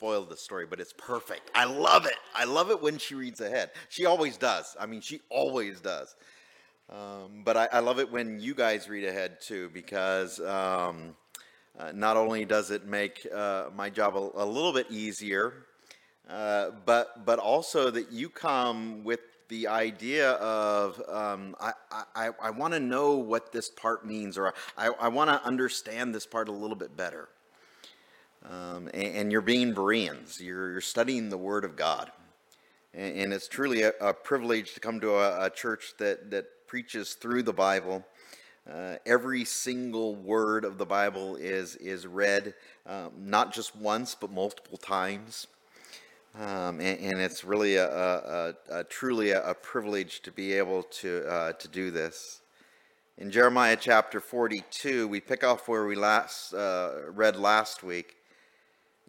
spoiled 0.00 0.30
the 0.30 0.36
story, 0.36 0.64
but 0.64 0.80
it's 0.80 0.94
perfect. 0.94 1.50
I 1.54 1.66
love 1.66 2.06
it. 2.06 2.16
I 2.34 2.44
love 2.44 2.70
it 2.70 2.80
when 2.80 2.96
she 2.96 3.14
reads 3.14 3.42
ahead. 3.42 3.70
She 3.90 4.06
always 4.06 4.38
does. 4.38 4.74
I 4.80 4.86
mean, 4.86 5.02
she 5.02 5.20
always 5.28 5.82
does. 5.82 6.16
Um, 6.88 7.42
but 7.44 7.58
I, 7.58 7.68
I, 7.70 7.80
love 7.80 7.98
it 7.98 8.10
when 8.10 8.40
you 8.40 8.54
guys 8.54 8.88
read 8.88 9.04
ahead 9.04 9.42
too, 9.42 9.68
because 9.74 10.40
um, 10.40 11.14
uh, 11.78 11.92
not 11.94 12.16
only 12.16 12.46
does 12.46 12.70
it 12.70 12.86
make 12.86 13.26
uh, 13.32 13.66
my 13.76 13.90
job 13.90 14.16
a, 14.16 14.42
a, 14.42 14.46
little 14.46 14.72
bit 14.72 14.90
easier, 14.90 15.66
uh, 16.30 16.70
but 16.86 17.26
but 17.26 17.38
also 17.38 17.90
that 17.90 18.10
you 18.10 18.30
come 18.30 19.04
with 19.04 19.20
the 19.48 19.68
idea 19.68 20.30
of 20.32 20.98
um, 21.10 21.54
I, 21.60 21.72
I, 22.16 22.30
I 22.42 22.50
want 22.50 22.72
to 22.72 22.80
know 22.80 23.16
what 23.16 23.52
this 23.52 23.68
part 23.68 24.06
means, 24.06 24.38
or 24.38 24.54
I, 24.78 24.88
I 24.98 25.08
want 25.08 25.28
to 25.28 25.44
understand 25.44 26.14
this 26.14 26.24
part 26.24 26.48
a 26.48 26.52
little 26.52 26.76
bit 26.76 26.96
better. 26.96 27.28
Um, 28.48 28.88
and, 28.94 29.16
and, 29.16 29.32
you're 29.32 29.42
being 29.42 29.74
Bereans, 29.74 30.40
you're, 30.40 30.72
you're, 30.72 30.80
studying 30.80 31.28
the 31.28 31.36
Word 31.36 31.64
of 31.64 31.76
God. 31.76 32.10
And, 32.94 33.18
and 33.18 33.32
it's 33.34 33.48
truly 33.48 33.82
a, 33.82 33.92
a, 34.00 34.14
privilege 34.14 34.72
to 34.74 34.80
come 34.80 34.98
to 35.00 35.16
a, 35.16 35.46
a, 35.46 35.50
church 35.50 35.92
that, 35.98 36.30
that 36.30 36.46
preaches 36.66 37.12
through 37.12 37.42
the 37.42 37.52
Bible. 37.52 38.04
Uh, 38.70 38.96
every 39.04 39.44
single 39.44 40.14
word 40.14 40.64
of 40.64 40.78
the 40.78 40.86
Bible 40.86 41.36
is, 41.36 41.76
is 41.76 42.06
read 42.06 42.54
um, 42.86 43.10
not 43.18 43.52
just 43.52 43.76
once, 43.76 44.14
but 44.14 44.30
multiple 44.30 44.78
times. 44.78 45.46
Um, 46.38 46.80
and, 46.80 47.00
and, 47.00 47.20
it's 47.20 47.44
really 47.44 47.74
a, 47.76 47.88
a, 47.88 48.54
a 48.70 48.84
truly 48.84 49.32
a, 49.32 49.52
privilege 49.52 50.20
to 50.22 50.30
be 50.30 50.52
able 50.52 50.84
to, 50.84 51.26
uh, 51.28 51.52
to 51.54 51.66
do 51.66 51.90
this. 51.90 52.40
In 53.18 53.32
Jeremiah 53.32 53.76
chapter 53.78 54.20
42, 54.20 55.08
we 55.08 55.20
pick 55.20 55.42
off 55.42 55.66
where 55.66 55.86
we 55.86 55.96
last 55.96 56.54
uh, 56.54 56.92
read 57.08 57.36
last 57.36 57.82
week. 57.82 58.16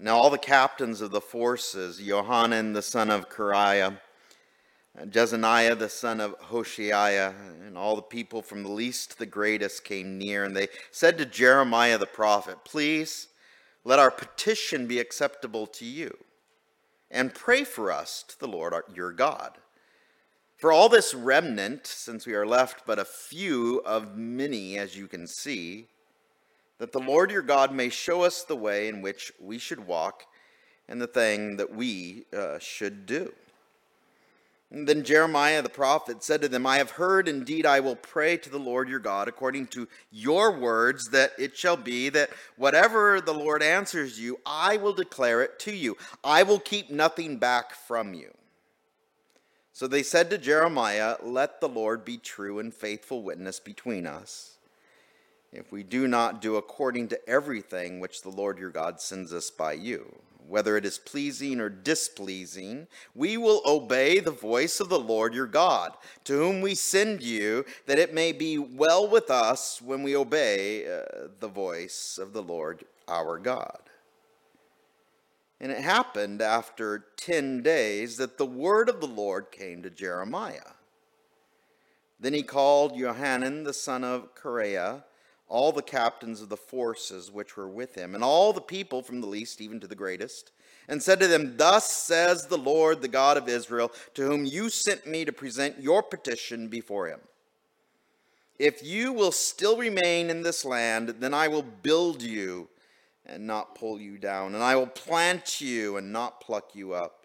Now, 0.03 0.17
all 0.17 0.31
the 0.31 0.39
captains 0.39 0.99
of 1.01 1.11
the 1.11 1.21
forces, 1.21 1.99
Johanan 1.99 2.73
the 2.73 2.81
son 2.81 3.11
of 3.11 3.29
Kareah, 3.29 3.99
Jezaniah 4.99 5.77
the 5.77 5.89
son 5.89 6.19
of 6.19 6.35
Hoshaiah, 6.39 7.35
and 7.67 7.77
all 7.77 7.95
the 7.95 8.01
people 8.01 8.41
from 8.41 8.63
the 8.63 8.71
least 8.71 9.11
to 9.11 9.19
the 9.19 9.27
greatest 9.27 9.83
came 9.83 10.17
near, 10.17 10.43
and 10.43 10.57
they 10.57 10.69
said 10.89 11.19
to 11.19 11.25
Jeremiah 11.27 11.99
the 11.99 12.07
prophet, 12.07 12.57
Please 12.65 13.27
let 13.83 13.99
our 13.99 14.09
petition 14.09 14.87
be 14.87 14.97
acceptable 14.97 15.67
to 15.67 15.85
you 15.85 16.17
and 17.11 17.35
pray 17.35 17.63
for 17.63 17.91
us 17.91 18.23
to 18.27 18.39
the 18.39 18.47
Lord 18.47 18.73
our, 18.73 18.85
your 18.95 19.11
God. 19.11 19.59
For 20.57 20.71
all 20.71 20.89
this 20.89 21.13
remnant, 21.13 21.85
since 21.85 22.25
we 22.25 22.33
are 22.33 22.47
left 22.47 22.87
but 22.87 22.97
a 22.97 23.05
few 23.05 23.83
of 23.85 24.17
many, 24.17 24.79
as 24.79 24.97
you 24.97 25.07
can 25.07 25.27
see, 25.27 25.89
that 26.81 26.93
the 26.93 26.99
Lord 26.99 27.29
your 27.29 27.43
God 27.43 27.71
may 27.71 27.89
show 27.89 28.23
us 28.23 28.41
the 28.41 28.55
way 28.55 28.87
in 28.87 29.03
which 29.03 29.31
we 29.39 29.59
should 29.59 29.85
walk 29.85 30.25
and 30.87 30.99
the 30.99 31.05
thing 31.05 31.57
that 31.57 31.75
we 31.75 32.25
uh, 32.35 32.57
should 32.57 33.05
do. 33.05 33.31
And 34.71 34.89
then 34.89 35.03
Jeremiah 35.03 35.61
the 35.61 35.69
prophet 35.69 36.23
said 36.23 36.41
to 36.41 36.49
them, 36.49 36.65
I 36.65 36.77
have 36.77 36.89
heard, 36.89 37.27
indeed, 37.27 37.67
I 37.67 37.81
will 37.81 37.97
pray 37.97 38.35
to 38.37 38.49
the 38.49 38.57
Lord 38.57 38.89
your 38.89 38.97
God 38.97 39.27
according 39.27 39.67
to 39.67 39.87
your 40.09 40.57
words, 40.57 41.09
that 41.09 41.33
it 41.37 41.55
shall 41.55 41.77
be 41.77 42.09
that 42.09 42.31
whatever 42.57 43.21
the 43.21 43.31
Lord 43.31 43.61
answers 43.61 44.19
you, 44.19 44.39
I 44.43 44.77
will 44.77 44.93
declare 44.93 45.43
it 45.43 45.59
to 45.59 45.75
you. 45.75 45.97
I 46.23 46.41
will 46.41 46.59
keep 46.59 46.89
nothing 46.89 47.37
back 47.37 47.75
from 47.75 48.15
you. 48.15 48.31
So 49.71 49.85
they 49.85 50.01
said 50.01 50.31
to 50.31 50.39
Jeremiah, 50.39 51.17
Let 51.21 51.61
the 51.61 51.69
Lord 51.69 52.03
be 52.03 52.17
true 52.17 52.57
and 52.57 52.73
faithful 52.73 53.21
witness 53.21 53.59
between 53.59 54.07
us, 54.07 54.57
if 55.51 55.71
we 55.71 55.83
do 55.83 56.07
not 56.07 56.41
do 56.41 56.55
according 56.55 57.07
to 57.09 57.29
everything 57.29 57.99
which 57.99 58.21
the 58.21 58.29
Lord 58.29 58.57
your 58.57 58.69
God 58.69 59.01
sends 59.01 59.33
us 59.33 59.49
by 59.49 59.73
you 59.73 60.21
whether 60.51 60.75
it 60.75 60.85
is 60.85 60.99
pleasing 60.99 61.61
or 61.61 61.69
displeasing, 61.69 62.85
we 63.15 63.37
will 63.37 63.61
obey 63.65 64.19
the 64.19 64.31
voice 64.31 64.81
of 64.81 64.89
the 64.89 64.99
Lord 64.99 65.33
your 65.33 65.47
God, 65.47 65.93
to 66.25 66.33
whom 66.33 66.59
we 66.59 66.75
send 66.75 67.23
you, 67.23 67.65
that 67.85 67.97
it 67.97 68.13
may 68.13 68.33
be 68.33 68.57
well 68.57 69.07
with 69.07 69.31
us 69.31 69.81
when 69.81 70.03
we 70.03 70.15
obey 70.15 70.85
uh, 70.85 71.27
the 71.39 71.47
voice 71.47 72.19
of 72.21 72.33
the 72.33 72.43
Lord 72.43 72.83
our 73.07 73.39
God. 73.39 73.79
And 75.61 75.71
it 75.71 75.79
happened 75.79 76.41
after 76.41 77.05
ten 77.15 77.61
days 77.61 78.17
that 78.17 78.37
the 78.37 78.45
word 78.45 78.89
of 78.89 78.99
the 78.99 79.07
Lord 79.07 79.51
came 79.51 79.81
to 79.83 79.89
Jeremiah. 79.89 80.73
Then 82.19 82.33
he 82.33 82.43
called 82.43 82.97
Johanan 82.97 83.63
the 83.63 83.73
son 83.73 84.03
of 84.03 84.35
Kareah 84.35 85.03
all 85.51 85.73
the 85.73 85.81
captains 85.81 86.41
of 86.41 86.47
the 86.47 86.55
forces 86.55 87.29
which 87.29 87.57
were 87.57 87.67
with 87.67 87.93
him, 87.93 88.15
and 88.15 88.23
all 88.23 88.53
the 88.53 88.61
people 88.61 89.03
from 89.03 89.19
the 89.19 89.27
least 89.27 89.59
even 89.59 89.81
to 89.81 89.87
the 89.87 89.95
greatest, 89.95 90.51
and 90.87 91.03
said 91.03 91.19
to 91.19 91.27
them, 91.27 91.57
Thus 91.57 91.91
says 91.91 92.47
the 92.47 92.57
Lord, 92.57 93.01
the 93.01 93.09
God 93.09 93.35
of 93.35 93.49
Israel, 93.49 93.91
to 94.13 94.23
whom 94.23 94.45
you 94.45 94.69
sent 94.69 95.05
me 95.05 95.25
to 95.25 95.33
present 95.33 95.81
your 95.81 96.01
petition 96.01 96.69
before 96.69 97.07
him. 97.07 97.19
If 98.59 98.81
you 98.81 99.11
will 99.11 99.33
still 99.33 99.75
remain 99.75 100.29
in 100.29 100.41
this 100.41 100.63
land, 100.63 101.15
then 101.19 101.33
I 101.33 101.49
will 101.49 101.63
build 101.63 102.21
you 102.21 102.69
and 103.25 103.45
not 103.45 103.75
pull 103.75 103.99
you 103.99 104.17
down, 104.17 104.55
and 104.55 104.63
I 104.63 104.77
will 104.77 104.87
plant 104.87 105.59
you 105.59 105.97
and 105.97 106.13
not 106.13 106.39
pluck 106.39 106.75
you 106.75 106.93
up. 106.93 107.20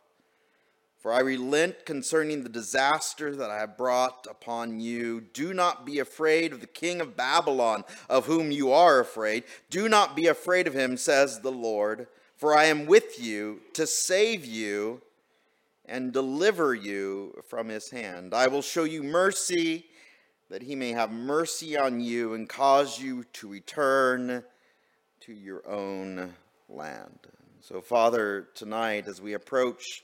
For 1.06 1.12
I 1.12 1.21
relent 1.21 1.87
concerning 1.87 2.43
the 2.43 2.49
disaster 2.49 3.37
that 3.37 3.49
I 3.49 3.61
have 3.61 3.77
brought 3.77 4.27
upon 4.28 4.81
you. 4.81 5.21
Do 5.21 5.55
not 5.55 5.87
be 5.87 6.00
afraid 6.00 6.53
of 6.53 6.61
the 6.61 6.67
king 6.67 7.00
of 7.00 7.17
Babylon, 7.17 7.84
of 8.11 8.27
whom 8.27 8.50
you 8.50 8.72
are 8.72 8.99
afraid. 8.99 9.44
Do 9.71 9.89
not 9.89 10.17
be 10.17 10.27
afraid 10.27 10.67
of 10.67 10.75
him, 10.75 10.97
says 10.97 11.39
the 11.39 11.53
Lord, 11.53 12.09
for 12.34 12.59
I 12.59 12.65
am 12.65 12.87
with 12.87 13.22
you 13.22 13.61
to 13.75 13.87
save 13.87 14.44
you 14.44 15.00
and 15.84 16.12
deliver 16.12 16.75
you 16.75 17.41
from 17.47 17.69
his 17.69 17.88
hand. 17.88 18.34
I 18.34 18.49
will 18.49 18.61
show 18.61 18.83
you 18.83 19.05
mercy, 19.05 19.87
that 20.50 20.62
he 20.62 20.75
may 20.75 20.91
have 20.91 21.12
mercy 21.12 21.78
on 21.78 22.00
you 22.00 22.34
and 22.34 22.49
cause 22.49 23.00
you 23.00 23.23
to 23.34 23.47
return 23.47 24.43
to 25.21 25.33
your 25.33 25.65
own 25.69 26.34
land. 26.69 27.28
So, 27.61 27.81
Father, 27.81 28.49
tonight 28.56 29.06
as 29.06 29.21
we 29.21 29.34
approach 29.34 30.03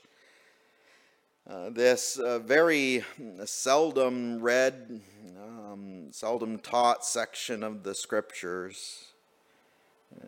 uh, 1.49 1.69
this 1.71 2.17
uh, 2.19 2.39
very 2.39 3.03
seldom 3.43 4.41
read, 4.41 5.01
um, 5.37 6.07
seldom 6.11 6.57
taught 6.57 7.03
section 7.03 7.63
of 7.63 7.83
the 7.83 7.93
scriptures. 7.93 9.07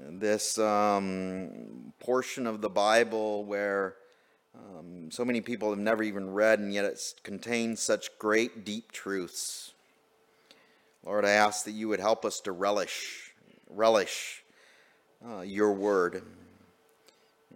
This 0.10 0.58
um, 0.58 1.94
portion 2.00 2.46
of 2.46 2.60
the 2.60 2.70
Bible 2.70 3.46
where 3.46 3.96
um, 4.56 5.10
so 5.10 5.24
many 5.24 5.40
people 5.40 5.70
have 5.70 5.80
never 5.80 6.04
even 6.04 6.34
read, 6.34 6.60
and 6.60 6.74
yet 6.74 6.84
it 6.84 7.14
contains 7.24 7.80
such 7.80 8.18
great, 8.20 8.66
deep 8.66 8.92
truths. 8.92 9.74
Lord, 11.06 11.24
I 11.24 11.32
ask 11.32 11.64
that 11.64 11.72
you 11.72 11.88
would 11.88 12.00
help 12.02 12.26
us 12.26 12.42
to 12.42 12.52
relish, 12.52 13.34
relish 13.70 14.44
uh, 15.26 15.42
your 15.42 15.72
word 15.72 16.24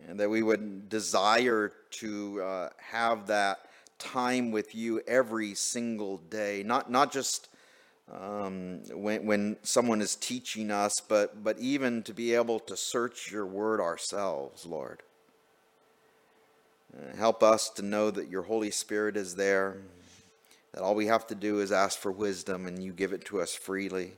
and 0.08 0.20
that 0.20 0.30
we 0.30 0.42
would 0.42 0.90
desire 0.90 1.72
to 1.92 2.42
uh, 2.42 2.70
have 2.78 3.28
that 3.28 3.60
time 3.98 4.52
with 4.52 4.74
you 4.74 5.02
every 5.08 5.54
single 5.54 6.18
day, 6.18 6.64
not 6.66 6.90
not 6.90 7.12
just 7.12 7.50
um, 8.12 8.82
when 8.92 9.26
when 9.26 9.58
someone 9.62 10.02
is 10.02 10.16
teaching 10.16 10.72
us, 10.72 11.00
but 11.00 11.44
but 11.44 11.60
even 11.60 12.02
to 12.04 12.14
be 12.14 12.34
able 12.34 12.60
to 12.62 12.76
search 12.76 13.32
your 13.32 13.46
word 13.46 13.80
ourselves, 13.80 14.66
Lord. 14.66 15.04
Uh, 16.98 17.16
help 17.16 17.44
us 17.44 17.70
to 17.70 17.84
know 17.84 18.10
that 18.10 18.30
your 18.30 18.44
Holy 18.44 18.72
Spirit 18.72 19.16
is 19.16 19.36
there. 19.36 19.78
That 20.74 20.82
all 20.82 20.96
we 20.96 21.08
have 21.08 21.28
to 21.28 21.36
do 21.36 21.60
is 21.60 21.72
ask 21.72 22.00
for 22.00 22.12
wisdom, 22.12 22.66
and 22.66 22.82
you 22.82 22.94
give 22.94 23.14
it 23.14 23.26
to 23.26 23.42
us 23.42 23.54
freely. 23.54 24.14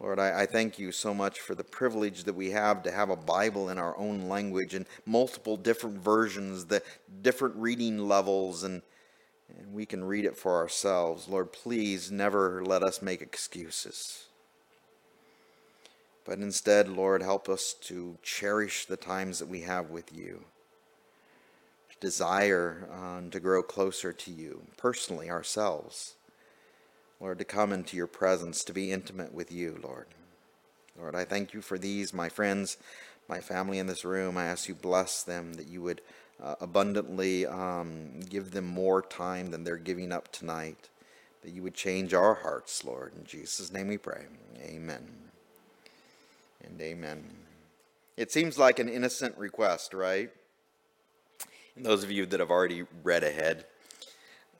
Lord, 0.00 0.18
I, 0.18 0.42
I, 0.42 0.46
thank 0.46 0.78
you 0.78 0.92
so 0.92 1.12
much 1.12 1.40
for 1.40 1.54
the 1.54 1.62
privilege 1.62 2.24
that 2.24 2.34
we 2.34 2.52
have 2.52 2.82
to 2.84 2.90
have 2.90 3.10
a 3.10 3.16
Bible 3.16 3.68
in 3.68 3.76
our 3.76 3.96
own 3.98 4.30
language 4.30 4.72
and 4.72 4.86
multiple 5.04 5.58
different 5.58 5.98
versions, 5.98 6.64
the 6.64 6.82
different 7.20 7.54
reading 7.56 8.08
levels, 8.08 8.64
and, 8.64 8.80
and 9.58 9.74
we 9.74 9.84
can 9.84 10.02
read 10.02 10.24
it 10.24 10.38
for 10.38 10.56
ourselves. 10.56 11.28
Lord, 11.28 11.52
please 11.52 12.10
never 12.10 12.64
let 12.64 12.82
us 12.82 13.02
make 13.02 13.20
excuses. 13.20 14.24
But 16.24 16.38
instead, 16.38 16.88
Lord, 16.88 17.22
help 17.22 17.50
us 17.50 17.74
to 17.82 18.16
cherish 18.22 18.86
the 18.86 18.96
times 18.96 19.38
that 19.38 19.48
we 19.48 19.60
have 19.62 19.90
with 19.90 20.16
you, 20.16 20.44
desire 22.00 22.88
um, 22.90 23.30
to 23.30 23.38
grow 23.38 23.62
closer 23.62 24.14
to 24.14 24.30
you, 24.30 24.62
personally, 24.78 25.28
ourselves. 25.28 26.14
Lord, 27.20 27.38
to 27.38 27.44
come 27.44 27.72
into 27.72 27.96
your 27.96 28.06
presence, 28.06 28.64
to 28.64 28.72
be 28.72 28.90
intimate 28.90 29.34
with 29.34 29.52
you, 29.52 29.78
Lord. 29.82 30.06
Lord, 30.98 31.14
I 31.14 31.24
thank 31.24 31.52
you 31.52 31.60
for 31.60 31.78
these, 31.78 32.14
my 32.14 32.28
friends, 32.28 32.78
my 33.28 33.40
family 33.40 33.78
in 33.78 33.86
this 33.86 34.04
room. 34.04 34.36
I 34.36 34.46
ask 34.46 34.68
you 34.68 34.74
bless 34.74 35.22
them, 35.22 35.54
that 35.54 35.68
you 35.68 35.82
would 35.82 36.00
uh, 36.42 36.54
abundantly 36.60 37.46
um, 37.46 38.20
give 38.20 38.52
them 38.52 38.66
more 38.66 39.02
time 39.02 39.50
than 39.50 39.64
they're 39.64 39.76
giving 39.76 40.12
up 40.12 40.32
tonight, 40.32 40.88
that 41.42 41.52
you 41.52 41.62
would 41.62 41.74
change 41.74 42.14
our 42.14 42.34
hearts, 42.34 42.84
Lord. 42.84 43.12
In 43.16 43.24
Jesus' 43.24 43.70
name 43.70 43.88
we 43.88 43.98
pray. 43.98 44.24
Amen. 44.62 45.06
And 46.64 46.80
amen. 46.80 47.24
It 48.16 48.32
seems 48.32 48.58
like 48.58 48.78
an 48.78 48.88
innocent 48.88 49.36
request, 49.36 49.94
right? 49.94 50.30
And 51.76 51.84
those 51.84 52.02
of 52.02 52.10
you 52.10 52.26
that 52.26 52.40
have 52.40 52.50
already 52.50 52.84
read 53.02 53.24
ahead, 53.24 53.66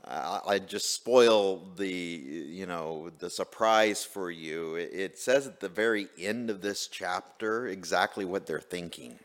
I 0.06 0.58
just 0.58 0.94
spoil 0.94 1.62
the, 1.76 1.88
you 1.88 2.66
know, 2.66 3.10
the 3.18 3.28
surprise 3.28 4.02
for 4.02 4.30
you. 4.30 4.74
It 4.76 5.18
says 5.18 5.46
at 5.46 5.60
the 5.60 5.68
very 5.68 6.08
end 6.18 6.50
of 6.50 6.62
this 6.62 6.86
chapter 6.86 7.68
exactly 7.68 8.24
what 8.24 8.46
they're 8.46 8.60
thinking. 8.60 9.18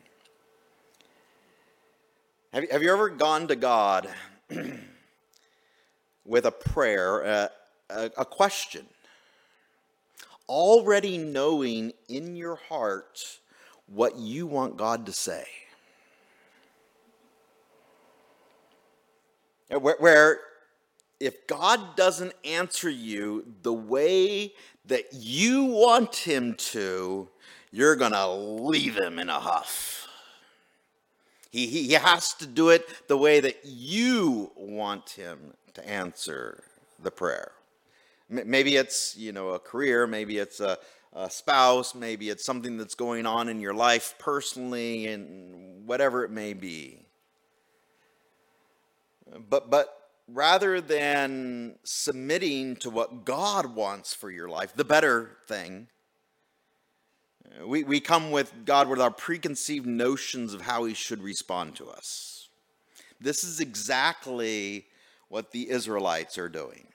Have 2.52 2.62
you, 2.62 2.68
have 2.70 2.82
you 2.82 2.92
ever 2.92 3.08
gone 3.08 3.48
to 3.48 3.56
God 3.56 4.08
with 6.24 6.44
a 6.46 6.52
prayer, 6.52 7.20
a, 7.22 7.50
a, 7.90 8.10
a 8.18 8.24
question, 8.24 8.86
already 10.48 11.18
knowing 11.18 11.92
in 12.08 12.36
your 12.36 12.56
heart 12.56 13.38
what 13.86 14.16
you 14.16 14.46
want 14.46 14.76
God 14.76 15.06
to 15.06 15.12
say? 15.12 15.46
Where, 19.68 19.96
where 19.98 20.40
if 21.18 21.46
God 21.46 21.96
doesn't 21.96 22.34
answer 22.44 22.90
you 22.90 23.44
the 23.62 23.72
way 23.72 24.52
that 24.86 25.06
you 25.12 25.64
want 25.64 26.14
Him 26.14 26.54
to, 26.54 27.28
you're 27.72 27.96
going 27.96 28.12
to 28.12 28.28
leave 28.28 28.96
Him 28.96 29.18
in 29.18 29.28
a 29.28 29.40
huff. 29.40 30.08
He, 31.50 31.66
he 31.66 31.84
he 31.84 31.92
has 31.94 32.34
to 32.34 32.46
do 32.46 32.68
it 32.68 33.08
the 33.08 33.16
way 33.16 33.40
that 33.40 33.60
you 33.64 34.52
want 34.56 35.10
Him 35.10 35.54
to 35.74 35.88
answer 35.88 36.62
the 37.02 37.10
prayer. 37.10 37.52
Maybe 38.28 38.76
it's, 38.76 39.16
you 39.16 39.32
know, 39.32 39.50
a 39.50 39.58
career, 39.58 40.06
maybe 40.06 40.38
it's 40.38 40.58
a, 40.60 40.78
a 41.12 41.30
spouse, 41.30 41.94
maybe 41.94 42.28
it's 42.28 42.44
something 42.44 42.76
that's 42.76 42.96
going 42.96 43.24
on 43.24 43.48
in 43.48 43.60
your 43.60 43.72
life 43.72 44.14
personally, 44.18 45.06
and 45.06 45.86
whatever 45.86 46.24
it 46.24 46.30
may 46.30 46.52
be. 46.52 47.06
But, 49.48 49.70
but 49.70 50.05
rather 50.32 50.80
than 50.80 51.76
submitting 51.84 52.76
to 52.76 52.90
what 52.90 53.24
God 53.24 53.74
wants 53.74 54.12
for 54.14 54.30
your 54.30 54.48
life, 54.48 54.74
the 54.74 54.84
better 54.84 55.36
thing, 55.46 55.88
we, 57.64 57.84
we 57.84 58.00
come 58.00 58.30
with 58.30 58.52
God 58.64 58.88
with 58.88 59.00
our 59.00 59.10
preconceived 59.10 59.86
notions 59.86 60.52
of 60.52 60.62
how 60.62 60.84
He 60.84 60.94
should 60.94 61.22
respond 61.22 61.76
to 61.76 61.88
us. 61.88 62.48
This 63.20 63.44
is 63.44 63.60
exactly 63.60 64.86
what 65.28 65.52
the 65.52 65.70
Israelites 65.70 66.38
are 66.38 66.48
doing. 66.48 66.86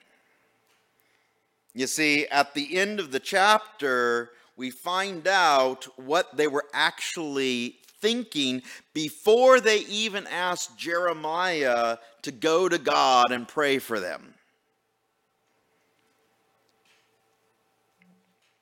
You 1.74 1.86
see, 1.86 2.26
at 2.26 2.54
the 2.54 2.76
end 2.76 3.00
of 3.00 3.12
the 3.12 3.18
chapter, 3.18 4.30
we 4.56 4.70
find 4.70 5.26
out 5.26 5.86
what 5.98 6.36
they 6.36 6.46
were 6.46 6.66
actually 6.72 7.76
thinking 8.00 8.62
before 8.92 9.60
they 9.60 9.78
even 9.80 10.26
asked 10.26 10.76
Jeremiah 10.76 11.96
to 12.22 12.32
go 12.32 12.68
to 12.68 12.78
God 12.78 13.32
and 13.32 13.46
pray 13.46 13.78
for 13.78 14.00
them. 14.00 14.34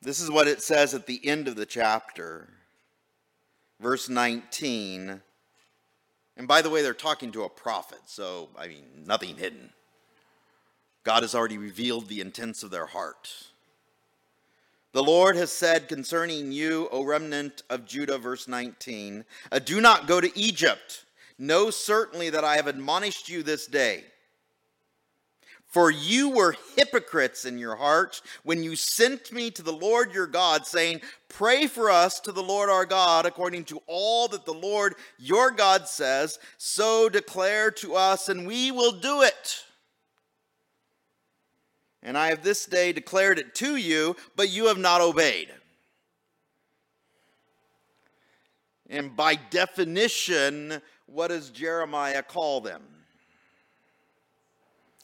This 0.03 0.21
is 0.21 0.31
what 0.31 0.49
it 0.49 0.63
says 0.63 0.95
at 0.95 1.07
the 1.07 1.21
end 1.27 1.47
of 1.47 1.57
the 1.57 1.67
chapter, 1.67 2.49
verse 3.81 4.09
19. 4.09 5.21
And 6.39 6.49
by 6.49 6.63
the 6.63 6.71
way, 6.71 6.81
they're 6.81 6.95
talking 6.95 7.33
to 7.33 7.45
a 7.45 7.51
prophet, 7.51 8.01
so, 8.07 8.49
I 8.59 8.67
mean, 8.67 8.85
nothing 9.05 9.37
hidden. 9.37 9.71
God 11.05 11.23
has 11.23 11.35
already 11.35 11.59
revealed 11.59 12.09
the 12.09 12.23
intents 12.23 12.63
of 12.63 12.71
their 12.71 12.87
heart. 12.87 13.31
The 14.93 15.03
Lord 15.03 15.37
has 15.37 15.53
said 15.53 15.87
concerning 15.87 16.51
you, 16.51 16.89
O 16.91 17.05
remnant 17.05 17.63
of 17.69 17.87
Judah, 17.87 18.19
verse 18.19 18.49
19, 18.49 19.25
uh, 19.53 19.59
do 19.59 19.81
not 19.81 20.07
go 20.09 20.21
to 20.21 20.37
Egypt. 20.39 21.05
Know 21.41 21.71
certainly 21.71 22.29
that 22.29 22.45
I 22.45 22.57
have 22.57 22.67
admonished 22.67 23.31
you 23.31 23.43
this 23.43 23.67
day. 23.67 24.05
For 25.65 25.91
you 25.91 26.29
were 26.29 26.55
hypocrites 26.77 27.47
in 27.47 27.57
your 27.57 27.77
hearts 27.77 28.21
when 28.43 28.63
you 28.63 28.77
sent 28.77 29.33
me 29.33 29.51
to 29.53 29.63
the 29.63 29.73
Lord 29.73 30.13
your 30.13 30.27
God, 30.27 30.67
saying, 30.67 31.01
Pray 31.31 31.67
for 31.67 31.91
us 31.91 32.21
to 32.21 32.33
the 32.33 32.43
Lord 32.43 32.69
our 32.69 32.85
God 32.85 33.25
according 33.25 33.65
to 33.67 33.81
all 33.87 34.29
that 34.29 34.45
the 34.45 34.53
Lord 34.53 34.97
your 35.19 35.51
God 35.51 35.89
says. 35.89 36.39
So 36.59 37.09
declare 37.09 37.71
to 37.71 37.95
us, 37.95 38.29
and 38.29 38.47
we 38.47 38.71
will 38.71 38.93
do 38.93 39.23
it. 39.23 39.65
And 42.03 42.19
I 42.19 42.29
have 42.29 42.43
this 42.43 42.67
day 42.67 42.93
declared 42.93 43.39
it 43.39 43.55
to 43.57 43.77
you, 43.77 44.15
but 44.37 44.51
you 44.51 44.67
have 44.67 44.79
not 44.79 45.01
obeyed. 45.01 45.49
And 48.91 49.17
by 49.17 49.37
definition, 49.37 50.83
what 51.13 51.29
does 51.29 51.51
Jeremiah 51.51 52.23
call 52.23 52.61
them? 52.61 52.83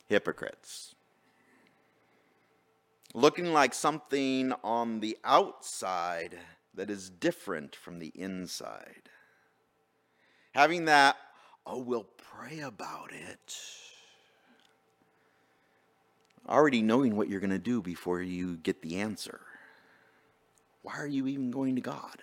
Hypocrites. 0.07 0.95
Looking 3.15 3.53
like 3.53 3.75
something 3.75 4.53
on 4.63 5.01
the 5.01 5.17
outside 5.25 6.39
that 6.75 6.91
is 6.91 7.09
different 7.09 7.75
from 7.75 7.99
the 7.99 8.13
inside. 8.15 9.09
Having 10.53 10.85
that, 10.87 11.17
oh, 11.67 11.81
we'll 11.81 12.09
pray 12.19 12.61
about 12.61 13.13
it 13.13 13.57
already 16.49 16.83
knowing 16.83 17.17
what 17.17 17.29
you're 17.29 17.41
going 17.41 17.51
to 17.51 17.59
do 17.59 17.83
before 17.83 18.23
you 18.23 18.57
get 18.59 18.83
the 18.83 18.97
answer. 18.97 19.41
Why 20.83 20.95
are 20.99 21.07
you 21.07 21.27
even 21.27 21.51
going 21.51 21.75
to 21.77 21.81
God? 21.81 22.23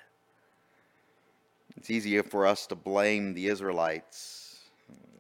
It's 1.75 1.89
easier 1.89 2.23
for 2.23 2.45
us 2.45 2.67
to 2.67 2.75
blame 2.75 3.33
the 3.33 3.47
Israelites 3.47 4.59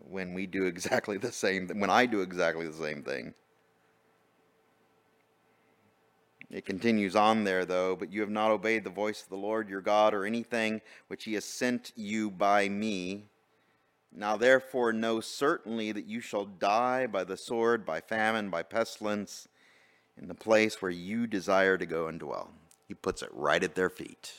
when 0.09 0.33
we 0.33 0.45
do 0.45 0.65
exactly 0.65 1.17
the 1.17 1.31
same 1.31 1.67
when 1.67 1.89
I 1.89 2.05
do 2.05 2.21
exactly 2.21 2.67
the 2.67 2.73
same 2.73 3.03
thing. 3.03 3.33
It 6.53 6.65
continues 6.65 7.15
on 7.15 7.45
there, 7.45 7.65
though, 7.65 7.95
but 7.95 8.13
you 8.13 8.21
have 8.21 8.29
not 8.29 8.51
obeyed 8.51 8.83
the 8.83 8.91
voice 8.91 9.23
of 9.23 9.29
the 9.29 9.35
Lord 9.35 9.67
your 9.67 9.81
God 9.81 10.13
or 10.13 10.23
anything 10.23 10.81
which 11.07 11.23
he 11.23 11.33
has 11.33 11.45
sent 11.45 11.91
you 11.95 12.29
by 12.29 12.69
me. 12.69 13.25
Now 14.15 14.37
therefore 14.37 14.93
know 14.93 15.19
certainly 15.19 15.91
that 15.91 16.05
you 16.05 16.21
shall 16.21 16.45
die 16.45 17.07
by 17.07 17.23
the 17.23 17.37
sword, 17.37 17.87
by 17.87 18.01
famine, 18.01 18.51
by 18.51 18.61
pestilence, 18.61 19.47
in 20.15 20.27
the 20.27 20.35
place 20.35 20.79
where 20.79 20.91
you 20.91 21.25
desire 21.25 21.75
to 21.79 21.87
go 21.87 22.05
and 22.05 22.19
dwell. 22.19 22.51
He 22.87 22.93
puts 22.93 23.23
it 23.23 23.29
right 23.31 23.63
at 23.63 23.73
their 23.73 23.89
feet. 23.89 24.33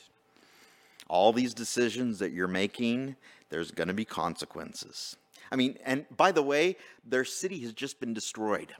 All 1.07 1.33
these 1.33 1.53
decisions 1.53 2.19
that 2.19 2.31
you're 2.31 2.47
making, 2.47 3.15
there's 3.49 3.71
going 3.71 3.87
to 3.87 3.93
be 3.93 4.05
consequences. 4.05 5.17
I 5.51 5.55
mean, 5.55 5.77
and 5.85 6.05
by 6.15 6.31
the 6.31 6.41
way, 6.41 6.77
their 7.05 7.25
city 7.25 7.59
has 7.59 7.73
just 7.73 7.99
been 7.99 8.13
destroyed. 8.13 8.73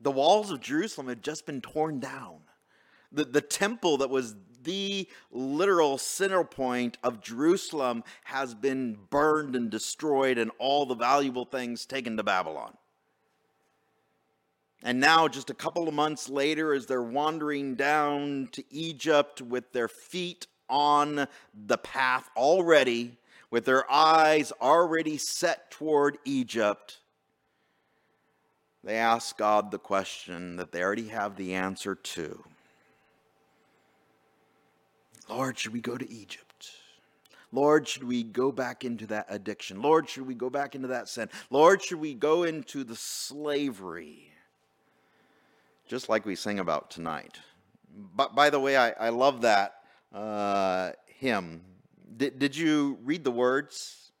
The 0.00 0.10
walls 0.10 0.50
of 0.50 0.60
Jerusalem 0.60 1.08
have 1.08 1.22
just 1.22 1.46
been 1.46 1.60
torn 1.60 2.00
down. 2.00 2.38
The, 3.12 3.24
the 3.24 3.40
temple 3.40 3.98
that 3.98 4.10
was 4.10 4.34
the 4.62 5.08
literal 5.30 5.98
center 5.98 6.44
point 6.44 6.98
of 7.02 7.20
Jerusalem 7.20 8.04
has 8.24 8.54
been 8.54 8.98
burned 9.10 9.56
and 9.56 9.70
destroyed, 9.70 10.38
and 10.38 10.50
all 10.58 10.86
the 10.86 10.94
valuable 10.94 11.44
things 11.44 11.86
taken 11.86 12.16
to 12.16 12.22
Babylon. 12.22 12.76
And 14.82 15.00
now, 15.00 15.28
just 15.28 15.50
a 15.50 15.54
couple 15.54 15.88
of 15.88 15.94
months 15.94 16.28
later, 16.28 16.72
as 16.72 16.86
they're 16.86 17.02
wandering 17.02 17.74
down 17.74 18.48
to 18.52 18.64
Egypt 18.70 19.42
with 19.42 19.72
their 19.72 19.88
feet 19.88 20.46
on 20.70 21.26
the 21.66 21.78
path 21.78 22.30
already, 22.36 23.18
with 23.50 23.64
their 23.64 23.90
eyes 23.90 24.52
already 24.60 25.18
set 25.18 25.70
toward 25.70 26.18
Egypt, 26.24 26.98
they 28.82 28.96
ask 28.96 29.36
God 29.36 29.70
the 29.70 29.78
question 29.78 30.56
that 30.56 30.72
they 30.72 30.82
already 30.82 31.08
have 31.08 31.36
the 31.36 31.54
answer 31.54 31.94
to. 31.94 32.44
Lord, 35.28 35.58
should 35.58 35.72
we 35.72 35.80
go 35.80 35.98
to 35.98 36.10
Egypt? 36.10 36.70
Lord, 37.52 37.86
should 37.86 38.04
we 38.04 38.22
go 38.22 38.52
back 38.52 38.84
into 38.84 39.06
that 39.08 39.26
addiction? 39.28 39.82
Lord, 39.82 40.08
should 40.08 40.26
we 40.26 40.34
go 40.34 40.50
back 40.50 40.74
into 40.74 40.88
that 40.88 41.08
sin? 41.08 41.28
Lord, 41.50 41.82
should 41.82 42.00
we 42.00 42.14
go 42.14 42.44
into 42.44 42.84
the 42.84 42.96
slavery? 42.96 44.30
Just 45.88 46.08
like 46.08 46.24
we 46.24 46.36
sing 46.36 46.60
about 46.60 46.90
tonight. 46.90 47.38
But 48.14 48.36
by 48.36 48.50
the 48.50 48.60
way, 48.60 48.76
I, 48.76 48.90
I 48.90 49.08
love 49.08 49.40
that 49.42 49.79
uh, 50.12 50.90
hymn. 51.06 51.62
Did, 52.16 52.38
did 52.38 52.56
you 52.56 52.98
read 53.02 53.24
the 53.24 53.30
words? 53.30 54.12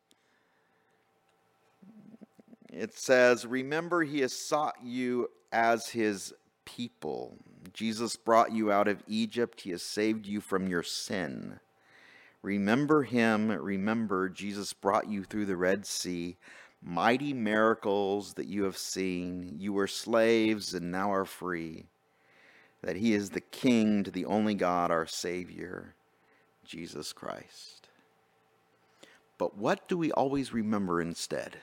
It 2.72 2.96
says, 2.96 3.46
Remember, 3.46 4.02
he 4.02 4.20
has 4.20 4.32
sought 4.32 4.76
you 4.82 5.28
as 5.52 5.88
his 5.88 6.32
people. 6.64 7.36
Jesus 7.72 8.16
brought 8.16 8.52
you 8.52 8.70
out 8.70 8.88
of 8.88 9.02
Egypt. 9.08 9.60
He 9.60 9.70
has 9.70 9.82
saved 9.82 10.26
you 10.26 10.40
from 10.40 10.68
your 10.68 10.82
sin. 10.82 11.58
Remember 12.42 13.02
him. 13.02 13.50
Remember, 13.50 14.28
Jesus 14.28 14.72
brought 14.72 15.08
you 15.08 15.24
through 15.24 15.46
the 15.46 15.56
Red 15.56 15.84
Sea. 15.84 16.36
Mighty 16.82 17.34
miracles 17.34 18.34
that 18.34 18.46
you 18.46 18.64
have 18.64 18.78
seen. 18.78 19.56
You 19.58 19.74
were 19.74 19.86
slaves 19.86 20.72
and 20.72 20.90
now 20.90 21.12
are 21.12 21.26
free. 21.26 21.86
That 22.82 22.96
he 22.96 23.12
is 23.12 23.30
the 23.30 23.40
King 23.40 24.04
to 24.04 24.10
the 24.10 24.24
only 24.24 24.54
God, 24.54 24.90
our 24.90 25.06
Savior. 25.06 25.94
Jesus 26.70 27.12
Christ. 27.12 27.88
But 29.38 29.56
what 29.56 29.88
do 29.88 29.98
we 29.98 30.12
always 30.12 30.52
remember 30.52 31.00
instead? 31.00 31.56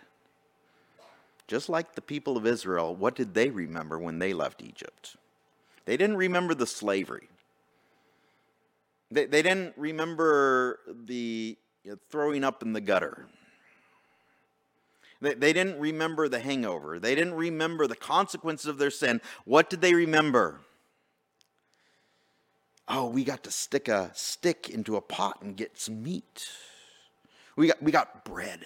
Just 1.48 1.70
like 1.70 1.96
the 1.96 2.02
people 2.02 2.36
of 2.36 2.46
Israel, 2.46 2.94
what 2.94 3.16
did 3.16 3.34
they 3.34 3.50
remember 3.50 3.98
when 3.98 4.20
they 4.20 4.34
left 4.34 4.62
Egypt? 4.62 5.16
They 5.86 5.96
didn't 5.96 6.18
remember 6.18 6.54
the 6.54 6.68
slavery. 6.68 7.30
They, 9.10 9.26
they 9.26 9.42
didn't 9.42 9.74
remember 9.78 10.80
the 11.06 11.58
you 11.86 11.92
know, 11.92 11.98
throwing 12.10 12.44
up 12.44 12.62
in 12.62 12.74
the 12.74 12.82
gutter. 12.82 13.28
They, 15.22 15.36
they 15.36 15.54
didn't 15.54 15.80
remember 15.80 16.28
the 16.28 16.42
hangover. 16.42 17.00
They 17.00 17.16
didn't 17.16 17.36
remember 17.36 17.88
the 17.88 17.96
consequences 17.96 18.66
of 18.66 18.78
their 18.78 18.92
sin. 18.92 19.22
What 19.46 19.70
did 19.70 19.80
they 19.80 19.94
remember? 19.94 20.60
Oh, 22.90 23.08
we 23.08 23.24
got 23.24 23.44
to 23.44 23.52
stick 23.52 23.88
a 23.90 24.12
stick 24.14 24.70
into 24.70 24.96
a 24.96 25.02
pot 25.02 25.42
and 25.42 25.58
get 25.58 25.78
some 25.78 26.02
meat. 26.02 26.48
We 27.56 27.68
got, 27.68 27.82
we 27.82 27.92
got 27.92 28.24
bread. 28.24 28.66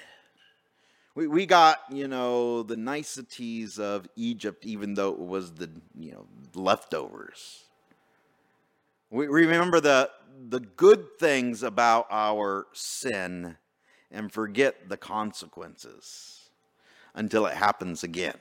We, 1.15 1.27
we 1.27 1.45
got, 1.45 1.79
you 1.89 2.07
know, 2.07 2.63
the 2.63 2.77
niceties 2.77 3.79
of 3.79 4.07
Egypt, 4.15 4.65
even 4.65 4.93
though 4.93 5.09
it 5.09 5.19
was 5.19 5.53
the, 5.53 5.69
you 5.97 6.11
know, 6.11 6.25
leftovers. 6.53 7.63
We 9.09 9.27
remember 9.27 9.81
the, 9.81 10.09
the 10.49 10.61
good 10.61 11.19
things 11.19 11.63
about 11.63 12.07
our 12.09 12.67
sin 12.71 13.57
and 14.09 14.31
forget 14.31 14.87
the 14.87 14.97
consequences 14.97 16.49
until 17.13 17.45
it 17.45 17.55
happens 17.55 18.03
again. 18.03 18.37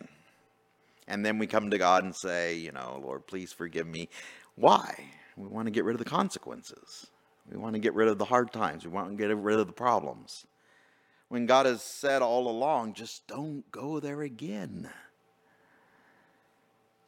And 1.09 1.27
then 1.27 1.39
we 1.39 1.49
come 1.49 1.71
to 1.71 1.79
God 1.79 2.05
and 2.05 2.15
say, 2.15 2.55
you 2.55 2.71
know, 2.71 3.01
Lord, 3.03 3.27
please 3.27 3.53
forgive 3.53 3.89
me. 3.89 4.09
Why? 4.55 4.95
We 5.41 5.49
want 5.49 5.67
to 5.67 5.71
get 5.71 5.85
rid 5.85 5.95
of 5.95 5.99
the 5.99 6.11
consequences. 6.11 7.07
We 7.51 7.59
want 7.59 7.75
to 7.75 7.81
get 7.81 7.95
rid 7.95 8.09
of 8.09 8.19
the 8.19 8.25
hard 8.25 8.53
times. 8.53 8.85
We 8.85 8.91
want 8.91 9.11
to 9.11 9.17
get 9.17 9.37
rid 9.37 9.59
of 9.59 9.67
the 9.67 9.73
problems 9.73 10.47
when 11.31 11.47
God 11.47 11.65
has 11.65 11.81
said 11.81 12.23
all 12.23 12.49
along, 12.49 12.95
just 12.95 13.29
don't 13.29 13.63
go 13.71 14.01
there 14.01 14.23
again. 14.23 14.91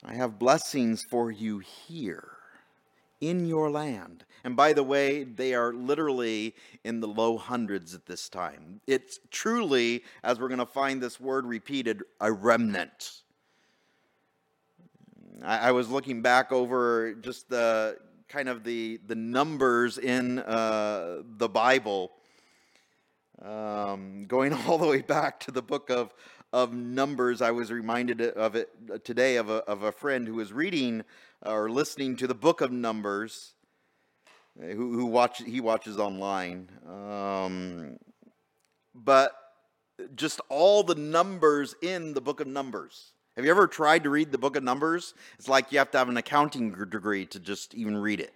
I 0.05 0.15
have 0.15 0.39
blessings 0.39 1.03
for 1.11 1.33
you 1.33 1.59
here 1.59 2.29
in 3.21 3.47
your 3.47 3.69
land. 3.69 4.25
And 4.45 4.55
by 4.55 4.75
the 4.75 4.85
way, 4.85 5.25
they 5.25 5.55
are 5.55 5.73
literally 5.73 6.55
in 6.85 7.01
the 7.01 7.09
low 7.09 7.37
hundreds 7.37 7.97
at 7.97 8.07
this 8.07 8.29
time. 8.29 8.81
It's 8.87 9.19
truly, 9.33 10.05
as 10.23 10.39
we're 10.39 10.49
going 10.49 10.59
to 10.59 10.67
find 10.67 11.03
this 11.03 11.19
word 11.19 11.45
repeated, 11.45 12.05
a 12.21 12.31
remnant. 12.31 13.23
I, 15.43 15.73
was 15.73 15.91
looking 15.91 16.23
back 16.23 16.53
over 16.53 17.15
just 17.15 17.49
the 17.49 17.99
kind 18.33 18.49
of 18.49 18.65
the, 18.65 18.99
the 19.07 19.15
numbers 19.15 19.99
in 19.99 20.39
uh, 20.39 21.19
the 21.37 21.51
Bible 21.51 22.11
um, 23.43 24.25
going 24.25 24.55
all 24.67 24.79
the 24.79 24.87
way 24.87 25.03
back 25.03 25.39
to 25.41 25.51
the 25.51 25.61
book 25.61 25.91
of, 25.91 26.15
of 26.51 26.73
Numbers, 26.73 27.43
I 27.43 27.51
was 27.51 27.71
reminded 27.71 28.23
of 28.23 28.57
it 28.57 28.71
today 29.05 29.37
of 29.37 29.51
a, 29.51 29.57
of 29.65 29.83
a 29.83 29.93
friend 29.93 30.27
who 30.27 30.37
was 30.37 30.51
reading 30.51 31.05
or 31.45 31.69
listening 31.71 32.17
to 32.17 32.27
the 32.27 32.35
book 32.35 32.63
of 32.63 32.73
Numbers, 32.73 33.53
uh, 34.59 34.65
who, 34.65 34.95
who 34.95 35.05
watch, 35.05 35.43
he 35.45 35.61
watches 35.61 35.99
online. 35.99 36.71
Um, 36.89 37.99
but 38.95 39.33
just 40.15 40.41
all 40.49 40.83
the 40.83 40.95
numbers 40.95 41.75
in 41.83 42.15
the 42.15 42.23
book 42.23 42.41
of 42.41 42.47
Numbers. 42.47 43.12
Have 43.37 43.45
you 43.45 43.51
ever 43.51 43.67
tried 43.67 44.05
to 44.05 44.11
read 44.11 44.31
the 44.31 44.39
book 44.39 44.57
of 44.57 44.63
Numbers? 44.63 45.15
It's 45.39 45.49
like 45.49 45.73
you 45.73 45.79
have 45.79 45.91
to 45.93 45.99
have 45.99 46.09
an 46.09 46.17
accounting 46.17 46.71
degree 46.73 47.27
to 47.27 47.41
just 47.41 47.75
even 47.75 47.97
read 47.97 48.21
it 48.21 48.35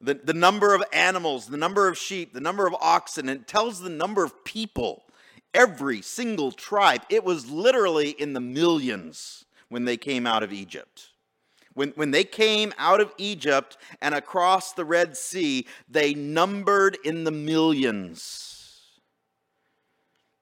the, 0.00 0.14
the 0.14 0.34
number 0.34 0.74
of 0.74 0.82
animals, 0.92 1.46
the 1.46 1.56
number 1.56 1.86
of 1.86 1.98
sheep, 1.98 2.32
the 2.32 2.40
number 2.40 2.66
of 2.66 2.74
oxen, 2.80 3.28
it 3.28 3.46
tells 3.46 3.80
the 3.80 3.90
number 3.90 4.24
of 4.24 4.44
people, 4.44 5.04
every 5.52 6.00
single 6.00 6.52
tribe. 6.52 7.02
It 7.10 7.24
was 7.24 7.50
literally 7.50 8.10
in 8.10 8.32
the 8.32 8.40
millions 8.40 9.44
when 9.68 9.84
they 9.84 9.96
came 9.96 10.26
out 10.26 10.42
of 10.42 10.52
Egypt. 10.52 11.08
When, 11.74 11.90
when 11.90 12.10
they 12.10 12.24
came 12.24 12.72
out 12.78 13.00
of 13.00 13.12
Egypt 13.18 13.76
and 14.00 14.14
across 14.14 14.72
the 14.72 14.84
Red 14.84 15.16
Sea, 15.16 15.66
they 15.88 16.14
numbered 16.14 16.98
in 17.04 17.24
the 17.24 17.30
millions. 17.30 18.49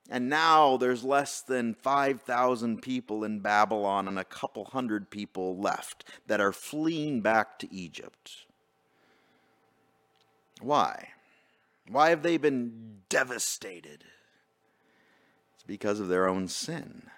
And 0.08 0.28
now 0.28 0.78
there's 0.78 1.04
less 1.04 1.42
than 1.42 1.74
5,000 1.74 2.80
people 2.80 3.24
in 3.24 3.40
Babylon 3.40 4.08
and 4.08 4.18
a 4.18 4.24
couple 4.24 4.64
hundred 4.64 5.10
people 5.10 5.58
left 5.58 6.04
that 6.26 6.40
are 6.40 6.52
fleeing 6.52 7.20
back 7.20 7.58
to 7.58 7.72
Egypt. 7.72 8.46
Why? 10.60 11.08
Why 11.88 12.10
have 12.10 12.22
they 12.22 12.38
been 12.38 13.00
devastated? 13.08 14.04
It's 15.54 15.64
because 15.66 16.00
of 16.00 16.08
their 16.08 16.26
own 16.26 16.48
sin. 16.48 17.10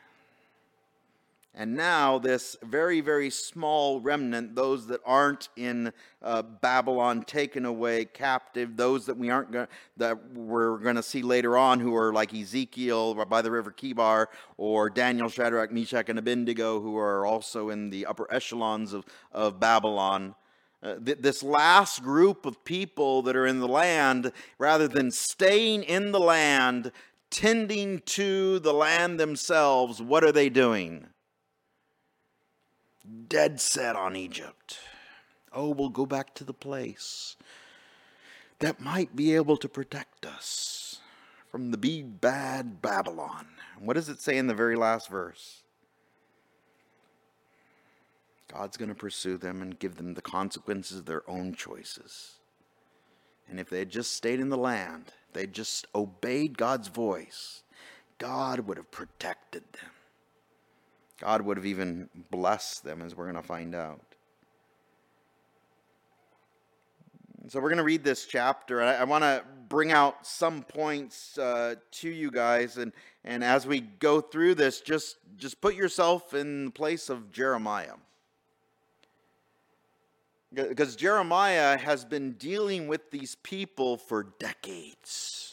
And 1.52 1.75
now, 1.75 2.19
this 2.19 2.57
very, 2.62 3.00
very 3.00 3.28
small 3.28 4.00
remnant, 4.00 4.54
those 4.54 4.87
that 4.87 5.00
aren't 5.04 5.49
in 5.57 5.92
uh, 6.23 6.42
Babylon, 6.42 7.25
taken 7.25 7.64
away 7.64 8.04
captive, 8.04 8.76
those 8.76 9.07
that 9.07 9.16
we 9.16 9.30
aren't 9.30 9.50
go- 9.50 9.66
that 9.97 10.33
we're 10.33 10.78
going 10.78 10.95
to 10.95 11.02
see 11.02 11.23
later 11.23 11.57
on, 11.57 11.80
who 11.80 11.97
are 11.97 12.12
like 12.12 12.33
Ezekiel 12.33 13.25
by 13.26 13.42
the 13.42 13.50
river 13.50 13.73
Chebar, 13.73 14.28
or 14.59 14.88
Daniel, 14.88 15.28
Shadrach, 15.28 15.73
Meshach, 15.73 16.09
and 16.09 16.21
Abednego, 16.21 16.80
who 16.80 16.97
are 16.97 17.26
also 17.26 17.71
in 17.71 17.90
the 17.90 18.07
upper 18.07 18.33
echelons 18.33 18.92
of, 18.92 19.04
of 19.33 19.59
Babylon. 19.59 20.37
Uh, 20.85 20.95
th- 21.04 21.19
this 21.21 21.42
last 21.42 22.00
group 22.02 22.47
of 22.47 22.64
people 22.64 23.23
that 23.23 23.35
are 23.35 23.47
in 23.47 23.59
the 23.59 23.69
land, 23.69 24.30
rather 24.59 24.87
than 24.87 25.11
staying 25.11 25.83
in 25.83 26.12
the 26.12 26.21
land, 26.21 26.92
tending 27.28 27.99
to 28.00 28.61
the 28.61 28.73
land 28.73 29.19
themselves, 29.19 30.00
what 30.00 30.23
are 30.23 30.33
they 30.33 30.49
doing? 30.49 31.09
Dead 33.29 33.61
set 33.61 33.97
on 33.97 34.14
Egypt. 34.14 34.79
Oh, 35.52 35.71
we'll 35.71 35.88
go 35.88 36.07
back 36.07 36.35
to 36.35 36.45
the 36.45 36.52
place 36.52 37.37
that 38.59 38.81
might 38.81 39.17
be 39.17 39.35
able 39.35 39.57
to 39.57 39.69
protect 39.69 40.26
us 40.26 41.00
from 41.50 41.71
the 41.71 41.79
big 41.79 42.21
bad 42.21 42.81
Babylon. 42.83 43.47
What 43.79 43.95
does 43.95 44.09
it 44.09 44.21
say 44.21 44.37
in 44.37 44.47
the 44.47 44.55
very 44.55 44.76
last 44.76 45.09
verse? 45.09 45.62
God's 48.52 48.76
going 48.76 48.90
to 48.90 48.95
pursue 48.95 49.37
them 49.37 49.62
and 49.62 49.79
give 49.79 49.97
them 49.97 50.14
the 50.14 50.23
consequences 50.23 50.99
of 50.99 51.07
their 51.07 51.29
own 51.29 51.55
choices. 51.55 52.38
And 53.49 53.59
if 53.59 53.71
they 53.71 53.79
had 53.79 53.90
just 53.90 54.12
stayed 54.12 54.40
in 54.40 54.50
the 54.50 54.57
land, 54.57 55.12
they 55.33 55.47
just 55.47 55.87
obeyed 55.95 56.59
God's 56.59 56.88
voice, 56.88 57.62
God 58.19 58.61
would 58.61 58.76
have 58.76 58.90
protected 58.90 59.64
them. 59.73 59.90
God 61.21 61.43
would 61.43 61.59
have 61.59 61.67
even 61.67 62.09
blessed 62.31 62.83
them, 62.83 63.03
as 63.03 63.15
we're 63.15 63.31
going 63.31 63.37
to 63.37 63.47
find 63.47 63.75
out. 63.75 64.00
So 67.49 67.61
we're 67.61 67.69
going 67.69 67.79
to 67.79 67.85
read 67.85 68.03
this 68.03 68.27
chapter. 68.27 68.83
I, 68.83 68.97
I 68.97 69.05
want 69.05 69.23
to 69.25 69.45
bring 69.69 69.93
out 69.93 70.27
some 70.27 70.62
points 70.62 71.37
uh, 71.37 71.75
to 71.93 72.09
you 72.09 72.31
guys, 72.31 72.79
and 72.79 72.93
and 73.25 73.45
as 73.45 73.67
we 73.67 73.81
go 73.81 74.21
through 74.21 74.55
this, 74.55 74.81
just 74.81 75.17
just 75.37 75.61
put 75.61 75.75
yourself 75.75 76.33
in 76.33 76.67
the 76.67 76.71
place 76.71 77.11
of 77.11 77.31
Jeremiah. 77.31 77.95
Because 80.53 80.97
Jeremiah 80.97 81.77
has 81.77 82.05
been 82.05 82.33
dealing 82.33 82.89
with 82.89 83.11
these 83.11 83.37
people 83.37 83.97
for 83.97 84.25
decades. 84.41 85.50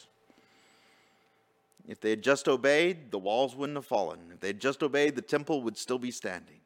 If 1.88 2.00
they 2.00 2.10
had 2.10 2.22
just 2.22 2.48
obeyed, 2.48 3.10
the 3.10 3.18
walls 3.18 3.56
wouldn't 3.56 3.78
have 3.78 3.86
fallen. 3.86 4.20
If 4.32 4.40
they 4.40 4.48
had 4.48 4.60
just 4.60 4.82
obeyed, 4.82 5.16
the 5.16 5.22
temple 5.22 5.62
would 5.62 5.78
still 5.78 5.98
be 5.98 6.10
standing. 6.10 6.60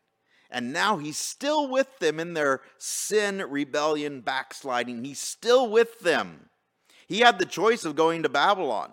And 0.51 0.73
now 0.73 0.99
he's 0.99 1.17
still 1.17 1.69
with 1.69 2.01
them 2.01 2.19
in 2.19 2.35
their 2.35 2.61
sin, 2.77 3.39
rebellion, 3.49 4.21
backsliding. 4.21 5.05
He's 5.05 5.21
still 5.21 5.71
with 5.71 6.01
them. 6.01 6.51
He 7.07 7.21
had 7.21 7.39
the 7.39 7.47
choice 7.47 7.85
of 7.85 7.95
going 7.95 8.25
to 8.25 8.29
Babylon 8.29 8.93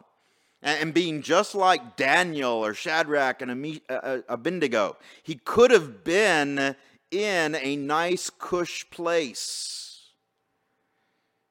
and 0.62 0.93
being 0.93 1.21
just 1.21 1.55
like 1.55 1.98
Daniel 1.98 2.63
or 2.63 2.74
Shadrach 2.74 3.41
and 3.41 3.81
uh, 3.89 3.93
uh, 3.93 4.21
Abednego. 4.29 4.98
He 5.24 5.36
could 5.36 5.71
have 5.71 6.03
been 6.03 6.75
in 7.12 7.55
a 7.55 7.75
nice, 7.75 8.29
cush 8.29 8.86
place. 8.91 10.12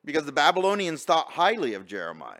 Because 0.04 0.24
the 0.24 0.32
Babylonians 0.32 1.04
thought 1.04 1.32
highly 1.32 1.74
of 1.74 1.84
Jeremiah. 1.84 2.38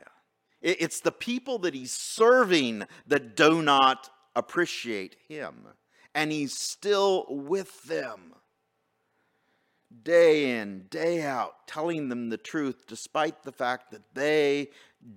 It's 0.60 1.00
the 1.00 1.12
people 1.12 1.58
that 1.60 1.74
he's 1.74 1.92
serving 1.92 2.84
that 3.06 3.36
do 3.36 3.62
not 3.62 4.10
appreciate 4.34 5.16
him. 5.28 5.68
And 6.14 6.32
he's 6.32 6.58
still 6.58 7.26
with 7.28 7.84
them. 7.84 8.34
Day 10.02 10.58
in, 10.58 10.86
day 10.90 11.22
out, 11.22 11.66
telling 11.66 12.08
them 12.08 12.28
the 12.28 12.36
truth, 12.36 12.86
despite 12.86 13.42
the 13.42 13.52
fact 13.52 13.90
that 13.92 14.14
they 14.14 14.68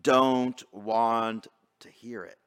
don't 0.01 0.61
want 0.71 1.47
to 1.79 1.89
hear 1.89 2.23
it. 2.23 2.37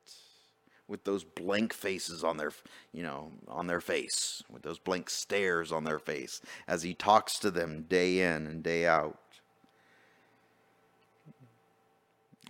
With 0.87 1.05
those 1.05 1.25
blank 1.25 1.73
faces 1.73 2.23
on 2.23 2.37
their 2.37 2.53
you 2.93 3.03
know 3.03 3.33
on 3.49 3.67
their 3.67 3.81
face. 3.81 4.43
With 4.51 4.63
those 4.63 4.79
blank 4.79 5.11
stares 5.11 5.73
on 5.73 5.85
their 5.85 5.99
face 5.99 6.41
as 6.69 6.83
he 6.83 6.95
talks 6.95 7.39
to 7.41 7.51
them 7.51 7.87
day 7.89 8.21
in 8.21 8.47
and 8.47 8.63
day 8.63 8.87
out 8.87 9.19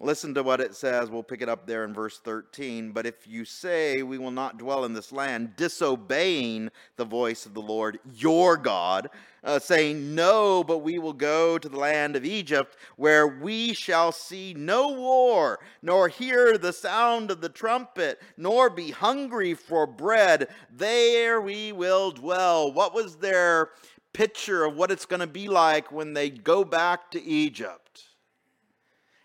Listen 0.01 0.35
to 0.35 0.43
what 0.43 0.61
it 0.61 0.75
says. 0.75 1.09
We'll 1.09 1.23
pick 1.23 1.41
it 1.41 1.49
up 1.49 1.67
there 1.67 1.85
in 1.85 1.95
verse 1.95 2.19
13. 2.19 2.91
But 2.91 3.07
if 3.07 3.29
you 3.29 3.45
say, 3.45 4.03
We 4.03 4.19
will 4.19 4.33
not 4.33 4.59
dwell 4.59 4.85
in 4.85 4.93
this 4.93 5.13
land, 5.13 5.55
disobeying 5.57 6.71
the 6.97 7.05
voice 7.05 7.47
of 7.47 7.55
the 7.55 7.63
Lord 7.63 8.01
your 8.13 8.57
God, 8.57 9.09
uh, 9.45 9.61
saying, 9.61 10.15
No, 10.15 10.65
but 10.65 10.79
we 10.79 10.99
will 10.99 11.13
go 11.13 11.59
to 11.59 11.69
the 11.69 11.79
land 11.79 12.17
of 12.17 12.25
Egypt, 12.25 12.77
where 12.97 13.27
we 13.29 13.73
shall 13.73 14.11
see 14.11 14.53
no 14.53 14.89
war, 14.89 15.61
nor 15.81 16.09
hear 16.09 16.59
the 16.59 16.73
sound 16.73 17.31
of 17.31 17.41
the 17.41 17.49
trumpet, 17.49 18.21
nor 18.37 18.71
be 18.71 18.91
hungry 18.91 19.55
for 19.55 19.87
bread, 19.87 20.49
there 20.73 21.41
we 21.41 21.71
will 21.71 22.11
dwell. 22.11 22.73
What 22.73 22.95
was 22.95 23.17
their 23.17 23.71
picture 24.13 24.65
of 24.65 24.75
what 24.75 24.91
it's 24.91 25.07
going 25.07 25.21
to 25.21 25.27
be 25.29 25.47
like 25.47 25.93
when 25.93 26.15
they 26.15 26.31
go 26.31 26.65
back 26.65 27.13
to 27.13 27.23
Egypt? 27.23 28.14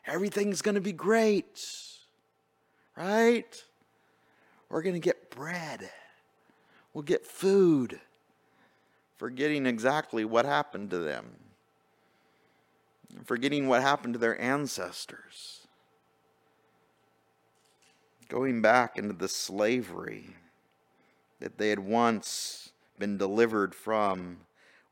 Everything's 0.09 0.63
going 0.63 0.75
to 0.75 0.81
be 0.81 0.91
great, 0.91 1.63
right? 2.97 3.63
We're 4.67 4.81
going 4.81 4.95
to 4.95 4.99
get 4.99 5.29
bread, 5.29 5.89
we'll 6.93 7.03
get 7.03 7.25
food, 7.25 7.99
forgetting 9.17 9.65
exactly 9.65 10.25
what 10.25 10.45
happened 10.45 10.89
to 10.89 10.97
them, 10.97 11.35
forgetting 13.25 13.67
what 13.67 13.81
happened 13.81 14.13
to 14.13 14.19
their 14.19 14.39
ancestors, 14.41 15.67
going 18.29 18.61
back 18.61 18.97
into 18.97 19.13
the 19.13 19.27
slavery 19.27 20.35
that 21.39 21.57
they 21.57 21.69
had 21.69 21.79
once 21.79 22.71
been 22.97 23.17
delivered 23.17 23.75
from, 23.75 24.37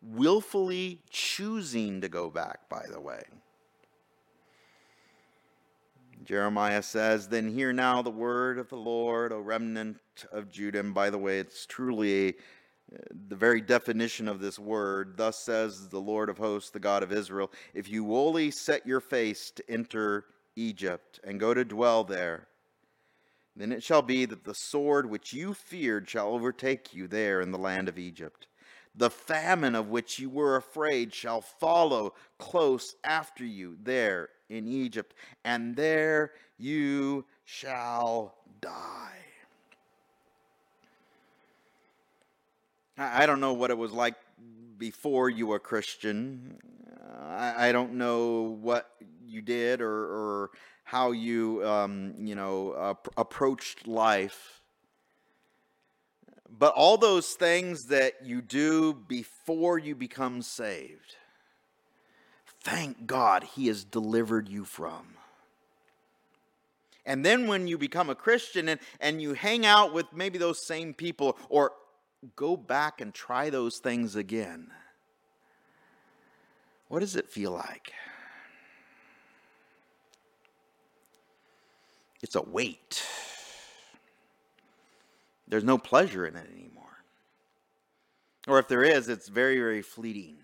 willfully 0.01 1.00
choosing 1.09 2.01
to 2.01 2.07
go 2.07 2.29
back, 2.29 2.69
by 2.69 2.86
the 2.89 3.00
way. 3.00 3.24
Jeremiah 6.27 6.84
says, 6.84 7.29
Then 7.29 7.48
hear 7.48 7.72
now 7.72 8.01
the 8.01 8.10
word 8.10 8.60
of 8.60 8.67
the 8.67 8.75
Lord, 8.75 9.31
O 9.31 9.39
remnant 9.39 9.98
of 10.29 10.50
Judah. 10.51 10.81
And 10.81 10.93
by 10.93 11.10
the 11.10 11.17
way, 11.17 11.39
it's 11.39 11.65
truly 11.65 12.27
a, 12.27 12.29
uh, 12.93 12.98
the 13.29 13.36
very 13.38 13.62
definition 13.62 14.27
of 14.27 14.41
this 14.41 14.60
word. 14.60 15.13
Thus 15.15 15.39
says 15.39 15.88
the 15.88 16.01
Lord 16.01 16.27
of 16.27 16.38
hosts, 16.38 16.69
the 16.69 16.81
God 16.81 17.01
of 17.01 17.13
Israel 17.13 17.50
If 17.74 17.89
you 17.89 18.07
wholly 18.07 18.51
set 18.51 18.86
your 18.86 19.00
face 19.00 19.51
to 19.51 19.63
enter 19.69 20.25
Egypt 20.57 21.22
and 21.24 21.39
go 21.39 21.53
to 21.53 21.63
dwell 21.63 22.03
there, 22.03 22.50
then 23.55 23.72
it 23.72 23.81
shall 23.81 24.01
be 24.01 24.25
that 24.25 24.43
the 24.43 24.53
sword 24.53 25.10
which 25.10 25.31
you 25.31 25.53
feared 25.53 26.10
shall 26.10 26.34
overtake 26.34 26.93
you 26.93 27.07
there 27.07 27.39
in 27.39 27.51
the 27.51 27.57
land 27.57 27.88
of 27.88 27.98
Egypt. 27.98 28.48
The 28.93 29.10
famine 29.10 29.75
of 29.75 29.88
which 29.88 30.19
you 30.19 30.29
were 30.29 30.57
afraid 30.57 31.13
shall 31.13 31.39
follow 31.39 32.15
close 32.38 32.96
after 33.05 33.46
you 33.46 33.77
there 33.81 34.27
in 34.50 34.68
Egypt, 34.68 35.13
and 35.44 35.75
there 35.75 36.32
you 36.58 37.25
shall 37.46 38.36
die. 38.62 39.12
I 42.98 43.27
don't 43.27 43.39
know 43.39 43.54
what 43.54 43.70
it 43.70 43.77
was 43.77 43.92
like 43.92 44.16
before 44.77 45.30
you 45.30 45.48
were 45.48 45.60
Christian. 45.60 46.58
I 47.30 47.72
don't 47.72 47.94
know 47.94 48.58
what 48.62 48.89
you 49.27 49.42
did 49.42 49.82
or, 49.82 49.89
or 49.89 50.51
how 50.84 51.12
you, 51.12 51.68
um, 51.68 52.13
you 52.18 52.34
know, 52.34 52.98
approached 53.18 53.88
life. 53.88 54.62
But 56.50 56.74
all 56.74 56.98
those 56.98 57.34
things 57.34 57.86
that 57.88 58.25
you 58.25 58.42
do 58.42 58.94
before 58.94 59.77
you 59.77 59.94
become 59.96 60.42
saved, 60.42 61.16
thank 62.67 63.07
God 63.07 63.43
He 63.43 63.67
has 63.67 63.86
delivered 63.86 64.50
you 64.50 64.65
from. 64.65 65.05
And 67.05 67.25
then 67.25 67.47
when 67.47 67.67
you 67.67 67.77
become 67.77 68.09
a 68.09 68.15
Christian 68.15 68.67
and, 68.67 68.81
and 69.00 69.21
you 69.21 69.33
hang 69.33 69.65
out 69.65 69.93
with 69.93 70.07
maybe 70.13 70.38
those 70.38 70.65
same 70.65 70.93
people 70.93 71.38
or 71.47 71.71
go 72.35 72.57
back 72.57 73.00
and 73.00 73.13
try 73.13 73.50
those 73.50 73.77
things 73.77 74.18
again, 74.18 74.68
what 76.89 77.00
does 77.00 77.15
it 77.15 77.29
feel 77.29 77.51
like? 77.51 77.94
It's 82.22 82.35
a 82.35 82.42
weight. 82.42 83.01
There's 85.48 85.63
no 85.63 85.77
pleasure 85.77 86.25
in 86.25 86.35
it 86.35 86.50
anymore. 86.53 86.83
Or 88.46 88.59
if 88.59 88.68
there 88.68 88.83
is, 88.83 89.07
it's 89.07 89.29
very, 89.29 89.57
very 89.57 89.81
fleeting 89.81 90.39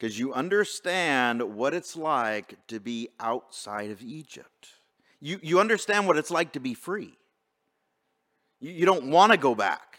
because 0.00 0.18
you 0.18 0.32
understand 0.32 1.42
what 1.42 1.74
it's 1.74 1.94
like 1.94 2.56
to 2.68 2.80
be 2.80 3.10
outside 3.20 3.90
of 3.90 4.00
Egypt. 4.00 4.68
You, 5.20 5.38
you 5.42 5.60
understand 5.60 6.06
what 6.06 6.16
it's 6.16 6.30
like 6.30 6.52
to 6.52 6.60
be 6.60 6.72
free. 6.72 7.18
You, 8.60 8.72
you 8.72 8.86
don't 8.86 9.10
want 9.10 9.32
to 9.32 9.38
go 9.38 9.54
back. 9.54 9.98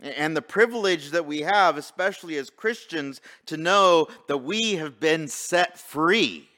And 0.00 0.36
the 0.36 0.42
privilege 0.42 1.10
that 1.10 1.24
we 1.24 1.42
have, 1.42 1.76
especially 1.76 2.36
as 2.36 2.50
Christians, 2.50 3.20
to 3.46 3.56
know 3.56 4.08
that 4.26 4.38
we 4.38 4.74
have 4.74 4.98
been 4.98 5.28
set 5.28 5.78
free. 5.78 6.48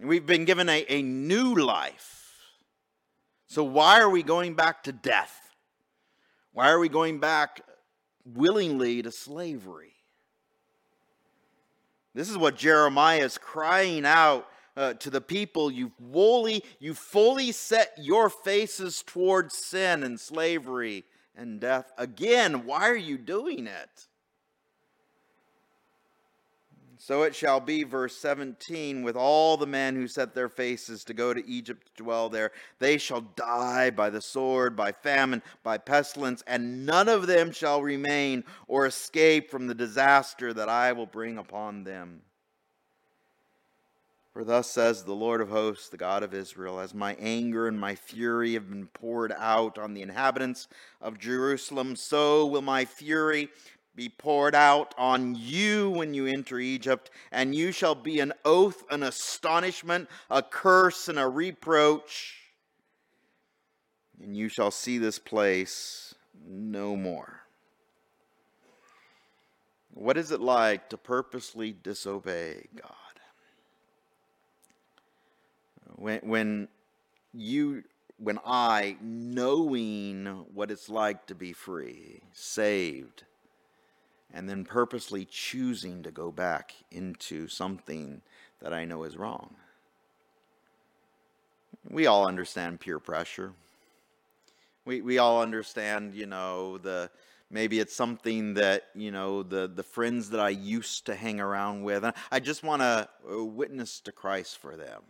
We've 0.00 0.24
been 0.24 0.46
given 0.46 0.70
a, 0.70 0.86
a 0.88 1.02
new 1.02 1.54
life. 1.54 2.32
So, 3.48 3.62
why 3.62 4.00
are 4.00 4.10
we 4.10 4.22
going 4.22 4.54
back 4.54 4.84
to 4.84 4.92
death? 4.92 5.38
Why 6.52 6.70
are 6.70 6.78
we 6.78 6.88
going 6.88 7.18
back 7.18 7.62
willingly 8.34 9.02
to 9.02 9.10
slavery. 9.10 9.92
This 12.14 12.30
is 12.30 12.38
what 12.38 12.56
Jeremiah 12.56 13.20
is 13.20 13.38
crying 13.38 14.06
out 14.06 14.48
uh, 14.76 14.94
to 14.94 15.10
the 15.10 15.20
people. 15.20 15.70
You've 15.70 15.92
fully, 16.12 16.64
you 16.80 16.94
fully 16.94 17.52
set 17.52 17.92
your 17.98 18.30
faces 18.30 19.02
towards 19.06 19.54
sin 19.54 20.02
and 20.02 20.18
slavery 20.18 21.04
and 21.36 21.60
death. 21.60 21.92
Again, 21.98 22.64
why 22.64 22.88
are 22.88 22.96
you 22.96 23.18
doing 23.18 23.66
it? 23.66 24.06
So 27.06 27.22
it 27.22 27.36
shall 27.36 27.60
be, 27.60 27.84
verse 27.84 28.16
17, 28.16 29.04
with 29.04 29.14
all 29.14 29.56
the 29.56 29.64
men 29.64 29.94
who 29.94 30.08
set 30.08 30.34
their 30.34 30.48
faces 30.48 31.04
to 31.04 31.14
go 31.14 31.32
to 31.32 31.48
Egypt 31.48 31.86
to 31.86 32.02
dwell 32.02 32.28
there, 32.28 32.50
they 32.80 32.98
shall 32.98 33.20
die 33.20 33.90
by 33.90 34.10
the 34.10 34.20
sword, 34.20 34.74
by 34.74 34.90
famine, 34.90 35.40
by 35.62 35.78
pestilence, 35.78 36.42
and 36.48 36.84
none 36.84 37.08
of 37.08 37.28
them 37.28 37.52
shall 37.52 37.80
remain 37.80 38.42
or 38.66 38.86
escape 38.86 39.52
from 39.52 39.68
the 39.68 39.74
disaster 39.74 40.52
that 40.52 40.68
I 40.68 40.94
will 40.94 41.06
bring 41.06 41.38
upon 41.38 41.84
them. 41.84 42.22
For 44.32 44.42
thus 44.42 44.68
says 44.68 45.04
the 45.04 45.14
Lord 45.14 45.40
of 45.40 45.48
hosts, 45.48 45.88
the 45.88 45.96
God 45.96 46.24
of 46.24 46.34
Israel, 46.34 46.80
as 46.80 46.92
my 46.92 47.16
anger 47.20 47.68
and 47.68 47.78
my 47.78 47.94
fury 47.94 48.54
have 48.54 48.68
been 48.68 48.88
poured 48.88 49.32
out 49.38 49.78
on 49.78 49.94
the 49.94 50.02
inhabitants 50.02 50.66
of 51.00 51.20
Jerusalem, 51.20 51.94
so 51.94 52.46
will 52.46 52.62
my 52.62 52.84
fury 52.84 53.48
be 53.96 54.10
poured 54.10 54.54
out 54.54 54.94
on 54.98 55.34
you 55.34 55.90
when 55.90 56.12
you 56.12 56.26
enter 56.26 56.60
Egypt, 56.60 57.10
and 57.32 57.54
you 57.54 57.72
shall 57.72 57.94
be 57.94 58.20
an 58.20 58.32
oath, 58.44 58.84
an 58.90 59.02
astonishment, 59.02 60.08
a 60.30 60.42
curse, 60.42 61.08
and 61.08 61.18
a 61.18 61.26
reproach. 61.26 62.36
And 64.22 64.36
you 64.36 64.48
shall 64.48 64.70
see 64.70 64.98
this 64.98 65.18
place 65.18 66.14
no 66.46 66.94
more. 66.94 67.40
What 69.94 70.18
is 70.18 70.30
it 70.30 70.40
like 70.40 70.90
to 70.90 70.98
purposely 70.98 71.72
disobey 71.72 72.66
God? 72.74 72.92
When, 75.96 76.20
when 76.20 76.68
you 77.32 77.84
when 78.18 78.38
I, 78.46 78.96
knowing 79.02 80.26
what 80.54 80.70
it's 80.70 80.88
like 80.88 81.26
to 81.26 81.34
be 81.34 81.52
free, 81.52 82.22
saved, 82.32 83.24
and 84.32 84.48
then 84.48 84.64
purposely 84.64 85.24
choosing 85.24 86.02
to 86.02 86.10
go 86.10 86.30
back 86.30 86.74
into 86.90 87.48
something 87.48 88.22
that 88.60 88.72
I 88.72 88.84
know 88.84 89.04
is 89.04 89.16
wrong. 89.16 89.54
We 91.88 92.06
all 92.06 92.26
understand 92.26 92.80
peer 92.80 92.98
pressure. 92.98 93.52
We, 94.84 95.00
we 95.00 95.18
all 95.18 95.42
understand, 95.42 96.14
you 96.14 96.26
know, 96.26 96.78
the 96.78 97.10
maybe 97.50 97.78
it's 97.78 97.94
something 97.94 98.54
that, 98.54 98.84
you 98.94 99.10
know, 99.10 99.42
the, 99.42 99.68
the 99.68 99.82
friends 99.82 100.30
that 100.30 100.40
I 100.40 100.50
used 100.50 101.06
to 101.06 101.14
hang 101.14 101.40
around 101.40 101.84
with. 101.84 102.04
I 102.30 102.40
just 102.40 102.62
want 102.62 102.82
to 102.82 103.08
uh, 103.30 103.44
witness 103.44 104.00
to 104.00 104.12
Christ 104.12 104.58
for 104.58 104.76
them. 104.76 105.02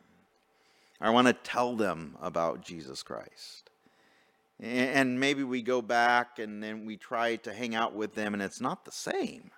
I 1.00 1.10
want 1.10 1.26
to 1.26 1.32
tell 1.32 1.76
them 1.76 2.16
about 2.20 2.62
Jesus 2.62 3.02
Christ. 3.02 3.70
And 4.60 5.20
maybe 5.20 5.42
we 5.42 5.60
go 5.60 5.82
back 5.82 6.38
and 6.38 6.62
then 6.62 6.86
we 6.86 6.96
try 6.96 7.36
to 7.36 7.52
hang 7.52 7.74
out 7.74 7.94
with 7.94 8.14
them, 8.14 8.32
and 8.32 8.42
it's 8.42 8.60
not 8.60 8.84
the 8.84 8.92
same. 8.92 9.50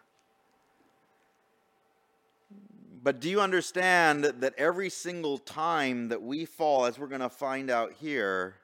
But 3.02 3.20
do 3.20 3.30
you 3.30 3.40
understand 3.40 4.24
that 4.24 4.54
every 4.58 4.90
single 4.90 5.38
time 5.38 6.08
that 6.08 6.20
we 6.20 6.44
fall, 6.44 6.84
as 6.84 6.98
we're 6.98 7.06
going 7.06 7.20
to 7.20 7.28
find 7.28 7.70
out 7.70 7.92
here, 7.92 8.56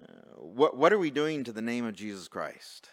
uh, 0.00 0.12
what, 0.36 0.76
what 0.76 0.92
are 0.92 0.98
we 0.98 1.10
doing 1.10 1.42
to 1.44 1.52
the 1.52 1.62
name 1.62 1.84
of 1.84 1.94
Jesus 1.94 2.28
Christ? 2.28 2.90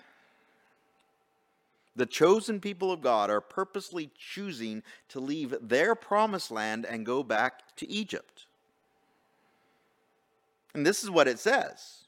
the 1.98 2.06
chosen 2.06 2.60
people 2.60 2.92
of 2.92 3.02
God 3.02 3.30
are 3.30 3.42
purposely 3.42 4.12
choosing 4.18 4.84
to 5.10 5.20
leave 5.20 5.56
their 5.62 5.96
promised 5.96 6.52
land 6.52 6.86
and 6.86 7.06
go 7.06 7.24
back 7.24 7.76
to 7.78 7.90
Egypt. 7.90 8.46
And 10.78 10.86
this 10.86 11.04
is 11.04 11.10
what 11.10 11.28
it 11.28 11.40
says 11.40 12.06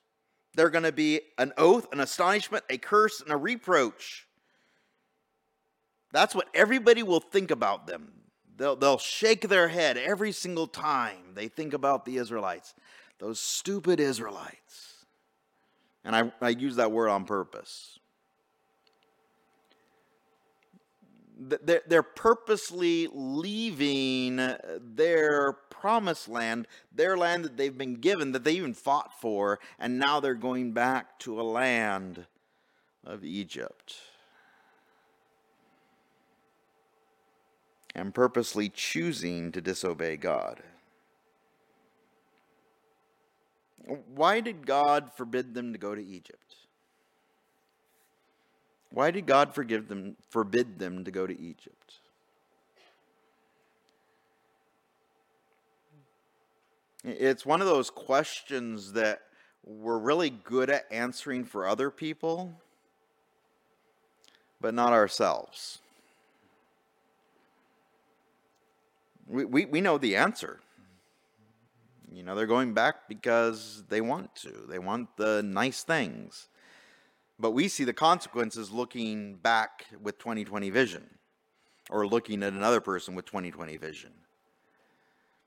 they're 0.54 0.70
going 0.70 0.84
to 0.84 0.92
be 0.92 1.22
an 1.40 1.54
oath, 1.58 1.92
an 1.92 2.00
astonishment, 2.00 2.64
a 2.70 2.78
curse, 2.78 3.20
and 3.20 3.32
a 3.32 3.36
reproach. 3.36 4.28
That's 6.12 6.36
what 6.36 6.48
everybody 6.54 7.02
will 7.02 7.20
think 7.20 7.50
about 7.50 7.88
them. 7.88 8.12
They'll, 8.58 8.76
they'll 8.76 9.00
shake 9.00 9.48
their 9.50 9.70
head 9.70 9.98
every 9.98 10.32
single 10.32 10.68
time 10.68 11.34
they 11.34 11.48
think 11.48 11.74
about 11.74 12.06
the 12.06 12.18
Israelites. 12.18 12.76
Those 13.18 13.40
stupid 13.40 14.00
Israelites. 14.00 15.06
And 16.04 16.16
I, 16.16 16.32
I 16.40 16.50
use 16.50 16.76
that 16.76 16.92
word 16.92 17.10
on 17.10 17.26
purpose. 17.26 17.98
They're, 21.40 21.82
they're 21.88 22.04
purposely 22.04 23.08
leaving 23.12 24.36
their 24.80 25.54
promised 25.80 26.28
land, 26.28 26.68
their 26.94 27.18
land 27.18 27.46
that 27.46 27.58
they've 27.58 27.78
been 27.78 27.96
given, 27.96 28.32
that 28.34 28.44
they 28.44 28.54
even 28.54 28.74
fought 28.74 29.20
for, 29.22 29.60
and 29.80 29.98
now 29.98 30.20
they're 30.20 30.34
going 30.34 30.72
back 30.72 31.18
to 31.20 31.40
a 31.40 31.44
land 31.44 32.26
of 33.06 33.24
Egypt. 33.24 33.96
And 37.96 38.14
purposely 38.14 38.70
choosing 38.70 39.52
to 39.52 39.62
disobey 39.62 40.18
God. 40.18 40.62
Why 44.14 44.40
did 44.40 44.66
God 44.66 45.12
forbid 45.16 45.54
them 45.54 45.74
to 45.74 45.80
go 45.80 45.96
to 45.96 46.06
Egypt? 46.06 46.56
Why 48.92 49.12
did 49.12 49.26
God 49.26 49.54
forgive 49.54 49.88
them, 49.88 50.16
forbid 50.30 50.80
them 50.80 51.06
to 51.06 51.12
go 51.12 51.26
to 51.26 51.40
Egypt? 51.40 51.96
It's 57.04 57.46
one 57.46 57.62
of 57.62 57.68
those 57.68 57.90
questions 57.90 58.94
that 58.94 59.22
we're 59.64 60.00
really 60.00 60.30
good 60.30 60.70
at 60.70 60.86
answering 60.92 61.46
for 61.46 61.68
other 61.68 61.90
people, 61.90 62.54
but 64.60 64.74
not 64.74 64.92
ourselves. 64.92 65.80
We, 69.28 69.46
we, 69.46 69.66
we 69.66 69.82
know 69.82 69.98
the 69.98 70.16
answer. 70.16 70.60
You 72.12 72.24
know, 72.24 72.36
they're 72.36 72.48
going 72.48 72.74
back 72.74 73.08
because 73.08 73.84
they 73.88 74.02
want 74.02 74.36
to, 74.38 74.66
they 74.68 74.80
want 74.80 75.16
the 75.18 75.44
nice 75.44 75.84
things. 75.84 76.50
But 77.40 77.52
we 77.52 77.68
see 77.68 77.84
the 77.84 77.94
consequences 77.94 78.72
looking 78.72 79.36
back 79.36 79.86
with 80.02 80.18
2020 80.18 80.70
vision 80.72 81.04
or 81.90 82.06
looking 82.08 82.44
at 82.44 82.54
another 82.54 82.82
person 82.82 83.16
with 83.16 83.26
2020 83.26 83.78
vision. 83.78 84.12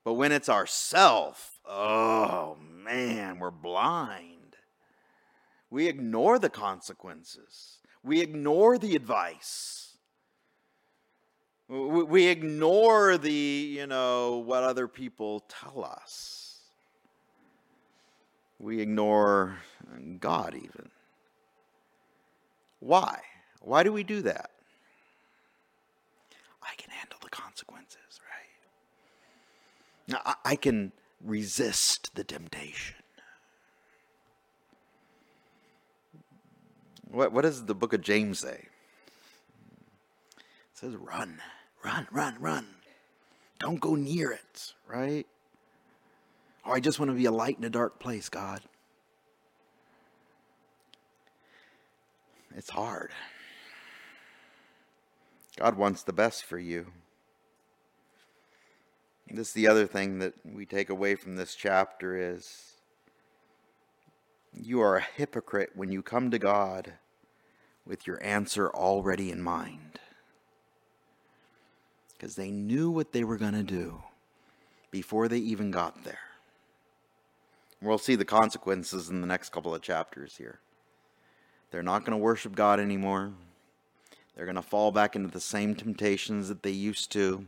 But 0.05 0.15
when 0.15 0.33
it's 0.33 0.49
ourself, 0.49 1.61
oh 1.67 2.57
man, 2.61 3.39
we're 3.39 3.51
blind. 3.51 4.57
We 5.71 5.89
ignore 5.89 6.39
the 6.39 6.51
consequences. 6.51 7.79
We 8.03 8.21
ignore 8.21 8.79
the 8.79 8.97
advice. 8.97 9.97
We 11.69 12.27
ignore 12.27 13.17
the, 13.17 13.33
you 13.33 13.87
know, 13.87 14.39
what 14.39 14.63
other 14.63 14.89
people 14.89 15.41
tell 15.49 15.85
us. 15.85 16.59
We 18.59 18.81
ignore 18.81 19.57
God 20.21 20.55
even. 20.55 20.91
Why? 22.81 23.21
Why 23.61 23.83
do 23.85 23.93
we 23.93 24.03
do 24.03 24.23
that? 24.23 24.51
I 26.63 26.75
can 26.77 26.91
handle 26.91 27.19
the 27.23 27.31
consequences. 27.31 28.02
I, 30.45 30.57
can 30.57 30.93
resist 31.21 32.15
the 32.15 32.25
temptation. 32.25 32.97
What, 37.11 37.33
what 37.33 37.43
does 37.43 37.65
the 37.67 37.75
book 37.75 37.93
of 37.93 38.01
James 38.01 38.41
say? 38.41 38.67
It 40.39 40.75
says, 40.75 40.97
run, 40.97 41.41
run, 41.85 42.09
run, 42.11 42.37
run. 42.41 42.67
Don't 43.59 43.81
go 43.81 43.95
near 43.95 44.33
it, 44.33 44.73
right? 44.89 45.27
Or 46.65 46.73
oh, 46.73 46.75
I 46.75 46.81
just 46.81 46.99
want 46.99 47.11
to 47.11 47.17
be 47.17 47.27
a 47.27 47.33
light 47.33 47.59
in 47.59 47.65
a 47.65 47.71
dark 47.71 47.99
place, 47.99 48.29
God. 48.29 48.61
It's 52.57 52.71
hard. 52.71 53.11
God 55.57 55.77
wants 55.77 56.03
the 56.03 56.13
best 56.13 56.45
for 56.45 56.59
you. 56.59 56.87
This 59.35 59.49
is 59.49 59.55
the 59.55 59.69
other 59.69 59.87
thing 59.87 60.19
that 60.19 60.35
we 60.45 60.67
take 60.67 60.91
away 60.91 61.15
from 61.15 61.37
this 61.37 61.55
chapter 61.55 62.35
is 62.35 62.75
you 64.53 64.83
are 64.83 64.99
a 64.99 65.07
hypocrite 65.17 65.71
when 65.75 65.91
you 65.91 66.03
come 66.03 66.31
to 66.31 66.39
God 66.39 66.93
with 67.87 68.07
your 68.07 68.23
answer 68.23 68.69
already 68.69 69.31
in 69.31 69.41
mind. 69.41 69.99
Because 72.13 72.37
they 72.37 72.51
knew 72.51 72.91
what 72.91 73.13
they 73.13 73.25
were 73.25 73.39
going 73.39 73.55
to 73.55 73.63
do 73.63 74.03
before 74.91 75.29
they 75.29 75.39
even 75.39 75.71
got 75.71 76.05
there. 76.05 76.19
We'll 77.81 77.97
see 77.97 78.17
the 78.17 78.27
consequences 78.27 79.09
in 79.09 79.23
the 79.23 79.27
next 79.27 79.49
couple 79.49 79.75
of 79.75 79.81
chapters 79.81 80.37
here. 80.37 80.61
They're 81.71 81.83
not 81.83 82.05
going 82.05 82.13
to 82.13 82.23
worship 82.23 82.55
God 82.55 82.79
anymore. 82.79 83.33
They're 84.37 84.45
going 84.45 84.57
to 84.57 84.63
fall 84.63 84.93
back 84.93 85.17
into 85.17 85.31
the 85.31 85.41
same 85.41 85.75
temptations 85.75 86.49
that 86.49 86.63
they 86.63 86.71
used 86.71 87.11
to. 87.13 87.47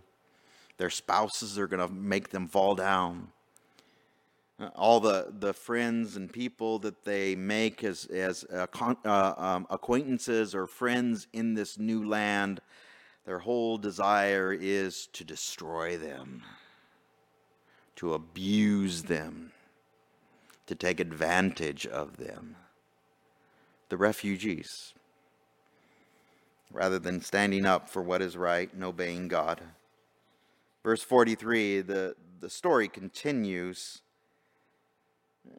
Their 0.76 0.90
spouses 0.90 1.58
are 1.58 1.66
going 1.66 1.87
to 1.87 1.92
make 1.92 2.30
them 2.30 2.48
fall 2.48 2.74
down. 2.74 3.28
All 4.76 5.00
the, 5.00 5.32
the 5.37 5.52
friends 5.52 6.16
and 6.16 6.32
people 6.32 6.78
that 6.80 7.04
they 7.04 7.34
make 7.34 7.82
as, 7.82 8.06
as 8.06 8.44
uh, 8.44 8.66
uh, 9.04 9.34
um, 9.37 9.66
acquaintances 9.68 10.54
or 10.54 10.66
friends 10.66 11.26
in 11.32 11.54
this 11.54 11.78
new 11.78 12.08
land, 12.08 12.60
their 13.26 13.40
whole 13.40 13.78
desire 13.78 14.52
is 14.52 15.08
to 15.12 15.24
destroy 15.24 15.96
them, 15.96 16.42
to 17.96 18.14
abuse 18.14 19.02
them, 19.02 19.52
to 20.66 20.74
take 20.74 21.00
advantage 21.00 21.87
of 21.87 22.16
them. 22.16 22.56
The 23.88 23.96
refugees, 23.96 24.94
rather 26.72 26.98
than 26.98 27.20
standing 27.20 27.66
up 27.66 27.88
for 27.88 28.02
what 28.02 28.22
is 28.22 28.37
right 28.37 28.72
and 28.72 28.84
obeying 28.84 29.28
God. 29.28 29.60
Verse 30.84 31.02
43, 31.02 31.80
the, 31.80 32.14
the 32.40 32.50
story 32.50 32.88
continues. 32.88 34.02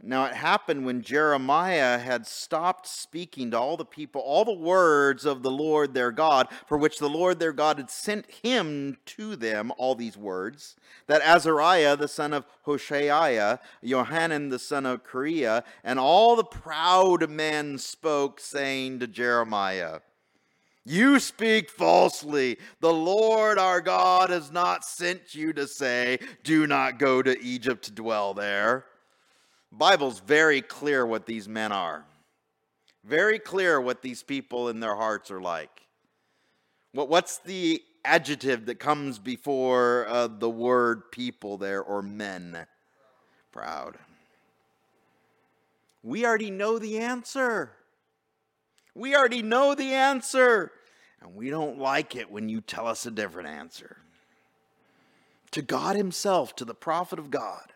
Now 0.03 0.25
it 0.25 0.35
happened 0.35 0.85
when 0.85 1.01
Jeremiah 1.01 1.97
had 1.97 2.27
stopped 2.27 2.88
speaking 2.88 3.51
to 3.51 3.59
all 3.59 3.75
the 3.75 3.85
people, 3.85 4.21
all 4.21 4.45
the 4.45 4.53
words 4.53 5.25
of 5.25 5.41
the 5.41 5.49
Lord 5.49 5.93
their 5.93 6.11
God, 6.11 6.47
for 6.67 6.77
which 6.77 6.99
the 6.99 7.09
Lord 7.09 7.39
their 7.39 7.53
God 7.53 7.77
had 7.77 7.89
sent 7.89 8.29
him 8.43 8.97
to 9.05 9.35
them, 9.35 9.71
all 9.77 9.95
these 9.95 10.15
words, 10.15 10.75
that 11.07 11.23
Azariah 11.23 11.97
the 11.97 12.07
son 12.07 12.31
of 12.31 12.45
Hoshaiah, 12.67 13.59
Johanan 13.83 14.49
the 14.49 14.59
son 14.59 14.85
of 14.85 15.03
Kareah, 15.03 15.63
and 15.83 15.99
all 15.99 16.35
the 16.35 16.43
proud 16.43 17.29
men 17.29 17.79
spoke, 17.79 18.39
saying 18.39 18.99
to 18.99 19.07
Jeremiah, 19.07 20.01
you 20.86 21.19
speak 21.19 21.71
falsely. 21.71 22.58
The 22.80 22.93
Lord 22.93 23.58
our 23.58 23.82
God 23.82 24.30
has 24.30 24.52
not 24.52 24.86
sent 24.86 25.34
you 25.34 25.52
to 25.54 25.67
say, 25.67 26.19
Do 26.43 26.67
not 26.67 27.00
go 27.00 27.24
to 27.24 27.41
Egypt 27.41 27.86
to 27.86 27.91
dwell 27.91 28.36
there. 28.36 28.86
Bible's 29.71 30.19
very 30.19 30.62
clear 30.62 31.06
what 31.06 31.26
these 31.26 31.50
men 31.50 31.71
are. 31.71 32.06
Very 33.04 33.39
clear 33.39 33.82
what 33.82 34.02
these 34.02 34.24
people 34.24 34.69
in 34.69 34.80
their 34.80 34.95
hearts 34.95 35.32
are 35.32 35.41
like. 35.41 35.82
What, 36.91 37.10
what's 37.10 37.39
the 37.39 37.82
adjective 38.06 38.67
that 38.67 38.80
comes 38.80 39.19
before 39.19 40.06
uh, 40.08 40.28
the 40.28 40.50
word 40.50 41.12
people 41.12 41.58
there 41.58 41.82
or 41.82 42.02
men? 42.02 42.65
Proud. 43.52 43.98
We 46.04 46.26
already 46.26 46.52
know 46.52 46.78
the 46.78 47.00
answer. 47.00 47.71
We 48.95 49.15
already 49.15 49.41
know 49.41 49.75
the 49.75 49.93
answer. 49.93 50.71
And 51.21 51.36
we 51.36 51.49
don't 51.49 51.77
like 51.77 52.15
it 52.15 52.31
when 52.31 52.49
you 52.49 52.62
tell 52.62 52.88
us 52.88 53.05
a 53.05 53.12
different 53.12 53.49
answer. 53.49 53.97
To 55.51 55.62
God 55.62 55.95
Himself, 55.95 56.55
to 56.55 56.65
the 56.65 56.73
prophet 56.73 57.19
of 57.19 57.29
God. 57.29 57.73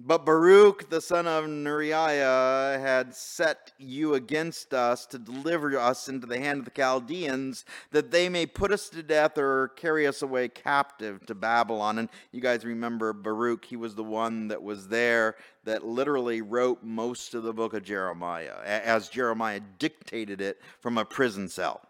But 0.00 0.24
Baruch 0.24 0.90
the 0.90 1.00
son 1.00 1.26
of 1.26 1.46
Neriah 1.46 2.80
had 2.80 3.16
set 3.16 3.72
you 3.78 4.14
against 4.14 4.72
us 4.72 5.04
to 5.06 5.18
deliver 5.18 5.76
us 5.76 6.08
into 6.08 6.24
the 6.24 6.38
hand 6.38 6.60
of 6.60 6.64
the 6.66 6.70
Chaldeans, 6.70 7.64
that 7.90 8.12
they 8.12 8.28
may 8.28 8.46
put 8.46 8.70
us 8.70 8.88
to 8.90 9.02
death 9.02 9.36
or 9.36 9.68
carry 9.68 10.06
us 10.06 10.22
away 10.22 10.50
captive 10.50 11.26
to 11.26 11.34
Babylon. 11.34 11.98
And 11.98 12.08
you 12.30 12.40
guys 12.40 12.64
remember 12.64 13.12
Baruch, 13.12 13.64
he 13.64 13.74
was 13.74 13.96
the 13.96 14.04
one 14.04 14.46
that 14.48 14.62
was 14.62 14.86
there 14.86 15.34
that 15.64 15.84
literally 15.84 16.42
wrote 16.42 16.84
most 16.84 17.34
of 17.34 17.42
the 17.42 17.52
book 17.52 17.74
of 17.74 17.82
Jeremiah, 17.82 18.54
as 18.64 19.08
Jeremiah 19.08 19.60
dictated 19.80 20.40
it 20.40 20.60
from 20.78 20.96
a 20.96 21.04
prison 21.04 21.48
cell. 21.48 21.80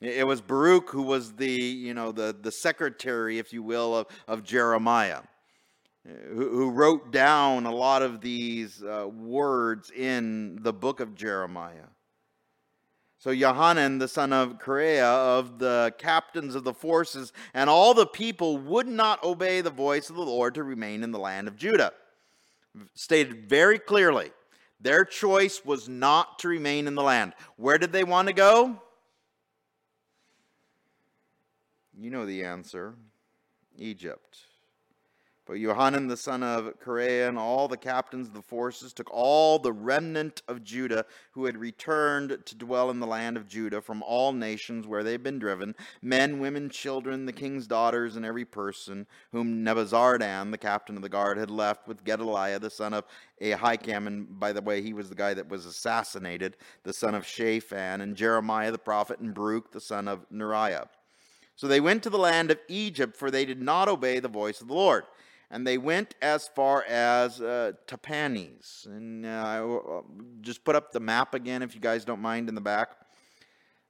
It 0.00 0.26
was 0.26 0.40
Baruch 0.40 0.90
who 0.90 1.02
was 1.02 1.34
the, 1.34 1.50
you 1.50 1.94
know, 1.94 2.10
the, 2.10 2.36
the 2.40 2.52
secretary, 2.52 3.38
if 3.38 3.52
you 3.52 3.62
will, 3.62 3.98
of, 3.98 4.06
of 4.26 4.42
Jeremiah 4.42 5.20
who, 6.06 6.70
wrote 6.70 7.12
down 7.12 7.66
a 7.66 7.74
lot 7.74 8.02
of 8.02 8.20
these 8.20 8.82
uh, 8.82 9.06
words 9.08 9.90
in 9.90 10.62
the 10.62 10.72
book 10.72 11.00
of 11.00 11.14
Jeremiah. 11.14 11.88
So 13.18 13.34
Johanan, 13.34 13.98
the 13.98 14.08
son 14.08 14.32
of 14.32 14.58
Kareah, 14.58 15.38
of 15.38 15.58
the 15.58 15.92
captains 15.98 16.54
of 16.54 16.64
the 16.64 16.72
forces, 16.72 17.32
and 17.52 17.68
all 17.68 17.92
the 17.92 18.06
people 18.06 18.58
would 18.58 18.86
not 18.86 19.22
obey 19.24 19.60
the 19.60 19.70
voice 19.70 20.08
of 20.08 20.16
the 20.16 20.22
Lord 20.22 20.54
to 20.54 20.62
remain 20.62 21.02
in 21.02 21.10
the 21.10 21.18
land 21.18 21.48
of 21.48 21.56
Judah. 21.56 21.92
Stated 22.94 23.48
very 23.48 23.78
clearly, 23.78 24.30
their 24.80 25.04
choice 25.04 25.64
was 25.64 25.88
not 25.88 26.38
to 26.40 26.48
remain 26.48 26.86
in 26.86 26.94
the 26.94 27.02
land. 27.02 27.32
Where 27.56 27.78
did 27.78 27.92
they 27.92 28.04
want 28.04 28.28
to 28.28 28.34
go? 28.34 28.80
You 31.98 32.10
know 32.10 32.24
the 32.24 32.44
answer 32.44 32.94
Egypt. 33.76 34.38
But 35.48 35.60
Johanan 35.60 36.08
the 36.08 36.16
son 36.18 36.42
of 36.42 36.78
Kareah 36.78 37.26
and 37.26 37.38
all 37.38 37.68
the 37.68 37.78
captains 37.78 38.28
of 38.28 38.34
the 38.34 38.42
forces 38.42 38.92
took 38.92 39.10
all 39.10 39.58
the 39.58 39.72
remnant 39.72 40.42
of 40.46 40.62
Judah 40.62 41.06
who 41.30 41.46
had 41.46 41.56
returned 41.56 42.36
to 42.44 42.54
dwell 42.54 42.90
in 42.90 43.00
the 43.00 43.06
land 43.06 43.38
of 43.38 43.48
Judah 43.48 43.80
from 43.80 44.02
all 44.02 44.34
nations 44.34 44.86
where 44.86 45.02
they 45.02 45.12
had 45.12 45.22
been 45.22 45.38
driven, 45.38 45.74
men, 46.02 46.38
women, 46.38 46.68
children, 46.68 47.24
the 47.24 47.32
king's 47.32 47.66
daughters, 47.66 48.14
and 48.14 48.26
every 48.26 48.44
person 48.44 49.06
whom 49.32 49.64
Nebuzaradan, 49.64 50.50
the 50.50 50.58
captain 50.58 50.96
of 50.96 51.02
the 51.02 51.08
guard, 51.08 51.38
had 51.38 51.50
left 51.50 51.88
with 51.88 52.04
Gedaliah 52.04 52.58
the 52.58 52.68
son 52.68 52.92
of 52.92 53.06
Ahikam, 53.40 54.06
and 54.06 54.38
by 54.38 54.52
the 54.52 54.60
way, 54.60 54.82
he 54.82 54.92
was 54.92 55.08
the 55.08 55.14
guy 55.14 55.32
that 55.32 55.48
was 55.48 55.64
assassinated, 55.64 56.58
the 56.82 56.92
son 56.92 57.14
of 57.14 57.26
Shaphan, 57.26 58.02
and 58.02 58.16
Jeremiah 58.16 58.70
the 58.70 58.76
prophet, 58.76 59.18
and 59.18 59.32
Baruch 59.32 59.72
the 59.72 59.80
son 59.80 60.08
of 60.08 60.28
Neriah. 60.30 60.88
So 61.56 61.66
they 61.66 61.80
went 61.80 62.02
to 62.02 62.10
the 62.10 62.18
land 62.18 62.50
of 62.50 62.60
Egypt, 62.68 63.16
for 63.16 63.30
they 63.30 63.46
did 63.46 63.62
not 63.62 63.88
obey 63.88 64.20
the 64.20 64.28
voice 64.28 64.60
of 64.60 64.68
the 64.68 64.74
Lord 64.74 65.04
and 65.50 65.66
they 65.66 65.78
went 65.78 66.14
as 66.20 66.48
far 66.48 66.84
as 66.84 67.40
uh, 67.40 67.72
Tahpanhes. 67.86 68.86
And 68.86 69.24
uh, 69.24 70.02
just 70.40 70.64
put 70.64 70.76
up 70.76 70.92
the 70.92 71.00
map 71.00 71.34
again, 71.34 71.62
if 71.62 71.74
you 71.74 71.80
guys 71.80 72.04
don't 72.04 72.20
mind, 72.20 72.48
in 72.48 72.54
the 72.54 72.60
back. 72.60 72.90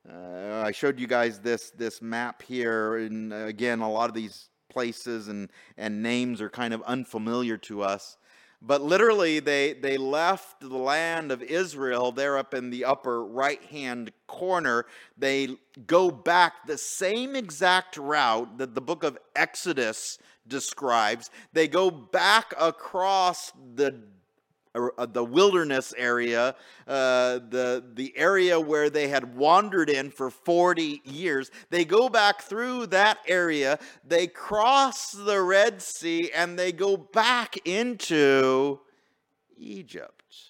Uh, 0.08 0.62
I 0.64 0.70
showed 0.72 0.98
you 0.98 1.06
guys 1.06 1.38
this 1.40 1.70
this 1.70 2.00
map 2.00 2.42
here, 2.42 2.96
and 2.96 3.32
uh, 3.32 3.36
again, 3.46 3.80
a 3.80 3.90
lot 3.90 4.08
of 4.08 4.14
these 4.14 4.48
places 4.70 5.28
and 5.28 5.50
and 5.76 6.02
names 6.02 6.40
are 6.40 6.48
kind 6.48 6.72
of 6.72 6.82
unfamiliar 6.82 7.58
to 7.58 7.82
us. 7.82 8.16
But 8.60 8.82
literally, 8.82 9.38
they 9.38 9.72
they 9.74 9.96
left 9.96 10.60
the 10.60 10.76
land 10.76 11.30
of 11.30 11.42
Israel 11.42 12.10
there 12.10 12.36
up 12.36 12.54
in 12.54 12.70
the 12.70 12.84
upper 12.84 13.24
right 13.24 13.62
hand 13.64 14.10
corner. 14.26 14.86
They 15.16 15.56
go 15.86 16.10
back 16.10 16.66
the 16.66 16.78
same 16.78 17.36
exact 17.36 17.96
route 17.96 18.58
that 18.58 18.74
the 18.74 18.80
book 18.80 19.04
of 19.04 19.16
Exodus 19.36 20.18
describes. 20.48 21.30
They 21.52 21.68
go 21.68 21.90
back 21.90 22.52
across 22.58 23.52
the 23.74 24.02
uh, 24.98 25.06
the 25.06 25.24
wilderness 25.24 25.94
area, 25.96 26.54
uh, 26.86 27.38
the 27.48 27.84
the 27.94 28.16
area 28.16 28.58
where 28.58 28.90
they 28.90 29.08
had 29.08 29.36
wandered 29.36 29.90
in 29.90 30.10
for 30.10 30.30
40 30.30 31.02
years. 31.04 31.50
They 31.70 31.84
go 31.84 32.08
back 32.08 32.42
through 32.42 32.86
that 32.86 33.18
area, 33.26 33.78
they 34.06 34.26
cross 34.26 35.12
the 35.12 35.40
Red 35.40 35.82
Sea, 35.82 36.30
and 36.32 36.58
they 36.58 36.72
go 36.72 36.96
back 36.96 37.56
into 37.66 38.80
Egypt. 39.56 40.47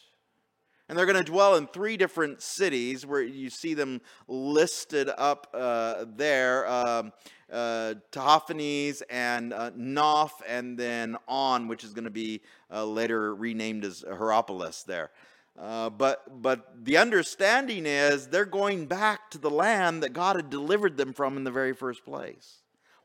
And 0.89 0.97
they're 0.97 1.07
going 1.07 1.23
to 1.23 1.25
dwell 1.25 1.57
in 1.57 1.67
three 1.67 1.97
different 1.97 2.41
cities 2.41 3.05
where 3.05 3.23
you 3.23 3.51
see 3.51 3.75
them 3.75 4.01
listed 4.27 5.11
up 5.19 5.47
uh, 5.53 6.07
there. 6.17 6.67
Um, 6.67 7.13
uh, 7.53 7.95
Tahpanhes 8.13 9.03
and 9.11 9.53
uh, 9.53 9.71
Noph, 9.73 10.33
and 10.47 10.79
then 10.79 11.17
On, 11.27 11.69
which 11.69 11.85
is 11.85 11.93
going 11.93 12.05
to 12.05 12.11
be 12.11 12.43
uh, 12.73 12.85
later 12.85 13.35
renamed 13.35 13.85
as 13.85 14.03
Hierapolis 14.03 14.85
there. 14.85 15.11
Uh, 15.59 15.91
but 15.91 16.41
but 16.41 16.85
the 16.85 16.97
understanding 16.99 17.85
is 17.85 18.29
they're 18.29 18.45
going 18.45 18.87
back 18.87 19.31
to 19.31 19.39
the 19.39 19.51
land 19.51 20.03
that 20.03 20.13
God 20.13 20.37
had 20.37 20.51
delivered 20.51 20.97
them 20.97 21.13
from 21.13 21.37
in 21.37 21.45
the 21.45 21.51
very 21.51 21.75
first 21.75 22.05
place. 22.05 22.59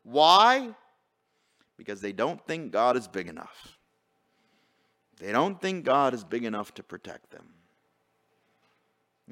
Why? 0.03 0.69
Because 1.77 2.01
they 2.01 2.11
don't 2.11 2.45
think 2.45 2.71
God 2.71 2.95
is 2.95 3.07
big 3.07 3.27
enough. 3.27 3.77
They 5.19 5.31
don't 5.31 5.59
think 5.59 5.85
God 5.85 6.13
is 6.13 6.23
big 6.23 6.43
enough 6.43 6.73
to 6.75 6.83
protect 6.83 7.31
them. 7.31 7.47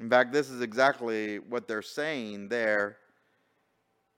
In 0.02 0.10
fact, 0.10 0.32
this 0.32 0.50
is 0.50 0.60
exactly 0.60 1.38
what 1.38 1.68
they're 1.68 1.80
saying 1.80 2.48
there 2.48 2.96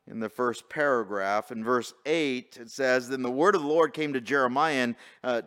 in 0.07 0.19
the 0.19 0.31
first 0.31 0.71
paragraph. 0.71 1.53
In 1.53 1.63
verse 1.63 1.93
8, 2.07 2.57
it 2.59 2.71
says, 2.71 3.11
Then 3.11 3.21
the 3.21 3.31
word 3.31 3.55
of 3.55 3.61
the 3.61 3.69
Lord 3.69 3.93
came 3.93 4.15
to 4.15 4.21
Jeremiah 4.23 4.77
and 4.77 4.97
uh, 5.23 5.43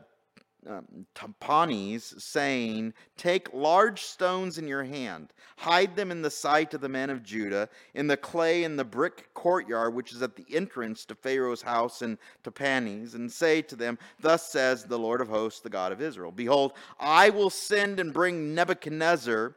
um, 0.67 1.07
Tahpanhes, 1.15 2.21
saying, 2.21 2.93
Take 3.17 3.51
large 3.51 4.03
stones 4.03 4.59
in 4.59 4.67
your 4.67 4.83
hand, 4.83 5.33
hide 5.57 5.95
them 5.95 6.11
in 6.11 6.21
the 6.21 6.29
sight 6.29 6.75
of 6.75 6.81
the 6.81 6.89
men 6.89 7.09
of 7.09 7.23
Judah, 7.23 7.67
in 7.95 8.05
the 8.05 8.17
clay 8.17 8.63
in 8.63 8.75
the 8.75 8.85
brick 8.85 9.33
courtyard 9.33 9.95
which 9.95 10.13
is 10.13 10.21
at 10.21 10.35
the 10.35 10.45
entrance 10.53 11.03
to 11.05 11.15
Pharaoh's 11.15 11.63
house 11.63 12.03
in 12.03 12.15
Tahpanhes, 12.43 13.15
and 13.15 13.31
say 13.31 13.63
to 13.63 13.75
them, 13.75 13.97
Thus 14.19 14.51
says 14.51 14.83
the 14.83 14.99
Lord 14.99 15.19
of 15.19 15.29
hosts, 15.29 15.61
the 15.61 15.69
God 15.69 15.91
of 15.91 15.99
Israel 15.99 16.31
Behold, 16.31 16.73
I 16.99 17.31
will 17.31 17.49
send 17.49 17.99
and 17.99 18.13
bring 18.13 18.53
Nebuchadnezzar, 18.53 19.55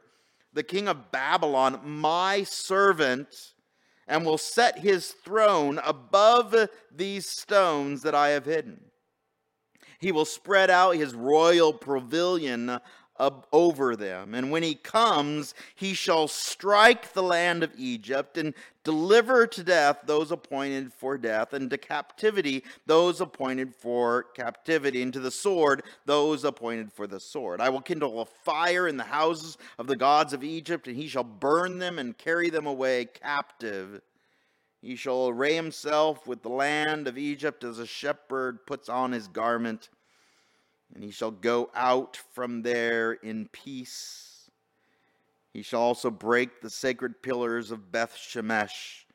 the 0.53 0.63
king 0.63 0.87
of 0.87 1.11
Babylon, 1.11 1.79
my 1.83 2.43
servant 2.43 3.53
and 4.07 4.25
will 4.25 4.37
set 4.37 4.79
his 4.79 5.11
throne 5.23 5.79
above 5.85 6.55
these 6.93 7.27
stones 7.27 8.01
that 8.01 8.15
I 8.15 8.29
have 8.29 8.45
hidden. 8.45 8.81
He 9.99 10.11
will 10.11 10.25
spread 10.25 10.69
out 10.69 10.95
his 10.95 11.13
royal 11.13 11.71
pavilion 11.71 12.79
over 13.19 13.95
them. 13.95 14.33
And 14.33 14.51
when 14.51 14.63
he 14.63 14.75
comes, 14.75 15.53
he 15.75 15.93
shall 15.93 16.27
strike 16.27 17.13
the 17.13 17.23
land 17.23 17.63
of 17.63 17.71
Egypt 17.77 18.37
and 18.37 18.53
deliver 18.83 19.45
to 19.45 19.63
death 19.63 19.99
those 20.05 20.31
appointed 20.31 20.91
for 20.91 21.17
death, 21.17 21.53
and 21.53 21.69
to 21.69 21.77
captivity 21.77 22.63
those 22.87 23.21
appointed 23.21 23.75
for 23.75 24.23
captivity, 24.35 25.03
and 25.03 25.13
to 25.13 25.19
the 25.19 25.29
sword 25.29 25.83
those 26.05 26.43
appointed 26.43 26.91
for 26.91 27.05
the 27.05 27.19
sword. 27.19 27.61
I 27.61 27.69
will 27.69 27.81
kindle 27.81 28.21
a 28.21 28.25
fire 28.25 28.87
in 28.87 28.97
the 28.97 29.03
houses 29.03 29.57
of 29.77 29.87
the 29.87 29.95
gods 29.95 30.33
of 30.33 30.43
Egypt, 30.43 30.87
and 30.87 30.95
he 30.95 31.07
shall 31.07 31.23
burn 31.23 31.77
them 31.77 31.99
and 31.99 32.17
carry 32.17 32.49
them 32.49 32.65
away 32.65 33.05
captive. 33.05 34.01
He 34.81 34.95
shall 34.95 35.27
array 35.27 35.53
himself 35.53 36.25
with 36.25 36.41
the 36.41 36.49
land 36.49 37.07
of 37.07 37.19
Egypt 37.19 37.63
as 37.63 37.77
a 37.77 37.85
shepherd 37.85 38.65
puts 38.65 38.89
on 38.89 39.11
his 39.11 39.27
garment 39.27 39.89
and 40.93 41.03
he 41.03 41.11
shall 41.11 41.31
go 41.31 41.69
out 41.73 42.17
from 42.33 42.61
there 42.61 43.13
in 43.13 43.47
peace. 43.51 44.49
He 45.53 45.61
shall 45.61 45.81
also 45.81 46.09
break 46.09 46.61
the 46.61 46.69
sacred 46.69 47.21
pillars 47.21 47.71
of 47.71 47.91
Beth 47.91 48.15
Shemesh 48.15 49.05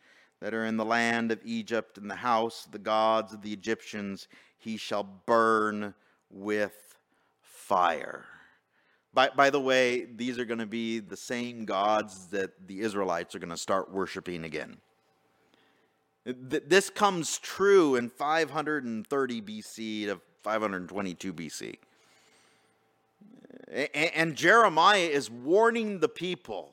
that 0.41 0.55
are 0.55 0.67
in 0.67 0.77
the 0.77 0.85
land 0.85 1.33
of 1.33 1.41
Egypt 1.45 1.99
and 1.99 2.11
the 2.11 2.17
house 2.17 2.67
of 2.67 2.73
the 2.73 2.79
gods 2.79 3.33
of 3.33 3.43
the 3.43 3.53
Egyptians. 3.53 4.29
He 4.59 4.77
shall 4.77 5.05
burn 5.27 5.95
with 6.31 6.97
fire. 7.41 8.27
By, 9.15 9.31
by 9.31 9.49
the 9.49 9.61
way, 9.61 10.05
these 10.05 10.39
are 10.39 10.45
going 10.45 10.59
to 10.59 10.67
be 10.67 10.99
the 10.99 11.17
same 11.17 11.65
gods 11.65 12.27
that 12.29 12.67
the 12.67 12.81
Israelites 12.81 13.35
are 13.35 13.39
going 13.39 13.49
to 13.49 13.57
start 13.57 13.91
worshiping 13.91 14.45
again. 14.45 14.77
This 16.27 16.91
comes 16.91 17.39
true 17.39 17.95
in 17.95 18.11
530 18.11 19.43
BC 19.43 20.11
522 20.47 21.33
BC. 21.33 21.77
And 23.93 24.37
Jeremiah 24.37 24.99
is 25.01 25.29
warning 25.29 25.99
the 25.99 26.09
people 26.09 26.71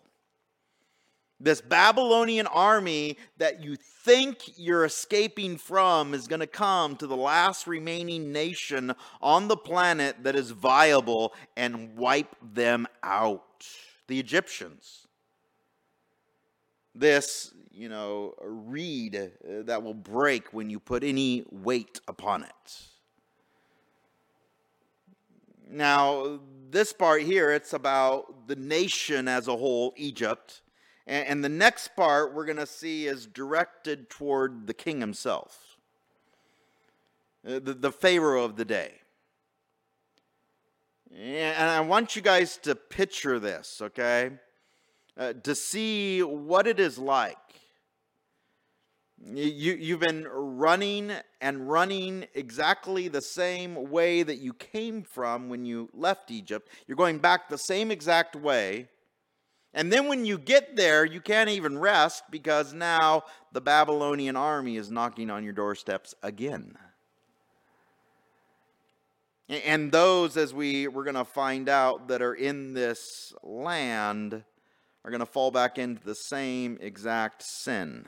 this 1.40 1.60
Babylonian 1.60 2.46
army 2.46 3.18
that 3.38 3.64
you 3.64 3.76
think 3.76 4.52
you're 4.58 4.86
escaping 4.86 5.58
from 5.58 6.14
is 6.14 6.28
going 6.28 6.40
to 6.40 6.48
come 6.48 6.96
to 6.98 7.08
the 7.08 7.18
last 7.18 7.66
remaining 7.66 8.32
nation 8.32 8.94
on 9.24 9.48
the 9.48 9.58
planet 9.58 10.18
that 10.22 10.36
is 10.36 10.52
viable 10.52 11.34
and 11.58 11.98
wipe 11.98 12.36
them 12.54 12.88
out 13.02 13.68
the 14.08 14.20
Egyptians. 14.20 15.08
This, 16.94 17.52
you 17.72 17.90
know, 17.90 18.36
reed 18.40 19.16
uh, 19.16 19.64
that 19.64 19.82
will 19.82 19.96
break 19.96 20.54
when 20.54 20.70
you 20.70 20.80
put 20.80 21.04
any 21.04 21.44
weight 21.50 22.00
upon 22.08 22.44
it. 22.44 22.93
Now, 25.74 26.40
this 26.70 26.94
part 26.94 27.24
here, 27.24 27.52
it's 27.52 27.74
about 27.74 28.48
the 28.48 28.56
nation 28.56 29.28
as 29.28 29.48
a 29.48 29.58
whole, 29.58 29.94
Egypt. 29.98 30.62
And, 31.08 31.28
and 31.28 31.44
the 31.44 31.50
next 31.50 31.96
part 31.96 32.36
we're 32.36 32.46
going 32.46 32.58
to 32.58 32.68
see 32.68 33.08
is 33.08 33.26
directed 33.26 34.08
toward 34.08 34.68
the 34.68 34.74
king 34.76 35.00
himself, 35.00 35.78
uh, 37.48 37.54
the, 37.54 37.74
the 37.74 37.92
Pharaoh 37.92 38.44
of 38.44 38.56
the 38.56 38.66
day. 38.66 38.94
And 41.16 41.70
I 41.70 41.80
want 41.82 42.16
you 42.16 42.22
guys 42.22 42.58
to 42.58 42.76
picture 42.76 43.40
this, 43.40 43.82
okay? 43.82 44.32
Uh, 45.18 45.34
to 45.34 45.56
see 45.56 46.22
what 46.22 46.68
it 46.68 46.80
is 46.80 47.00
like 47.00 47.38
you, 49.32 49.74
you've 49.74 50.00
been 50.00 50.28
running 50.28 51.12
and 51.40 51.70
running 51.70 52.26
exactly 52.34 53.08
the 53.08 53.22
same 53.22 53.90
way 53.90 54.24
that 54.24 54.38
you 54.38 54.54
came 54.54 55.04
from 55.04 55.50
when 55.50 55.66
you 55.66 55.90
left 55.94 56.32
Egypt. 56.32 56.70
You're 56.88 56.98
going 56.98 57.20
back 57.20 57.50
the 57.50 57.58
same 57.58 57.92
exact 57.92 58.36
way. 58.36 58.88
And 59.74 59.92
then 59.92 60.08
when 60.08 60.26
you 60.26 60.38
get 60.38 60.76
there, 60.76 61.04
you 61.06 61.20
can't 61.20 61.50
even 61.50 61.78
rest 61.80 62.24
because 62.30 62.74
now 62.74 63.24
the 63.54 63.62
Babylonian 63.62 64.36
army 64.36 64.78
is 64.78 64.92
knocking 64.92 65.30
on 65.30 65.44
your 65.44 65.54
doorsteps 65.54 66.14
again. 66.22 66.78
And 69.50 69.92
those, 69.92 70.38
as 70.38 70.54
we, 70.54 70.88
we're 70.88 71.04
going 71.04 71.16
to 71.16 71.26
find 71.26 71.70
out, 71.70 72.08
that 72.08 72.22
are 72.22 72.34
in 72.34 72.74
this 72.74 73.34
land 73.44 74.44
are 75.04 75.12
going 75.12 75.20
to 75.20 75.26
fall 75.26 75.52
back 75.52 75.78
into 75.78 76.04
the 76.04 76.16
same 76.16 76.78
exact 76.82 77.44
sin 77.44 78.06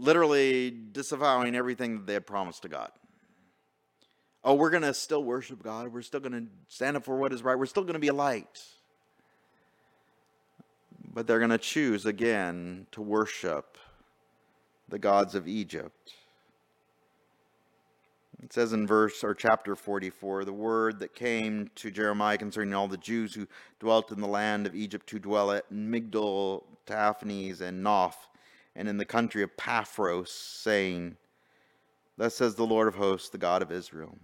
literally 0.00 0.70
disavowing 0.70 1.54
everything 1.54 1.96
that 1.96 2.06
they 2.06 2.14
had 2.14 2.26
promised 2.26 2.62
to 2.62 2.68
God. 2.68 2.90
Oh, 4.42 4.54
we're 4.54 4.70
going 4.70 4.82
to 4.82 4.94
still 4.94 5.22
worship 5.22 5.62
God. 5.62 5.92
We're 5.92 6.02
still 6.02 6.20
going 6.20 6.32
to 6.32 6.46
stand 6.68 6.96
up 6.96 7.04
for 7.04 7.16
what 7.16 7.32
is 7.32 7.42
right. 7.42 7.58
We're 7.58 7.66
still 7.66 7.82
going 7.82 7.94
to 7.94 8.00
be 8.00 8.08
a 8.08 8.14
light. 8.14 8.62
But 11.12 11.26
they're 11.26 11.38
going 11.38 11.50
to 11.50 11.58
choose 11.58 12.06
again 12.06 12.86
to 12.92 13.02
worship 13.02 13.76
the 14.88 14.98
gods 14.98 15.34
of 15.34 15.46
Egypt. 15.46 16.14
It 18.42 18.54
says 18.54 18.72
in 18.72 18.86
verse 18.86 19.22
or 19.22 19.34
chapter 19.34 19.76
44 19.76 20.46
the 20.46 20.52
word 20.52 21.00
that 21.00 21.14
came 21.14 21.70
to 21.74 21.90
Jeremiah 21.90 22.38
concerning 22.38 22.72
all 22.72 22.88
the 22.88 22.96
Jews 22.96 23.34
who 23.34 23.46
dwelt 23.78 24.10
in 24.10 24.20
the 24.20 24.26
land 24.26 24.66
of 24.66 24.74
Egypt 24.74 25.06
to 25.08 25.18
dwell 25.18 25.50
at 25.50 25.70
Migdol, 25.70 26.62
Tahpanhes, 26.86 27.60
and 27.60 27.84
Noph 27.84 28.14
and 28.80 28.88
in 28.88 28.96
the 28.96 29.04
country 29.04 29.42
of 29.42 29.54
Pathros, 29.58 30.28
saying, 30.28 31.18
Thus 32.16 32.34
says 32.34 32.54
the 32.54 32.64
Lord 32.64 32.88
of 32.88 32.94
hosts, 32.94 33.28
the 33.28 33.36
God 33.36 33.60
of 33.60 33.70
Israel 33.70 34.16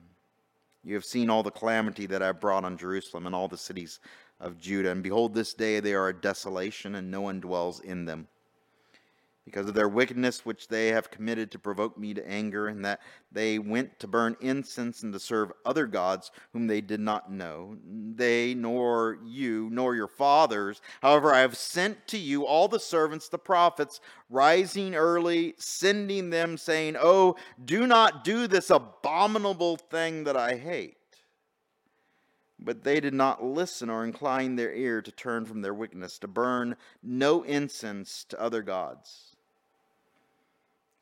You 0.83 0.95
have 0.95 1.05
seen 1.05 1.29
all 1.29 1.43
the 1.43 1.51
calamity 1.51 2.07
that 2.07 2.23
I 2.23 2.29
have 2.29 2.41
brought 2.41 2.65
on 2.65 2.79
Jerusalem 2.79 3.27
and 3.27 3.35
all 3.35 3.49
the 3.49 3.59
cities 3.59 4.01
of 4.41 4.59
Judah, 4.59 4.93
and 4.93 5.03
behold, 5.03 5.35
this 5.35 5.53
day 5.53 5.79
they 5.81 5.93
are 5.93 6.09
a 6.09 6.19
desolation, 6.19 6.95
and 6.95 7.11
no 7.11 7.21
one 7.21 7.39
dwells 7.39 7.81
in 7.81 8.07
them 8.07 8.29
because 9.47 9.69
of 9.69 9.75
their 9.75 9.89
wickedness 9.89 10.45
which 10.45 10.67
they 10.67 10.89
have 10.89 11.11
committed 11.11 11.53
to 11.53 11.59
provoke 11.59 11.97
me 11.97 12.13
to 12.13 12.29
anger, 12.29 12.67
and 12.67 12.85
that 12.85 13.01
they 13.31 13.61
went 13.61 13.99
to 14.01 14.09
burn 14.09 14.37
incense 14.41 15.05
and 15.05 15.13
to 15.13 15.21
serve 15.21 15.53
other 15.65 15.87
gods 15.87 16.33
whom 16.53 16.67
they 16.67 16.81
did 16.81 16.99
not 16.99 17.31
know, 17.31 17.77
they 17.85 18.55
nor 18.55 19.19
you 19.25 19.71
nor 19.71 19.95
your 19.95 20.09
fathers. 20.09 20.83
However, 21.01 21.33
I 21.33 21.39
have 21.39 21.57
sent 21.57 22.09
to 22.09 22.19
you 22.19 22.45
all 22.45 22.67
the 22.67 22.81
servants, 22.81 23.29
the 23.29 23.39
prophets, 23.39 24.01
rising 24.29 24.97
early, 24.97 25.55
sending 25.59 26.31
them, 26.31 26.59
saying, 26.59 26.97
Oh, 26.99 27.37
do 27.65 27.87
not 27.87 28.25
do 28.25 28.49
this 28.49 28.69
abominable 28.69 29.77
thing 29.77 30.25
that 30.25 30.37
I 30.37 30.57
hate. 30.57 30.97
But 32.59 32.83
they 32.83 32.99
did 32.99 33.15
not 33.15 33.45
listen 33.45 33.91
or 33.91 34.03
incline 34.03 34.57
their 34.57 34.73
ear 34.73 35.03
to 35.03 35.13
turn 35.13 35.45
from 35.45 35.61
their 35.63 35.75
wickedness, 35.75 36.19
to 36.19 36.27
burn 36.27 36.77
no 37.01 37.45
incense 37.45 38.25
to 38.31 38.41
other 38.41 38.63
gods. 38.63 39.36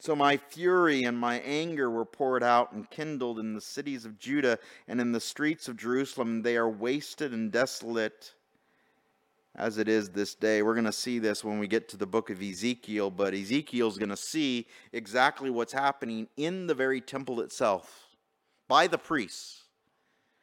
So 0.04 0.14
my 0.14 0.36
fury 0.36 1.04
and 1.04 1.16
my 1.16 1.40
anger 1.40 1.90
were 1.90 2.04
poured 2.04 2.42
out 2.42 2.72
and 2.72 2.90
kindled 2.90 3.38
in 3.38 3.54
the 3.54 3.60
cities 3.62 4.04
of 4.04 4.18
Judah 4.18 4.58
and 4.86 5.00
in 5.00 5.12
the 5.12 5.20
streets 5.20 5.66
of 5.66 5.78
Jerusalem. 5.78 6.42
They 6.42 6.58
are 6.58 6.68
wasted 6.68 7.32
and 7.32 7.50
desolate 7.50 8.34
as 9.56 9.78
it 9.78 9.88
is 9.88 10.10
this 10.10 10.34
day. 10.34 10.60
We're 10.60 10.74
going 10.74 10.84
to 10.84 10.92
see 10.92 11.18
this 11.18 11.42
when 11.42 11.58
we 11.58 11.66
get 11.66 11.88
to 11.88 11.96
the 11.96 12.06
book 12.06 12.28
of 12.28 12.42
Ezekiel, 12.42 13.10
but 13.12 13.32
Ezekiel's 13.32 13.96
going 13.96 14.10
to 14.10 14.16
see 14.18 14.66
exactly 14.92 15.48
what's 15.48 15.72
happening 15.72 16.28
in 16.36 16.66
the 16.66 16.74
very 16.74 17.00
temple 17.00 17.40
itself 17.40 18.08
by 18.68 18.86
the 18.86 18.98
priests. 18.98 19.62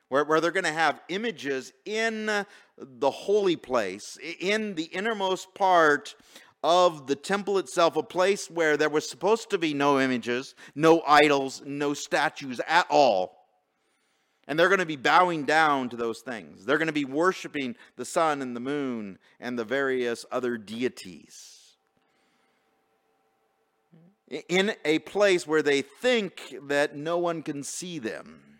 Where, 0.09 0.23
where 0.23 0.41
they're 0.41 0.49
going 0.49 0.63
to 0.63 0.71
have 0.71 1.01
images 1.07 1.71
in 1.85 2.45
the 2.79 3.11
holy 3.11 3.57
place, 3.57 4.17
in 4.39 4.73
the 4.73 4.85
innermost 4.85 5.53
part 5.53 6.15
of 6.63 7.07
the 7.07 7.15
temple 7.15 7.57
itself, 7.57 7.95
a 7.95 8.03
place 8.03 8.49
where 8.49 8.77
there 8.77 8.89
was 8.89 9.09
supposed 9.09 9.49
to 9.49 9.57
be 9.57 9.73
no 9.73 9.99
images, 9.99 10.53
no 10.75 11.01
idols, 11.07 11.61
no 11.65 11.93
statues 11.93 12.61
at 12.67 12.85
all. 12.89 13.37
And 14.47 14.59
they're 14.59 14.69
going 14.69 14.79
to 14.79 14.85
be 14.85 14.95
bowing 14.95 15.45
down 15.45 15.89
to 15.89 15.95
those 15.95 16.19
things. 16.19 16.65
They're 16.65 16.77
going 16.77 16.87
to 16.87 16.93
be 16.93 17.05
worshiping 17.05 17.75
the 17.95 18.05
sun 18.05 18.41
and 18.41 18.55
the 18.55 18.59
moon 18.59 19.17
and 19.39 19.57
the 19.57 19.63
various 19.63 20.25
other 20.31 20.57
deities. 20.57 21.77
In 24.47 24.73
a 24.85 24.99
place 24.99 25.45
where 25.45 25.61
they 25.61 25.81
think 25.81 26.55
that 26.67 26.95
no 26.95 27.17
one 27.17 27.43
can 27.43 27.63
see 27.63 27.99
them. 27.99 28.50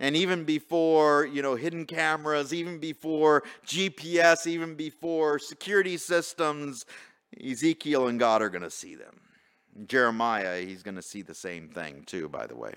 And 0.00 0.16
even 0.16 0.44
before, 0.44 1.26
you 1.26 1.42
know, 1.42 1.54
hidden 1.54 1.84
cameras, 1.84 2.54
even 2.54 2.78
before 2.78 3.44
GPS, 3.66 4.46
even 4.46 4.74
before 4.74 5.38
security 5.38 5.98
systems, 5.98 6.86
Ezekiel 7.38 8.08
and 8.08 8.18
God 8.18 8.40
are 8.40 8.48
going 8.48 8.62
to 8.62 8.70
see 8.70 8.94
them. 8.94 9.20
Jeremiah, 9.86 10.62
he's 10.62 10.82
going 10.82 10.94
to 10.94 11.02
see 11.02 11.20
the 11.20 11.34
same 11.34 11.68
thing 11.68 12.02
too, 12.06 12.30
by 12.30 12.46
the 12.46 12.56
way. 12.56 12.74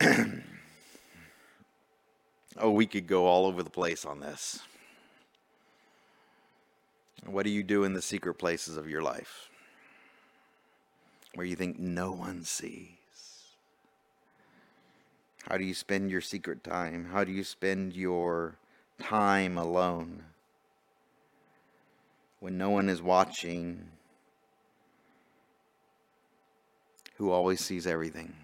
oh, 2.58 2.70
we 2.70 2.86
could 2.86 3.08
go 3.08 3.26
all 3.26 3.46
over 3.46 3.64
the 3.64 3.70
place 3.70 4.04
on 4.04 4.20
this. 4.20 4.60
What 7.24 7.42
do 7.42 7.50
you 7.50 7.64
do 7.64 7.82
in 7.82 7.92
the 7.92 8.02
secret 8.02 8.34
places 8.34 8.76
of 8.76 8.88
your 8.88 9.02
life 9.02 9.50
where 11.34 11.46
you 11.46 11.56
think 11.56 11.76
no 11.78 12.12
one 12.12 12.44
sees? 12.44 13.05
How 15.48 15.58
do 15.58 15.64
you 15.64 15.74
spend 15.74 16.10
your 16.10 16.20
secret 16.20 16.64
time? 16.64 17.08
How 17.12 17.22
do 17.22 17.30
you 17.30 17.44
spend 17.44 17.94
your 17.94 18.56
time 19.00 19.56
alone? 19.56 20.24
When 22.40 22.58
no 22.58 22.70
one 22.70 22.88
is 22.88 23.00
watching, 23.00 23.86
who 27.16 27.30
always 27.30 27.64
sees 27.64 27.86
everything. 27.86 28.34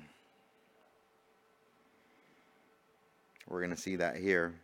We're 3.48 3.60
going 3.60 3.70
to 3.70 3.76
see 3.76 3.96
that 3.96 4.16
here. 4.16 4.54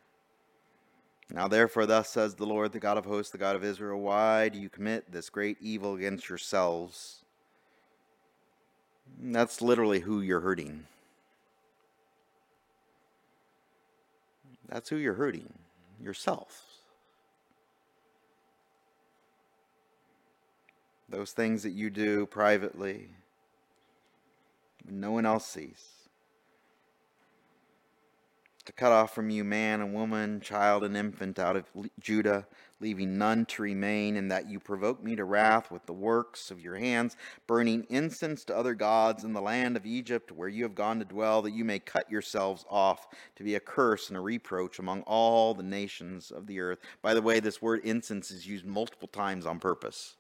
Now, 1.31 1.47
therefore, 1.47 1.85
thus 1.85 2.09
says 2.09 2.35
the 2.35 2.47
Lord, 2.47 2.73
the 2.73 2.79
God 2.79 2.97
of 2.97 3.05
hosts, 3.05 3.33
the 3.33 3.39
God 3.39 3.55
of 3.55 3.65
Israel, 3.65 4.01
why 4.01 4.49
do 4.49 4.59
you 4.59 4.71
commit 4.71 5.13
this 5.13 5.29
great 5.29 5.59
evil 5.61 5.95
against 5.95 6.29
yourselves? 6.29 7.25
That's 9.21 9.61
literally 9.61 10.01
who 10.01 10.21
you're 10.23 10.41
hurting. 10.41 10.87
That's 14.69 14.89
who 14.89 14.97
you're 14.97 15.15
hurting 15.15 15.53
yourself. 16.01 16.65
Those 21.09 21.33
things 21.33 21.63
that 21.63 21.71
you 21.71 21.89
do 21.89 22.27
privately, 22.27 23.09
no 24.89 25.13
one 25.13 25.25
else 25.25 25.47
sees. 25.47 25.98
To 28.69 28.73
cut 28.75 28.93
off 28.93 29.15
from 29.15 29.31
you 29.31 29.45
man 29.45 29.81
and 29.81 29.95
woman, 29.95 30.43
child 30.43 30.85
and 30.85 30.95
infant 30.95 31.39
out 31.39 31.57
of 31.57 31.65
Judah 32.01 32.47
leaving 32.81 33.17
none 33.17 33.47
to 33.47 33.63
remain, 33.63 34.19
and 34.19 34.31
that 34.31 34.47
you 34.47 34.61
provoke 34.61 35.03
me 35.03 35.17
to 35.17 35.25
wrath 35.25 35.71
with 35.71 35.87
the 35.87 35.95
works 35.95 36.51
of 36.51 36.61
your 36.61 36.77
hands, 36.77 37.17
burning 37.47 37.87
incense 37.89 38.45
to 38.45 38.55
other 38.55 38.75
gods 38.75 39.25
in 39.25 39.33
the 39.33 39.41
land 39.41 39.79
of 39.79 39.87
Egypt, 39.87 40.33
where 40.33 40.51
you 40.51 40.65
have 40.65 40.75
gone 40.75 40.99
to 40.99 41.07
dwell, 41.07 41.41
that 41.41 41.53
you 41.53 41.65
may 41.65 41.79
cut 41.79 42.11
yourselves 42.11 42.67
off 42.69 43.09
to 43.37 43.43
be 43.43 43.55
a 43.55 43.61
curse 43.61 44.09
and 44.09 44.19
a 44.19 44.21
reproach 44.21 44.79
among 44.79 45.01
all 45.05 45.55
the 45.55 45.63
nations 45.63 46.31
of 46.31 46.47
the 46.47 46.61
earth. 46.61 46.81
By 47.01 47.15
the 47.15 47.23
way, 47.23 47.41
this 47.41 47.63
word 47.63 47.81
incense 47.85 48.31
is 48.31 48.47
used 48.47 48.67
multiple 48.67 49.09
times 49.09 49.47
on 49.47 49.61
purpose. 49.61 50.15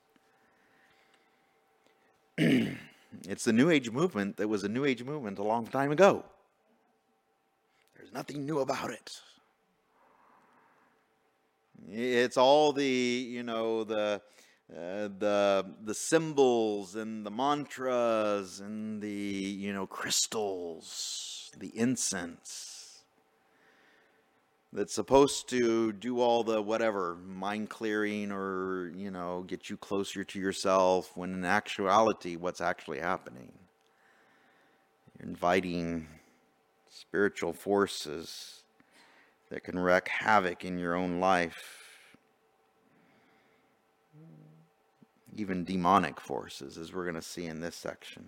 it's 2.38 3.44
the 3.44 3.53
New 3.53 3.68
Age 3.68 3.90
movement 3.90 4.38
that 4.38 4.49
was 4.49 4.64
a 4.64 4.70
New 4.70 4.86
Age 4.86 5.05
movement 5.05 5.38
a 5.38 5.44
long 5.44 5.66
time 5.66 5.92
ago. 5.92 6.24
There's 8.09 8.14
nothing 8.14 8.46
new 8.46 8.61
about 8.61 8.90
it. 8.90 9.20
It's 11.90 12.38
all 12.38 12.72
the, 12.72 12.86
you 12.86 13.42
know, 13.42 13.84
the 13.84 14.22
uh, 14.72 15.09
the 15.18 15.66
the 15.84 15.94
symbols 15.94 16.94
and 16.94 17.26
the 17.26 17.30
mantras 17.30 18.61
and 18.61 19.02
the 19.02 19.11
you 19.11 19.74
know 19.74 19.86
crystals, 19.86 21.50
the 21.59 21.70
incense 21.78 23.02
that's 24.72 24.94
supposed 24.94 25.50
to 25.50 25.92
do 25.92 26.20
all 26.20 26.44
the 26.44 26.62
whatever 26.62 27.14
mind 27.16 27.68
clearing 27.68 28.32
or 28.32 28.90
you 28.96 29.11
know 29.11 29.44
get 29.46 29.68
you 29.68 29.76
closer 29.76 30.24
to 30.24 30.38
yourself 30.38 31.14
when 31.14 31.32
in 31.32 31.44
actuality 31.44 32.36
what's 32.36 32.61
actually 32.61 33.00
happening 33.00 33.50
you're 35.18 35.28
inviting 35.28 36.06
spiritual 37.09 37.54
forces 37.54 38.64
that 39.50 39.64
can 39.64 39.78
wreak 39.78 40.09
havoc 40.09 40.64
in 40.64 40.78
your 40.78 40.94
own 40.94 41.20
life 41.20 41.78
even 45.36 45.64
demonic 45.64 46.20
forces, 46.20 46.76
as 46.76 46.92
we're 46.92 47.04
going 47.04 47.14
to 47.14 47.22
see 47.22 47.46
in 47.46 47.61
this 47.61 47.76
section. 47.76 48.26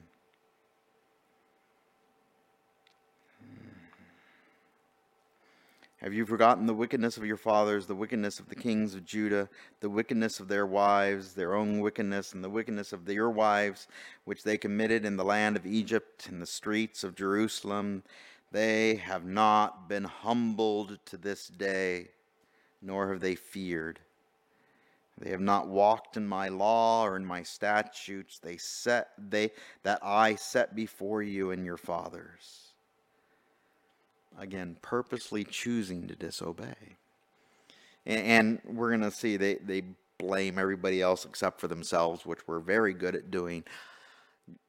Have 5.96 6.14
you 6.14 6.24
forgotten 6.24 6.64
the 6.64 6.72
wickedness 6.72 7.18
of 7.18 7.26
your 7.26 7.36
fathers, 7.36 7.84
the 7.86 7.94
wickedness 7.94 8.40
of 8.40 8.48
the 8.48 8.54
kings 8.54 8.94
of 8.94 9.04
Judah, 9.04 9.50
the 9.80 9.90
wickedness 9.90 10.40
of 10.40 10.48
their 10.48 10.66
wives, 10.66 11.34
their 11.34 11.54
own 11.54 11.80
wickedness, 11.80 12.32
and 12.32 12.42
the 12.42 12.48
wickedness 12.48 12.94
of 12.94 13.06
your 13.06 13.28
wives, 13.28 13.86
which 14.24 14.42
they 14.42 14.56
committed 14.56 15.04
in 15.04 15.18
the 15.18 15.24
land 15.24 15.56
of 15.56 15.66
Egypt, 15.66 16.26
in 16.30 16.38
the 16.38 16.46
streets 16.46 17.04
of 17.04 17.16
Jerusalem? 17.16 18.02
They 18.53 18.96
have 18.96 19.24
not 19.24 19.88
been 19.88 20.05
humbled 20.05 20.98
to 21.07 21.16
this 21.16 21.46
day, 21.48 22.09
nor 22.82 23.11
have 23.12 23.20
they 23.20 23.36
feared. 23.36 24.01
They 25.20 25.30
have 25.30 25.40
not 25.40 25.68
walked 25.68 26.16
in 26.16 26.26
my 26.26 26.48
law 26.48 27.05
or 27.05 27.16
in 27.16 27.26
my 27.26 27.42
statutes 27.42 28.38
they 28.38 28.57
set 28.57 29.11
they 29.18 29.51
that 29.82 30.01
I 30.03 30.34
set 30.34 30.74
before 30.74 31.22
you 31.22 31.51
and 31.51 31.64
your 31.64 31.76
fathers. 31.76 32.72
Again, 34.38 34.76
purposely 34.80 35.44
choosing 35.44 36.09
to 36.09 36.16
disobey. 36.16 36.96
And, 38.07 38.61
and 38.64 38.76
we're 38.76 38.88
going 38.88 39.03
to 39.03 39.11
see 39.11 39.36
they, 39.36 39.57
they 39.57 39.82
blame 40.16 40.59
everybody 40.59 41.03
else 41.03 41.26
except 41.26 41.61
for 41.61 41.68
themselves, 41.68 42.24
which 42.24 42.46
we're 42.46 42.61
very 42.61 42.94
good 42.94 43.14
at 43.14 43.30
doing 43.30 43.64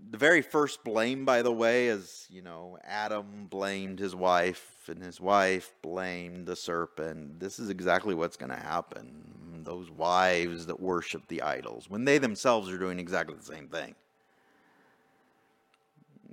the 0.09 0.17
very 0.17 0.41
first 0.41 0.83
blame, 0.83 1.25
by 1.25 1.41
the 1.41 1.51
way, 1.51 1.87
is 1.87 2.27
you 2.29 2.41
know 2.41 2.77
Adam 2.83 3.47
blamed 3.49 3.99
his 3.99 4.15
wife, 4.15 4.75
and 4.87 5.01
his 5.01 5.21
wife 5.21 5.73
blamed 5.81 6.47
the 6.47 6.55
serpent. 6.55 7.39
This 7.39 7.59
is 7.59 7.69
exactly 7.69 8.15
what's 8.15 8.37
going 8.37 8.51
to 8.51 8.57
happen. 8.57 9.61
Those 9.63 9.91
wives 9.91 10.65
that 10.65 10.79
worship 10.79 11.27
the 11.27 11.41
idols, 11.41 11.89
when 11.89 12.05
they 12.05 12.17
themselves 12.17 12.69
are 12.69 12.77
doing 12.77 12.99
exactly 12.99 13.35
the 13.35 13.43
same 13.43 13.67
thing. 13.67 13.95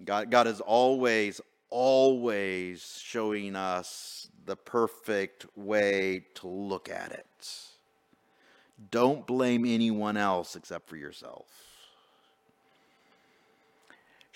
God, 0.05 0.30
God 0.30 0.46
is 0.46 0.61
always, 0.61 1.40
always 1.70 2.99
showing 3.03 3.57
us 3.57 4.30
the 4.46 4.57
perfect 4.57 5.46
way 5.57 6.24
to 6.36 6.49
look 6.49 6.88
at 6.88 7.12
it. 7.12 7.26
Don't 8.90 9.26
blame 9.26 9.64
anyone 9.66 10.16
else 10.16 10.57
except 10.57 10.88
for 10.88 10.96
yourself. 10.96 11.67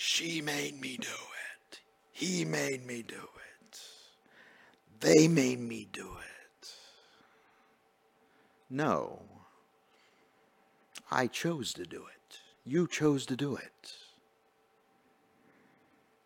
She 0.04 0.42
made 0.42 0.80
me 0.80 0.96
do 0.96 1.06
it. 1.06 1.80
He 2.10 2.44
made 2.44 2.84
me 2.84 3.02
do 3.02 3.14
it. 3.14 3.80
They 4.98 5.28
made 5.28 5.60
me 5.60 5.86
do 5.92 6.16
it. 6.18 6.68
No. 8.68 9.22
I 11.08 11.28
chose 11.28 11.72
to 11.74 11.84
do 11.84 11.98
it. 11.98 12.38
You 12.66 12.88
chose 12.88 13.26
to 13.26 13.36
do 13.36 13.54
it. 13.54 13.92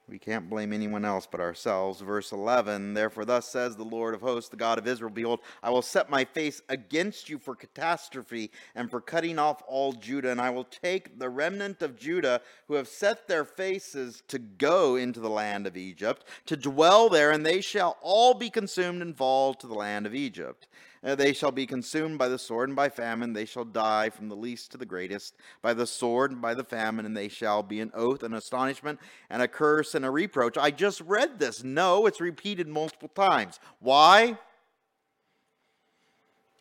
We 0.08 0.20
can't 0.20 0.48
blame 0.48 0.72
anyone 0.72 1.04
else 1.04 1.26
but 1.28 1.40
ourselves. 1.40 2.00
Verse 2.00 2.30
11 2.30 2.94
Therefore, 2.94 3.24
thus 3.24 3.48
says 3.48 3.74
the 3.74 3.82
Lord 3.82 4.14
of 4.14 4.20
hosts, 4.20 4.48
the 4.48 4.56
God 4.56 4.78
of 4.78 4.86
Israel 4.86 5.10
Behold, 5.10 5.40
I 5.64 5.70
will 5.70 5.82
set 5.82 6.08
my 6.08 6.24
face 6.24 6.62
against 6.68 7.28
you 7.28 7.40
for 7.40 7.56
catastrophe 7.56 8.52
and 8.76 8.88
for 8.88 9.00
cutting 9.00 9.40
off 9.40 9.64
all 9.66 9.92
Judah, 9.92 10.30
and 10.30 10.40
I 10.40 10.50
will 10.50 10.64
take 10.64 11.18
the 11.18 11.28
remnant 11.28 11.82
of 11.82 11.98
Judah 11.98 12.40
who 12.68 12.74
have 12.74 12.86
set 12.86 13.26
their 13.26 13.44
faces 13.44 14.22
to 14.28 14.38
go 14.38 14.94
into 14.94 15.18
the 15.18 15.28
land 15.28 15.66
of 15.66 15.76
Egypt, 15.76 16.24
to 16.46 16.56
dwell 16.56 17.08
there, 17.08 17.32
and 17.32 17.44
they 17.44 17.60
shall 17.60 17.96
all 18.00 18.34
be 18.34 18.48
consumed 18.48 19.02
and 19.02 19.16
fall 19.16 19.54
to 19.54 19.66
the 19.66 19.74
land 19.74 20.06
of 20.06 20.14
Egypt. 20.14 20.68
Uh, 21.06 21.14
they 21.14 21.32
shall 21.32 21.52
be 21.52 21.66
consumed 21.66 22.18
by 22.18 22.26
the 22.26 22.38
sword 22.38 22.68
and 22.68 22.74
by 22.74 22.88
famine. 22.88 23.32
They 23.32 23.44
shall 23.44 23.64
die 23.64 24.10
from 24.10 24.28
the 24.28 24.34
least 24.34 24.72
to 24.72 24.76
the 24.76 24.84
greatest, 24.84 25.36
by 25.62 25.72
the 25.72 25.86
sword 25.86 26.32
and 26.32 26.42
by 26.42 26.52
the 26.52 26.64
famine, 26.64 27.06
and 27.06 27.16
they 27.16 27.28
shall 27.28 27.62
be 27.62 27.80
an 27.80 27.92
oath, 27.94 28.24
an 28.24 28.34
astonishment, 28.34 28.98
and 29.30 29.40
a 29.40 29.46
curse 29.46 29.94
and 29.94 30.04
a 30.04 30.10
reproach. 30.10 30.58
I 30.58 30.72
just 30.72 31.00
read 31.02 31.38
this. 31.38 31.62
No, 31.62 32.06
it's 32.06 32.20
repeated 32.20 32.66
multiple 32.66 33.08
times. 33.14 33.60
Why? 33.78 34.36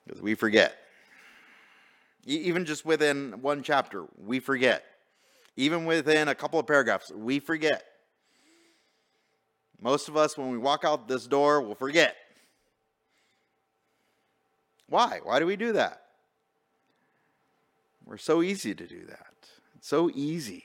Because 0.05 0.21
we 0.21 0.35
forget. 0.35 0.77
Even 2.27 2.65
just 2.65 2.85
within 2.85 3.41
one 3.41 3.63
chapter, 3.63 4.05
we 4.23 4.39
forget. 4.39 4.83
Even 5.57 5.85
within 5.85 6.27
a 6.27 6.35
couple 6.35 6.59
of 6.59 6.67
paragraphs, 6.67 7.11
we 7.11 7.39
forget. 7.39 7.83
Most 9.81 10.07
of 10.07 10.15
us, 10.15 10.37
when 10.37 10.51
we 10.51 10.59
walk 10.59 10.83
out 10.83 11.07
this 11.07 11.25
door, 11.25 11.61
will 11.61 11.75
forget. 11.75 12.15
Why? 14.88 15.19
Why 15.23 15.39
do 15.39 15.45
we 15.45 15.55
do 15.55 15.73
that? 15.73 16.01
We're 18.05 18.17
so 18.17 18.43
easy 18.43 18.75
to 18.75 18.86
do 18.86 19.05
that. 19.07 19.33
It's 19.75 19.88
so 19.88 20.11
easy. 20.13 20.63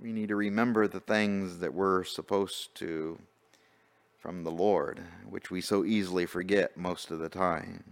We 0.00 0.12
need 0.12 0.28
to 0.28 0.36
remember 0.36 0.86
the 0.86 1.00
things 1.00 1.58
that 1.58 1.74
we're 1.74 2.04
supposed 2.04 2.74
to 2.76 3.18
from 4.20 4.44
the 4.44 4.50
Lord, 4.50 5.00
which 5.28 5.50
we 5.50 5.60
so 5.60 5.84
easily 5.84 6.24
forget 6.24 6.76
most 6.76 7.10
of 7.10 7.18
the 7.18 7.28
time. 7.28 7.82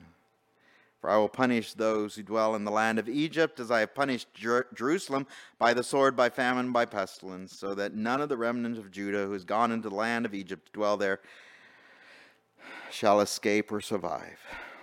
For 1.01 1.11
I 1.11 1.17
will 1.17 1.29
punish 1.29 1.75
those 1.75 2.15
who 2.15 2.23
dwell 2.23 2.55
in 2.55 2.65
the 2.65 2.71
land 2.71 2.99
of 2.99 3.09
Egypt 3.09 3.59
as 3.61 3.71
I 3.71 3.81
have 3.81 3.95
punished 3.95 4.33
Jer- 4.35 4.67
Jerusalem 4.75 5.27
by 5.59 5.75
the 5.75 5.83
sword, 5.83 6.17
by 6.17 6.31
famine, 6.31 6.73
by 6.73 6.85
pestilence, 6.85 7.57
so 7.57 7.75
that 7.75 7.95
none 7.95 8.21
of 8.21 8.29
the 8.29 8.37
remnant 8.37 8.79
of 8.79 8.91
Judah 8.91 9.27
who 9.27 9.33
has 9.33 9.45
gone 9.45 9.73
into 9.73 9.89
the 9.89 9.95
land 9.95 10.27
of 10.27 10.35
Egypt 10.35 10.73
dwell 10.73 10.97
there 10.97 11.21
shall 12.91 13.21
escape 13.21 13.71
or 13.73 13.81
survive, 13.81 14.39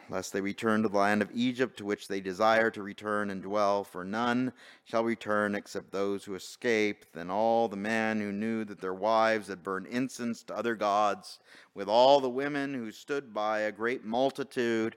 lest 0.10 0.34
they 0.34 0.42
return 0.42 0.84
to 0.84 0.90
the 0.90 0.98
land 0.98 1.22
of 1.22 1.30
Egypt 1.34 1.78
to 1.78 1.86
which 1.86 2.08
they 2.08 2.20
desire 2.20 2.70
to 2.70 2.84
return 2.84 3.30
and 3.30 3.42
dwell, 3.42 3.84
for 3.84 4.04
none 4.04 4.52
shall 4.84 5.04
return 5.04 5.56
except 5.56 5.92
those 5.92 6.24
who 6.24 6.36
escape. 6.36 7.06
Then 7.14 7.30
all 7.30 7.68
the 7.68 7.78
men 7.78 8.20
who 8.20 8.32
knew 8.32 8.66
that 8.66 8.82
their 8.82 8.94
wives 8.94 9.48
had 9.48 9.64
burned 9.64 9.88
incense 9.88 10.44
to 10.44 10.56
other 10.56 10.76
gods, 10.76 11.40
with 11.74 11.88
all 11.88 12.20
the 12.20 12.30
women 12.30 12.74
who 12.74 12.92
stood 12.92 13.34
by, 13.34 13.62
a 13.62 13.72
great 13.72 14.04
multitude, 14.06 14.96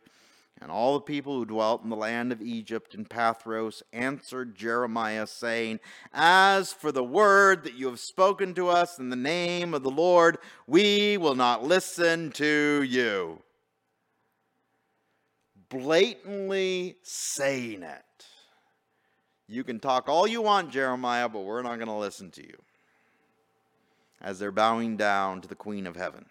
and 0.61 0.71
all 0.71 0.95
the 0.95 1.01
people 1.01 1.35
who 1.35 1.45
dwelt 1.45 1.85
in 1.85 1.91
the 1.91 1.97
land 1.97 2.33
of 2.33 2.41
Egypt 2.41 2.95
and 2.95 3.09
Pathros 3.09 3.83
answered 3.93 4.55
Jeremiah, 4.55 5.27
saying, 5.27 5.81
As 6.15 6.73
for 6.73 6.91
the 6.91 7.05
word 7.05 7.65
that 7.65 7.75
you 7.75 7.87
have 7.89 8.01
spoken 8.01 8.55
to 8.55 8.69
us 8.69 8.99
in 8.99 9.11
the 9.11 9.17
name 9.17 9.75
of 9.75 9.83
the 9.83 9.91
Lord, 9.91 10.39
we 10.67 11.19
will 11.19 11.35
not 11.35 11.63
listen 11.63 12.31
to 12.33 12.83
you. 12.83 13.43
Blatantly 15.69 16.97
saying 17.03 17.83
it. 17.83 18.03
You 19.49 19.63
can 19.63 19.79
talk 19.79 20.09
all 20.09 20.27
you 20.27 20.41
want, 20.41 20.71
Jeremiah, 20.71 21.29
but 21.29 21.41
we're 21.41 21.63
not 21.63 21.77
going 21.77 21.89
to 21.89 21.95
listen 21.95 22.31
to 22.33 22.43
you. 22.43 22.57
As 24.23 24.39
they're 24.39 24.51
bowing 24.51 24.97
down 24.97 25.43
to 25.43 25.49
the 25.49 25.55
Queen 25.55 25.87
of 25.87 25.97
Heaven 25.97 26.25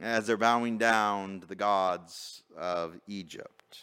as 0.00 0.26
they're 0.26 0.36
bowing 0.36 0.78
down 0.78 1.40
to 1.40 1.46
the 1.46 1.54
gods 1.54 2.42
of 2.56 2.98
Egypt. 3.06 3.78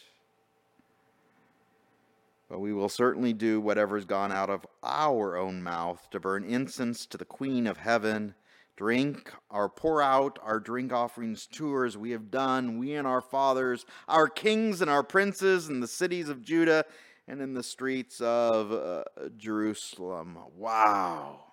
But 2.49 2.59
we 2.59 2.73
will 2.73 2.89
certainly 2.89 3.33
do 3.33 3.61
whatever's 3.61 4.05
gone 4.05 4.31
out 4.31 4.49
of 4.49 4.65
our 4.83 5.37
own 5.37 5.61
mouth 5.61 6.09
to 6.09 6.19
burn 6.19 6.43
incense 6.43 7.05
to 7.07 7.17
the 7.17 7.25
Queen 7.25 7.67
of 7.67 7.77
Heaven, 7.77 8.33
drink 8.75 9.31
or 9.51 9.69
pour 9.69 10.01
out 10.01 10.39
our 10.41 10.59
drink 10.59 10.91
offerings 10.91 11.45
to 11.47 11.71
her 11.73 11.85
as 11.85 11.95
we 11.95 12.09
have 12.11 12.31
done, 12.31 12.79
we 12.79 12.95
and 12.95 13.05
our 13.05 13.21
fathers, 13.21 13.85
our 14.07 14.27
kings 14.27 14.81
and 14.81 14.89
our 14.89 15.03
princes 15.03 15.69
in 15.69 15.79
the 15.79 15.87
cities 15.87 16.27
of 16.27 16.41
Judah 16.41 16.85
and 17.27 17.39
in 17.39 17.53
the 17.53 17.61
streets 17.61 18.19
of 18.19 18.71
uh, 18.71 19.03
Jerusalem. 19.37 20.39
Wow. 20.57 21.48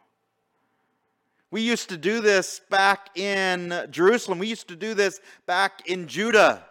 We 1.57 1.63
used 1.63 1.89
to 1.89 1.97
do 1.97 2.21
this 2.21 2.61
back 2.69 3.17
in 3.17 3.87
Jerusalem. 3.89 4.39
We 4.39 4.47
used 4.47 4.69
to 4.69 4.77
do 4.77 4.93
this 4.93 5.23
back 5.47 5.89
in 5.89 6.07
Judah. 6.07 6.67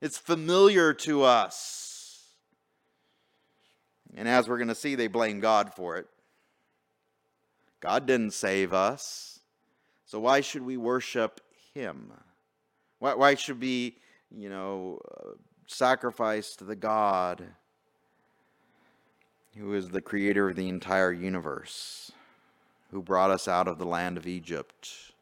It's 0.00 0.18
familiar 0.18 0.92
to 0.94 1.22
us. 1.22 2.24
And 4.16 4.26
as 4.26 4.48
we're 4.48 4.56
going 4.56 4.66
to 4.66 4.74
see, 4.74 4.96
they 4.96 5.06
blame 5.06 5.38
God 5.38 5.72
for 5.74 5.96
it. 5.96 6.08
God 7.78 8.04
didn't 8.06 8.32
save 8.32 8.72
us. 8.72 9.38
So 10.06 10.18
why 10.18 10.40
should 10.40 10.62
we 10.62 10.76
worship 10.76 11.40
Him? 11.72 12.12
Why, 12.98 13.14
why 13.14 13.36
should 13.36 13.60
we, 13.60 13.94
you 14.28 14.48
know, 14.48 14.98
uh, 15.08 15.34
sacrifice 15.68 16.56
to 16.56 16.64
the 16.64 16.74
God 16.74 17.46
who 19.56 19.72
is 19.74 19.90
the 19.90 20.00
creator 20.00 20.48
of 20.48 20.56
the 20.56 20.68
entire 20.68 21.12
universe, 21.12 22.10
who 22.90 23.02
brought 23.02 23.30
us 23.30 23.46
out 23.46 23.68
of 23.68 23.78
the 23.78 23.86
land 23.86 24.16
of 24.16 24.26
Egypt. 24.26 25.12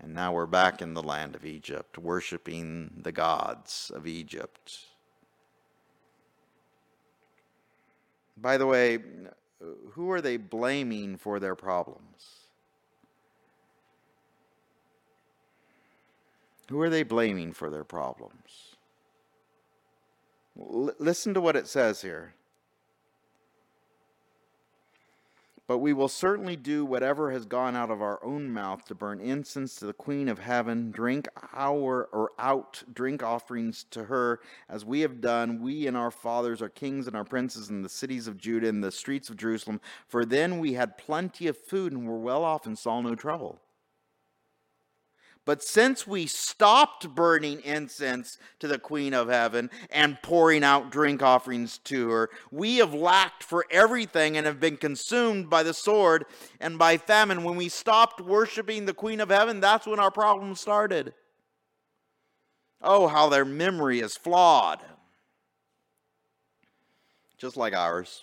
And 0.00 0.14
now 0.14 0.32
we're 0.32 0.46
back 0.46 0.80
in 0.80 0.94
the 0.94 1.02
land 1.02 1.34
of 1.34 1.44
Egypt, 1.44 1.98
worshiping 1.98 3.00
the 3.02 3.12
gods 3.12 3.90
of 3.94 4.06
Egypt. 4.06 4.78
By 8.36 8.56
the 8.56 8.66
way, 8.66 8.98
who 9.92 10.10
are 10.10 10.20
they 10.20 10.36
blaming 10.36 11.16
for 11.16 11.40
their 11.40 11.56
problems? 11.56 12.38
Who 16.68 16.80
are 16.80 16.90
they 16.90 17.02
blaming 17.02 17.52
for 17.52 17.70
their 17.70 17.84
problems? 17.84 18.76
L- 20.58 20.92
listen 20.98 21.34
to 21.34 21.40
what 21.40 21.56
it 21.56 21.66
says 21.66 22.02
here. 22.02 22.34
But 25.68 25.78
we 25.78 25.92
will 25.92 26.08
certainly 26.08 26.56
do 26.56 26.86
whatever 26.86 27.30
has 27.30 27.44
gone 27.44 27.76
out 27.76 27.90
of 27.90 28.00
our 28.00 28.24
own 28.24 28.50
mouth 28.50 28.86
to 28.86 28.94
burn 28.94 29.20
incense 29.20 29.74
to 29.76 29.84
the 29.84 29.92
Queen 29.92 30.26
of 30.26 30.38
Heaven, 30.38 30.90
drink 30.90 31.28
our 31.52 32.08
or 32.10 32.32
out 32.38 32.82
drink 32.94 33.22
offerings 33.22 33.84
to 33.90 34.04
her, 34.04 34.40
as 34.70 34.86
we 34.86 35.00
have 35.00 35.20
done, 35.20 35.60
we 35.60 35.86
and 35.86 35.94
our 35.94 36.10
fathers, 36.10 36.62
our 36.62 36.70
kings 36.70 37.06
and 37.06 37.14
our 37.14 37.22
princes 37.22 37.68
in 37.68 37.82
the 37.82 37.88
cities 37.90 38.26
of 38.26 38.38
Judah 38.38 38.70
and 38.70 38.82
the 38.82 38.90
streets 38.90 39.28
of 39.28 39.36
Jerusalem. 39.36 39.82
For 40.06 40.24
then 40.24 40.58
we 40.58 40.72
had 40.72 40.96
plenty 40.96 41.46
of 41.48 41.58
food 41.58 41.92
and 41.92 42.08
were 42.08 42.18
well 42.18 42.44
off 42.44 42.64
and 42.64 42.78
saw 42.78 43.02
no 43.02 43.14
trouble. 43.14 43.60
But 45.48 45.62
since 45.62 46.06
we 46.06 46.26
stopped 46.26 47.08
burning 47.14 47.62
incense 47.62 48.36
to 48.58 48.68
the 48.68 48.78
Queen 48.78 49.14
of 49.14 49.30
Heaven 49.30 49.70
and 49.88 50.20
pouring 50.20 50.62
out 50.62 50.90
drink 50.90 51.22
offerings 51.22 51.78
to 51.84 52.10
her, 52.10 52.28
we 52.50 52.76
have 52.76 52.92
lacked 52.92 53.42
for 53.42 53.64
everything 53.70 54.36
and 54.36 54.44
have 54.44 54.60
been 54.60 54.76
consumed 54.76 55.48
by 55.48 55.62
the 55.62 55.72
sword 55.72 56.26
and 56.60 56.78
by 56.78 56.98
famine. 56.98 57.44
When 57.44 57.56
we 57.56 57.70
stopped 57.70 58.20
worshiping 58.20 58.84
the 58.84 58.92
Queen 58.92 59.20
of 59.20 59.30
Heaven, 59.30 59.58
that's 59.58 59.86
when 59.86 59.98
our 59.98 60.10
problem 60.10 60.54
started. 60.54 61.14
Oh, 62.82 63.08
how 63.08 63.30
their 63.30 63.46
memory 63.46 64.00
is 64.00 64.18
flawed. 64.18 64.82
Just 67.38 67.56
like 67.56 67.72
ours. 67.72 68.22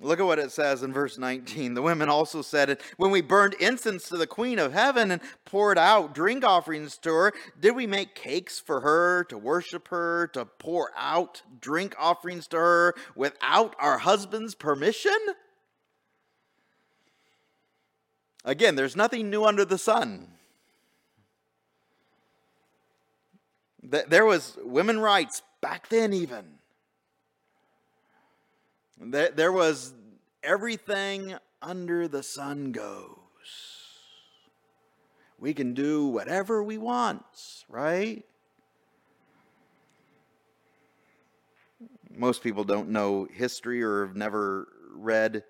Look 0.00 0.20
at 0.20 0.26
what 0.26 0.38
it 0.38 0.52
says 0.52 0.82
in 0.82 0.92
verse 0.92 1.16
19. 1.16 1.72
The 1.72 1.80
women 1.80 2.10
also 2.10 2.42
said, 2.42 2.78
When 2.98 3.10
we 3.10 3.22
burned 3.22 3.54
incense 3.54 4.08
to 4.08 4.18
the 4.18 4.26
queen 4.26 4.58
of 4.58 4.74
heaven 4.74 5.10
and 5.10 5.22
poured 5.46 5.78
out 5.78 6.14
drink 6.14 6.44
offerings 6.44 6.98
to 6.98 7.12
her, 7.12 7.32
did 7.58 7.74
we 7.74 7.86
make 7.86 8.14
cakes 8.14 8.58
for 8.58 8.80
her 8.82 9.24
to 9.24 9.38
worship 9.38 9.88
her, 9.88 10.26
to 10.34 10.44
pour 10.44 10.90
out 10.96 11.42
drink 11.60 11.94
offerings 11.98 12.46
to 12.48 12.58
her 12.58 12.94
without 13.14 13.74
our 13.78 13.98
husband's 13.98 14.54
permission? 14.54 15.16
Again, 18.44 18.76
there's 18.76 18.96
nothing 18.96 19.30
new 19.30 19.44
under 19.44 19.64
the 19.64 19.78
sun. 19.78 20.28
There 23.82 24.26
was 24.26 24.58
women 24.62 25.00
rights 25.00 25.42
back 25.62 25.88
then, 25.88 26.12
even. 26.12 26.55
There 28.98 29.52
was 29.52 29.92
everything 30.42 31.36
under 31.60 32.08
the 32.08 32.22
sun 32.22 32.72
goes. 32.72 33.18
We 35.38 35.52
can 35.52 35.74
do 35.74 36.06
whatever 36.06 36.62
we 36.62 36.78
want, 36.78 37.24
right? 37.68 38.24
Most 42.10 42.42
people 42.42 42.64
don't 42.64 42.88
know 42.88 43.28
history 43.30 43.82
or 43.82 44.06
have 44.06 44.16
never 44.16 44.68
read 44.94 45.44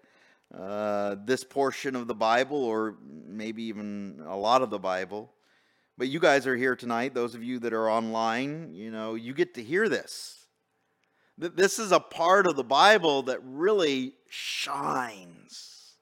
uh, 0.52 1.16
this 1.24 1.44
portion 1.44 1.94
of 1.94 2.08
the 2.08 2.14
Bible 2.14 2.64
or 2.64 2.96
maybe 3.28 3.64
even 3.64 4.24
a 4.26 4.36
lot 4.36 4.62
of 4.62 4.70
the 4.70 4.78
Bible. 4.78 5.30
But 5.96 6.08
you 6.08 6.18
guys 6.18 6.46
are 6.46 6.56
here 6.56 6.74
tonight, 6.74 7.14
those 7.14 7.34
of 7.34 7.44
you 7.44 7.60
that 7.60 7.72
are 7.72 7.88
online, 7.88 8.74
you 8.74 8.90
know, 8.90 9.14
you 9.14 9.32
get 9.32 9.54
to 9.54 9.62
hear 9.62 9.88
this. 9.88 10.45
This 11.38 11.78
is 11.78 11.92
a 11.92 12.00
part 12.00 12.46
of 12.46 12.56
the 12.56 12.64
Bible 12.64 13.22
that 13.24 13.40
really 13.44 14.14
shines. 14.30 15.92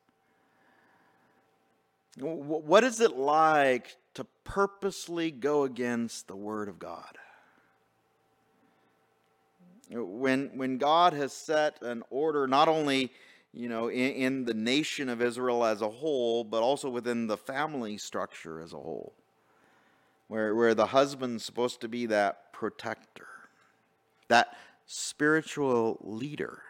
What 2.19 2.85
is 2.85 3.01
it 3.01 3.17
like 3.17 3.97
to 4.15 4.25
purposely 4.45 5.33
go 5.33 5.65
against 5.65 6.29
the 6.29 6.37
Word 6.37 6.69
of 6.69 6.79
God? 6.79 7.19
When, 9.91 10.51
when 10.57 10.79
God 10.79 11.13
has 11.13 11.33
set 11.33 11.83
an 11.83 12.05
order, 12.11 12.47
not 12.47 12.69
only 12.69 13.11
you 13.55 13.69
know, 13.69 13.89
in, 13.89 14.13
in 14.13 14.45
the 14.45 14.55
nation 14.55 15.09
of 15.09 15.23
Israel 15.23 15.65
as 15.65 15.81
a 15.81 15.89
whole, 15.89 16.43
but 16.43 16.63
also 16.63 16.91
within 16.91 17.27
the 17.27 17.37
family 17.37 17.97
structure 17.97 18.61
as 18.61 18.73
a 18.73 18.79
whole, 18.79 19.15
where, 20.27 20.55
where 20.55 20.75
the 20.75 20.87
husband's 20.87 21.45
supposed 21.45 21.81
to 21.81 21.89
be 21.89 22.07
that 22.07 22.53
protector, 22.53 23.29
that 24.29 24.57
spiritual 24.87 25.99
leader. 26.01 26.63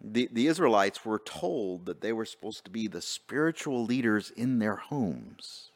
The, 0.00 0.28
the 0.32 0.46
Israelites 0.46 1.04
were 1.04 1.18
told 1.18 1.86
that 1.86 2.00
they 2.00 2.12
were 2.12 2.24
supposed 2.24 2.64
to 2.64 2.70
be 2.70 2.86
the 2.86 3.02
spiritual 3.02 3.84
leaders 3.84 4.30
in 4.30 4.58
their 4.58 4.76
homes. 4.76 5.70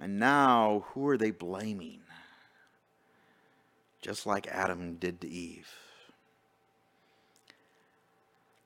And 0.00 0.18
now, 0.18 0.84
who 0.88 1.06
are 1.08 1.16
they 1.16 1.30
blaming? 1.30 2.00
Just 4.02 4.26
like 4.26 4.46
Adam 4.48 4.96
did 4.96 5.20
to 5.22 5.28
Eve. 5.28 5.68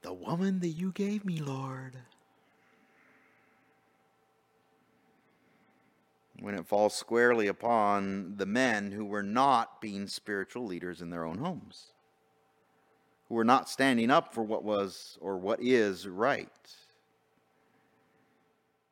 The 0.02 0.12
woman 0.12 0.60
that 0.60 0.68
you 0.68 0.92
gave 0.92 1.24
me, 1.24 1.40
Lord. 1.40 1.96
When 6.40 6.54
it 6.54 6.66
falls 6.66 6.94
squarely 6.94 7.46
upon 7.46 8.36
the 8.36 8.46
men 8.46 8.92
who 8.92 9.04
were 9.04 9.22
not 9.22 9.80
being 9.80 10.06
spiritual 10.06 10.64
leaders 10.64 11.02
in 11.02 11.10
their 11.10 11.24
own 11.24 11.38
homes, 11.38 11.92
who 13.28 13.34
were 13.34 13.44
not 13.44 13.68
standing 13.68 14.10
up 14.10 14.34
for 14.34 14.42
what 14.42 14.64
was 14.64 15.18
or 15.20 15.36
what 15.38 15.62
is 15.62 16.08
right. 16.08 16.48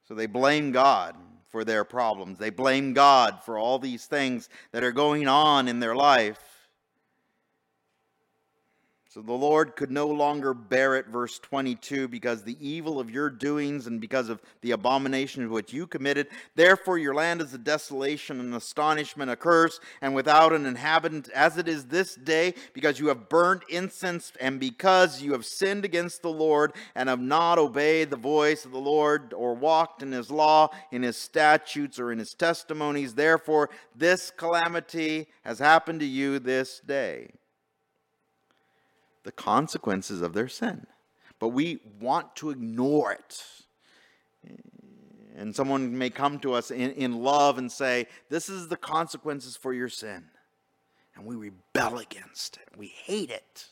So 0.07 0.15
they 0.15 0.27
blame 0.27 0.73
God 0.73 1.17
for 1.49 1.65
their 1.65 1.85
problems. 1.85 2.39
They 2.39 2.51
blame 2.51 2.93
God 2.93 3.43
for 3.45 3.59
all 3.59 3.79
these 3.79 4.07
things 4.07 4.49
that 4.73 4.85
are 4.85 4.93
going 4.93 5.27
on 5.27 5.69
in 5.69 5.81
their 5.81 5.97
life. 5.97 6.48
So 9.19 9.23
the 9.23 9.33
Lord 9.33 9.75
could 9.75 9.91
no 9.91 10.07
longer 10.07 10.55
bear 10.55 10.95
it, 10.95 11.09
verse 11.09 11.41
22, 11.41 12.07
because 12.07 12.45
the 12.45 12.57
evil 12.61 13.01
of 13.01 13.11
your 13.11 13.29
doings 13.29 13.89
and 13.89 14.01
because 14.01 14.29
of 14.29 14.41
the 14.61 14.71
abomination 14.71 15.43
of 15.43 15.51
what 15.51 15.73
you 15.73 15.89
committed. 15.89 16.29
Therefore, 16.55 16.99
your 16.99 17.17
land 17.17 17.41
is 17.41 17.53
a 17.53 17.59
desolation, 17.59 18.39
an 18.39 18.55
astonishment, 18.55 19.29
a 19.29 19.35
curse, 19.35 19.81
and 20.01 20.15
without 20.15 20.53
an 20.53 20.67
inhabitant, 20.67 21.29
as 21.31 21.59
it 21.59 21.67
is 21.67 21.87
this 21.87 22.15
day, 22.15 22.55
because 22.75 23.01
you 23.01 23.09
have 23.09 23.29
burned 23.29 23.63
incense 23.69 24.33
and 24.41 24.61
because 24.61 25.21
you 25.21 25.33
have 25.33 25.45
sinned 25.45 25.85
against 25.85 26.23
the 26.23 26.31
Lord 26.31 26.73
and 26.95 27.09
have 27.09 27.19
not 27.19 27.59
obeyed 27.59 28.11
the 28.11 28.17
voice 28.17 28.65
of 28.65 28.71
the 28.71 28.79
Lord 28.79 29.33
or 29.33 29.53
walked 29.53 30.01
in 30.01 30.13
his 30.13 30.31
law, 30.31 30.71
in 30.93 31.03
his 31.03 31.17
statutes, 31.17 31.99
or 31.99 32.13
in 32.13 32.21
his 32.21 32.35
testimonies. 32.35 33.15
Therefore, 33.15 33.69
this 33.97 34.31
calamity 34.31 35.27
has 35.43 35.59
happened 35.59 35.99
to 35.99 36.07
you 36.07 36.39
this 36.39 36.79
day 36.79 37.33
the 39.29 39.33
consequences 39.33 40.23
of 40.23 40.33
their 40.33 40.49
sin. 40.49 40.87
But 41.39 41.49
we 41.49 41.81
want 42.01 42.35
to 42.37 42.49
ignore 42.49 43.13
it. 43.13 43.45
And 45.37 45.55
someone 45.55 45.99
may 45.99 46.09
come 46.09 46.39
to 46.39 46.55
us 46.55 46.71
in, 46.71 46.93
in 46.93 47.23
love 47.23 47.59
and 47.59 47.71
say, 47.71 48.07
This 48.31 48.49
is 48.49 48.69
the 48.69 48.77
consequences 48.79 49.55
for 49.55 49.75
your 49.75 49.91
sin. 49.91 50.25
And 51.15 51.27
we 51.27 51.37
rebel 51.37 51.99
against 51.99 52.57
it. 52.57 52.71
We 52.75 52.87
hate 52.87 53.31
it. 53.31 53.67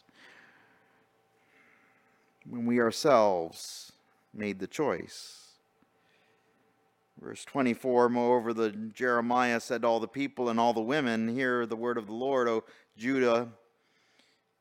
When 2.46 2.66
we 2.66 2.78
ourselves 2.78 3.92
made 4.34 4.58
the 4.58 4.66
choice. 4.66 5.52
Verse 7.18 7.46
24, 7.46 8.10
moreover, 8.10 8.52
the 8.52 8.72
Jeremiah 8.92 9.60
said 9.60 9.80
to 9.80 9.88
all 9.88 10.00
the 10.00 10.06
people 10.06 10.50
and 10.50 10.60
all 10.60 10.74
the 10.74 10.82
women, 10.82 11.34
Hear 11.34 11.64
the 11.64 11.76
word 11.76 11.96
of 11.96 12.08
the 12.08 12.12
Lord, 12.12 12.46
O 12.46 12.62
Judah 12.98 13.48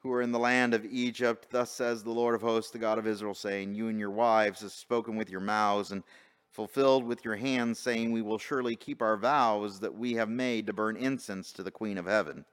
who 0.06 0.14
are 0.14 0.22
in 0.22 0.32
the 0.32 0.38
land 0.38 0.76
of 0.76 0.86
Egypt. 0.86 1.48
Thus 1.50 1.72
says 1.72 2.04
the 2.04 2.12
Lord 2.12 2.36
of 2.36 2.42
hosts, 2.44 2.70
the 2.70 2.78
God 2.78 3.00
of 3.00 3.08
Israel, 3.08 3.34
saying, 3.34 3.74
You 3.74 3.88
and 3.88 4.00
your 4.00 4.12
wives 4.12 4.62
have 4.62 4.72
spoken 4.72 5.16
with 5.16 5.32
your 5.32 5.40
mouths 5.40 5.92
and 5.92 6.04
fulfilled 6.52 7.04
with 7.04 7.26
your 7.26 7.36
hands, 7.36 7.80
saying, 7.80 8.12
We 8.12 8.22
will 8.22 8.38
surely 8.38 8.76
keep 8.76 9.02
our 9.02 9.18
vows 9.18 9.80
that 9.80 9.96
we 9.96 10.14
have 10.14 10.30
made 10.30 10.68
to 10.68 10.74
burn 10.74 10.96
incense 10.96 11.52
to 11.54 11.64
the 11.64 11.72
Queen 11.72 11.98
of 11.98 12.06
Heaven 12.06 12.46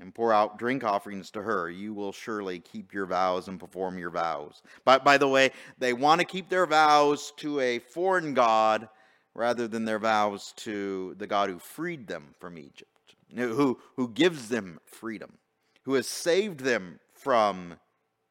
and 0.00 0.12
pour 0.12 0.32
out 0.32 0.58
drink 0.58 0.82
offerings 0.82 1.30
to 1.30 1.42
her. 1.42 1.70
You 1.70 1.94
will 1.94 2.10
surely 2.10 2.58
keep 2.58 2.92
your 2.92 3.06
vows 3.06 3.46
and 3.46 3.60
perform 3.60 3.96
your 3.96 4.10
vows. 4.10 4.60
But 4.84 5.04
by 5.04 5.18
the 5.18 5.28
way, 5.28 5.52
they 5.78 5.92
want 5.92 6.20
to 6.20 6.26
keep 6.26 6.48
their 6.48 6.66
vows 6.66 7.32
to 7.36 7.60
a 7.60 7.78
foreign 7.78 8.34
God 8.34 8.88
rather 9.34 9.68
than 9.68 9.84
their 9.84 10.00
vows 10.00 10.52
to 10.56 11.14
the 11.16 11.28
God 11.28 11.48
who 11.48 11.60
freed 11.60 12.08
them 12.08 12.34
from 12.40 12.58
Egypt, 12.58 13.14
who, 13.36 13.78
who 13.94 14.08
gives 14.08 14.48
them 14.48 14.80
freedom, 14.84 15.38
who 15.84 15.94
has 15.94 16.06
saved 16.06 16.60
them 16.60 17.00
from 17.14 17.74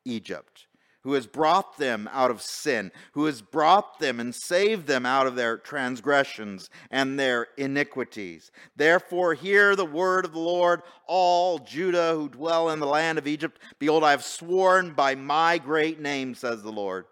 Egypt, 0.05 0.67
who 1.03 1.13
has 1.13 1.25
brought 1.25 1.77
them 1.77 2.09
out 2.11 2.31
of 2.31 2.41
sin, 2.41 2.91
who 3.13 3.25
has 3.25 3.41
brought 3.41 3.99
them 3.99 4.19
and 4.19 4.33
saved 4.33 4.87
them 4.87 5.05
out 5.05 5.27
of 5.27 5.35
their 5.35 5.57
transgressions 5.57 6.69
and 6.91 7.19
their 7.19 7.47
iniquities. 7.57 8.51
Therefore, 8.75 9.33
hear 9.33 9.75
the 9.75 9.85
word 9.85 10.25
of 10.25 10.33
the 10.33 10.39
Lord, 10.39 10.81
all 11.07 11.59
Judah 11.59 12.13
who 12.13 12.29
dwell 12.29 12.69
in 12.69 12.79
the 12.79 12.85
land 12.85 13.17
of 13.17 13.27
Egypt. 13.27 13.59
Behold, 13.79 14.03
I 14.03 14.11
have 14.11 14.23
sworn 14.23 14.93
by 14.93 15.15
my 15.15 15.57
great 15.57 15.99
name, 15.99 16.35
says 16.35 16.61
the 16.61 16.71
Lord, 16.71 17.05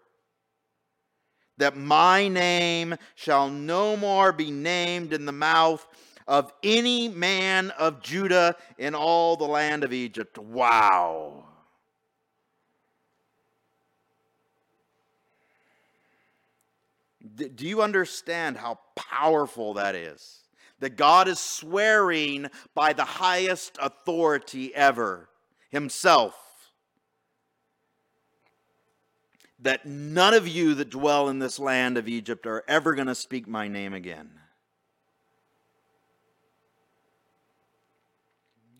that 1.58 1.76
my 1.76 2.28
name 2.28 2.96
shall 3.16 3.50
no 3.50 3.96
more 3.96 4.32
be 4.32 4.50
named 4.50 5.12
in 5.12 5.26
the 5.26 5.32
mouth 5.32 5.86
of 6.30 6.52
any 6.62 7.08
man 7.08 7.70
of 7.70 8.00
Judah 8.00 8.54
in 8.78 8.94
all 8.94 9.34
the 9.34 9.46
land 9.46 9.82
of 9.82 9.92
Egypt. 9.92 10.38
Wow. 10.38 11.42
Do 17.36 17.66
you 17.66 17.82
understand 17.82 18.56
how 18.56 18.78
powerful 18.94 19.74
that 19.74 19.96
is? 19.96 20.44
That 20.78 20.96
God 20.96 21.26
is 21.26 21.40
swearing 21.40 22.46
by 22.76 22.92
the 22.92 23.04
highest 23.04 23.76
authority 23.82 24.72
ever, 24.72 25.28
Himself, 25.70 26.36
that 29.58 29.84
none 29.84 30.32
of 30.32 30.46
you 30.46 30.76
that 30.76 30.90
dwell 30.90 31.28
in 31.28 31.40
this 31.40 31.58
land 31.58 31.98
of 31.98 32.06
Egypt 32.06 32.46
are 32.46 32.62
ever 32.68 32.94
going 32.94 33.08
to 33.08 33.16
speak 33.16 33.48
my 33.48 33.66
name 33.66 33.92
again. 33.92 34.39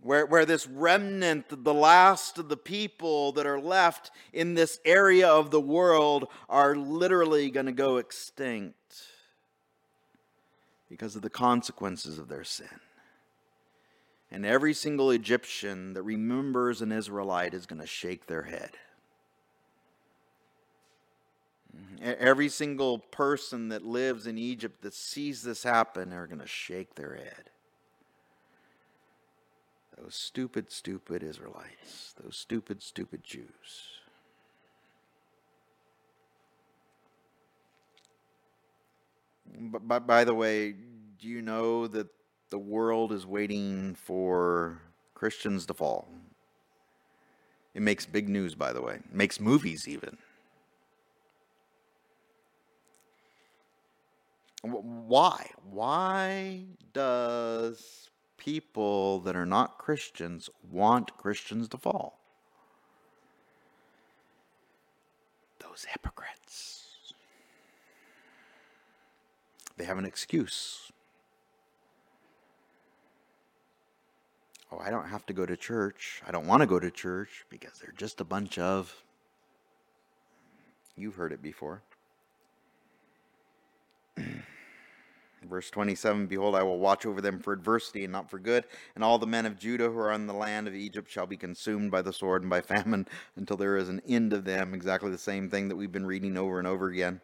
Where, 0.03 0.26
where 0.26 0.44
this 0.44 0.66
remnant, 0.66 1.64
the 1.64 1.74
last 1.74 2.38
of 2.38 2.48
the 2.48 2.57
people 2.57 3.32
that 3.32 3.46
are 3.46 3.61
left 3.61 4.11
in 4.32 4.55
this 4.55 4.80
area 4.84 5.28
of 5.28 5.51
the 5.51 5.61
world, 5.61 6.28
are 6.48 6.74
literally 6.74 7.51
going 7.51 7.66
to 7.66 7.72
go 7.72 7.98
extinct 7.98 8.76
because 10.88 11.16
of 11.16 11.22
the 11.22 11.30
consequences 11.30 12.18
of 12.18 12.28
their 12.28 12.44
sin. 12.44 12.80
And 14.30 14.46
every 14.46 14.74
single 14.74 15.11
Egyptian 15.11 15.92
that 15.94 16.03
remembers 16.03 16.82
an 16.82 16.92
Israelite 16.92 17.53
is 17.53 17.66
going 17.66 17.80
to 17.80 17.86
shake 17.86 18.26
their 18.26 18.44
head. 18.44 18.70
Mm-hmm. 21.76 22.12
Every 22.18 22.48
single 22.48 22.98
person 22.98 23.68
that 23.68 23.84
lives 23.84 24.26
in 24.26 24.38
Egypt 24.38 24.82
that 24.82 24.94
sees 24.94 25.42
this 25.42 25.62
happen 25.62 26.12
are 26.12 26.26
going 26.26 26.40
to 26.40 26.46
shake 26.46 26.94
their 26.94 27.14
head. 27.14 27.51
Those 30.03 30.14
stupid, 30.14 30.70
stupid 30.72 31.22
Israelites. 31.22 32.14
Those 32.22 32.36
stupid, 32.36 32.82
stupid 32.82 33.22
Jews. 33.22 34.01
By, 39.59 39.98
by 39.98 40.24
the 40.24 40.34
way, 40.34 40.72
do 40.72 41.28
you 41.28 41.42
know 41.42 41.86
that 41.88 42.07
the 42.51 42.59
world 42.59 43.12
is 43.12 43.26
waiting 43.26 43.94
for 43.94 44.80
Christians 45.14 45.66
to 45.66 45.74
fall? 45.74 46.09
It 47.74 47.82
makes 47.82 48.07
big 48.07 48.28
news, 48.28 48.55
by 48.55 48.72
the 48.72 48.80
way. 48.80 48.94
It 48.94 49.14
makes 49.14 49.38
movies, 49.38 49.86
even. 49.86 50.16
Why? 54.62 55.51
Why 55.70 56.64
does 56.92 58.10
people 58.41 59.20
that 59.20 59.36
are 59.36 59.47
not 59.47 59.78
Christians 59.78 60.49
want 60.72 61.16
Christians 61.18 61.68
to 61.68 61.76
fall. 61.76 62.18
Those 65.61 65.84
hypocrites. 65.84 67.12
They 69.76 69.84
have 69.84 69.99
an 69.99 70.07
excuse. 70.07 70.91
Oh, 74.72 74.78
I 74.78 74.91
don't 74.91 75.09
have 75.09 75.26
to 75.26 75.32
go 75.32 75.45
to 75.45 75.57
church. 75.57 76.22
I 76.26 76.32
don't 76.32 76.47
want 76.47 76.62
to 76.62 76.66
go 76.66 76.80
to 76.80 76.91
church 76.91 77.45
because 77.51 77.78
they're 77.80 77.95
just 77.97 78.20
a 78.20 78.24
bunch 78.24 78.59
of. 78.59 78.95
You've 80.97 81.16
heard 81.16 81.32
it 81.32 81.43
before. 81.43 81.82
Verse 85.49 85.70
27 85.70 86.26
Behold, 86.26 86.55
I 86.55 86.62
will 86.62 86.78
watch 86.78 87.07
over 87.07 87.20
them 87.20 87.38
for 87.38 87.53
adversity 87.53 88.05
and 88.05 88.12
not 88.12 88.30
for 88.30 88.38
good, 88.38 88.64
and 88.95 89.03
all 89.03 89.18
the 89.18 89.26
men 89.26 89.47
of 89.47 89.59
Judah 89.59 89.88
who 89.88 89.99
are 89.99 90.12
in 90.12 90.26
the 90.26 90.34
land 90.34 90.68
of 90.68 90.74
Egypt 90.74 91.11
shall 91.11 91.26
be 91.26 91.36
consumed 91.36 91.91
by 91.91 92.03
the 92.03 92.12
sword 92.12 92.43
and 92.43 92.51
by 92.51 92.61
famine 92.61 93.07
until 93.36 93.57
there 93.57 93.76
is 93.76 93.88
an 93.88 94.03
end 94.07 94.32
of 94.32 94.45
them. 94.45 94.74
Exactly 94.74 95.11
the 95.11 95.18
same 95.18 95.49
thing 95.49 95.68
that 95.68 95.76
we've 95.76 95.93
been 95.93 96.07
reading 96.07 96.36
over 96.36 96.59
and 96.59 96.68
over 96.68 96.88
again. 96.88 97.20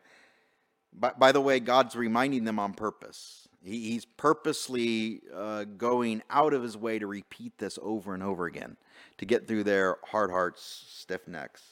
By, 0.98 1.12
by 1.18 1.32
the 1.32 1.40
way, 1.42 1.60
God's 1.60 1.94
reminding 1.94 2.44
them 2.44 2.58
on 2.58 2.72
purpose. 2.72 3.48
He, 3.62 3.90
he's 3.90 4.06
purposely 4.06 5.20
uh, 5.34 5.64
going 5.64 6.22
out 6.30 6.54
of 6.54 6.62
his 6.62 6.76
way 6.76 6.98
to 6.98 7.06
repeat 7.06 7.58
this 7.58 7.78
over 7.82 8.14
and 8.14 8.22
over 8.22 8.46
again 8.46 8.78
to 9.18 9.26
get 9.26 9.46
through 9.46 9.64
their 9.64 9.98
hard 10.04 10.30
hearts, 10.30 10.86
stiff 10.88 11.28
necks. 11.28 11.62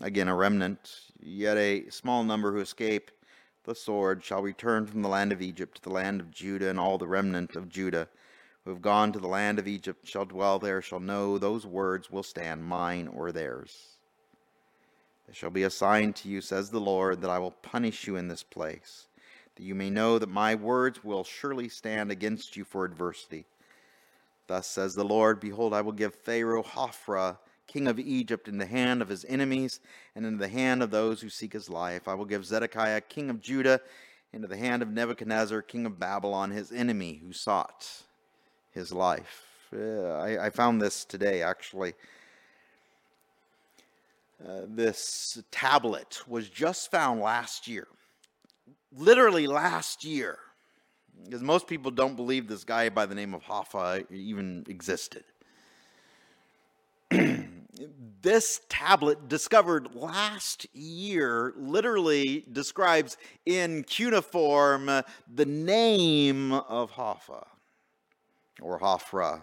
Again, 0.00 0.28
a 0.28 0.34
remnant, 0.34 0.90
yet 1.24 1.56
a 1.56 1.88
small 1.88 2.22
number 2.22 2.52
who 2.52 2.60
escape 2.60 3.10
the 3.64 3.74
sword 3.74 4.22
shall 4.22 4.42
return 4.42 4.86
from 4.86 5.02
the 5.02 5.08
land 5.08 5.32
of 5.32 5.40
Egypt 5.40 5.76
to 5.76 5.82
the 5.82 5.90
land 5.90 6.20
of 6.20 6.30
Judah, 6.30 6.68
and 6.68 6.78
all 6.78 6.98
the 6.98 7.08
remnant 7.08 7.56
of 7.56 7.68
Judah 7.68 8.08
who 8.64 8.70
have 8.70 8.82
gone 8.82 9.12
to 9.12 9.18
the 9.18 9.28
land 9.28 9.58
of 9.58 9.68
Egypt 9.68 10.06
shall 10.06 10.24
dwell 10.24 10.58
there, 10.58 10.80
shall 10.80 11.00
know 11.00 11.36
those 11.38 11.66
words 11.66 12.10
will 12.10 12.22
stand, 12.22 12.64
mine 12.64 13.08
or 13.08 13.32
theirs. 13.32 13.98
It 15.28 15.36
shall 15.36 15.50
be 15.50 15.62
a 15.62 15.70
sign 15.70 16.12
to 16.14 16.28
you, 16.28 16.40
says 16.40 16.70
the 16.70 16.80
Lord, 16.80 17.20
that 17.22 17.30
I 17.30 17.38
will 17.38 17.50
punish 17.50 18.06
you 18.06 18.16
in 18.16 18.28
this 18.28 18.42
place, 18.42 19.08
that 19.56 19.62
you 19.62 19.74
may 19.74 19.90
know 19.90 20.18
that 20.18 20.28
my 20.28 20.54
words 20.54 21.02
will 21.02 21.24
surely 21.24 21.68
stand 21.68 22.10
against 22.10 22.56
you 22.56 22.64
for 22.64 22.84
adversity. 22.84 23.46
Thus 24.46 24.66
says 24.66 24.94
the 24.94 25.04
Lord, 25.04 25.40
Behold, 25.40 25.72
I 25.72 25.80
will 25.80 25.92
give 25.92 26.14
Pharaoh 26.14 26.62
Hophra 26.62 27.38
king 27.66 27.86
of 27.86 27.98
Egypt, 27.98 28.48
in 28.48 28.58
the 28.58 28.66
hand 28.66 29.02
of 29.02 29.08
his 29.08 29.24
enemies 29.28 29.80
and 30.14 30.24
in 30.24 30.38
the 30.38 30.48
hand 30.48 30.82
of 30.82 30.90
those 30.90 31.20
who 31.20 31.28
seek 31.28 31.52
his 31.52 31.68
life. 31.68 32.08
I 32.08 32.14
will 32.14 32.24
give 32.24 32.44
Zedekiah, 32.44 33.00
king 33.00 33.30
of 33.30 33.40
Judah, 33.40 33.80
into 34.32 34.48
the 34.48 34.56
hand 34.56 34.82
of 34.82 34.90
Nebuchadnezzar, 34.90 35.62
king 35.62 35.86
of 35.86 35.98
Babylon, 35.98 36.50
his 36.50 36.72
enemy 36.72 37.20
who 37.24 37.32
sought 37.32 37.86
his 38.72 38.92
life. 38.92 39.42
I, 39.72 40.38
I, 40.46 40.50
found 40.50 40.80
this 40.80 41.04
today, 41.04 41.42
actually. 41.42 41.94
Uh, 44.44 44.62
this 44.68 45.42
tablet 45.50 46.20
was 46.28 46.48
just 46.48 46.90
found 46.90 47.20
last 47.20 47.66
year. 47.66 47.88
Literally 48.96 49.46
last 49.46 50.04
year. 50.04 50.38
Because 51.24 51.42
most 51.42 51.66
people 51.66 51.90
don't 51.90 52.16
believe 52.16 52.48
this 52.48 52.64
guy 52.64 52.88
by 52.88 53.06
the 53.06 53.14
name 53.14 53.34
of 53.34 53.42
Hoffa 53.42 54.04
even 54.10 54.64
existed. 54.68 55.24
this 58.22 58.60
tablet 58.68 59.28
discovered 59.28 59.94
last 59.94 60.66
year 60.74 61.52
literally 61.56 62.44
describes 62.52 63.16
in 63.46 63.84
cuneiform 63.84 64.86
the 64.86 65.46
name 65.46 66.52
of 66.52 66.92
Hoffa 66.92 67.46
or 68.60 68.80
Hophra 68.80 69.42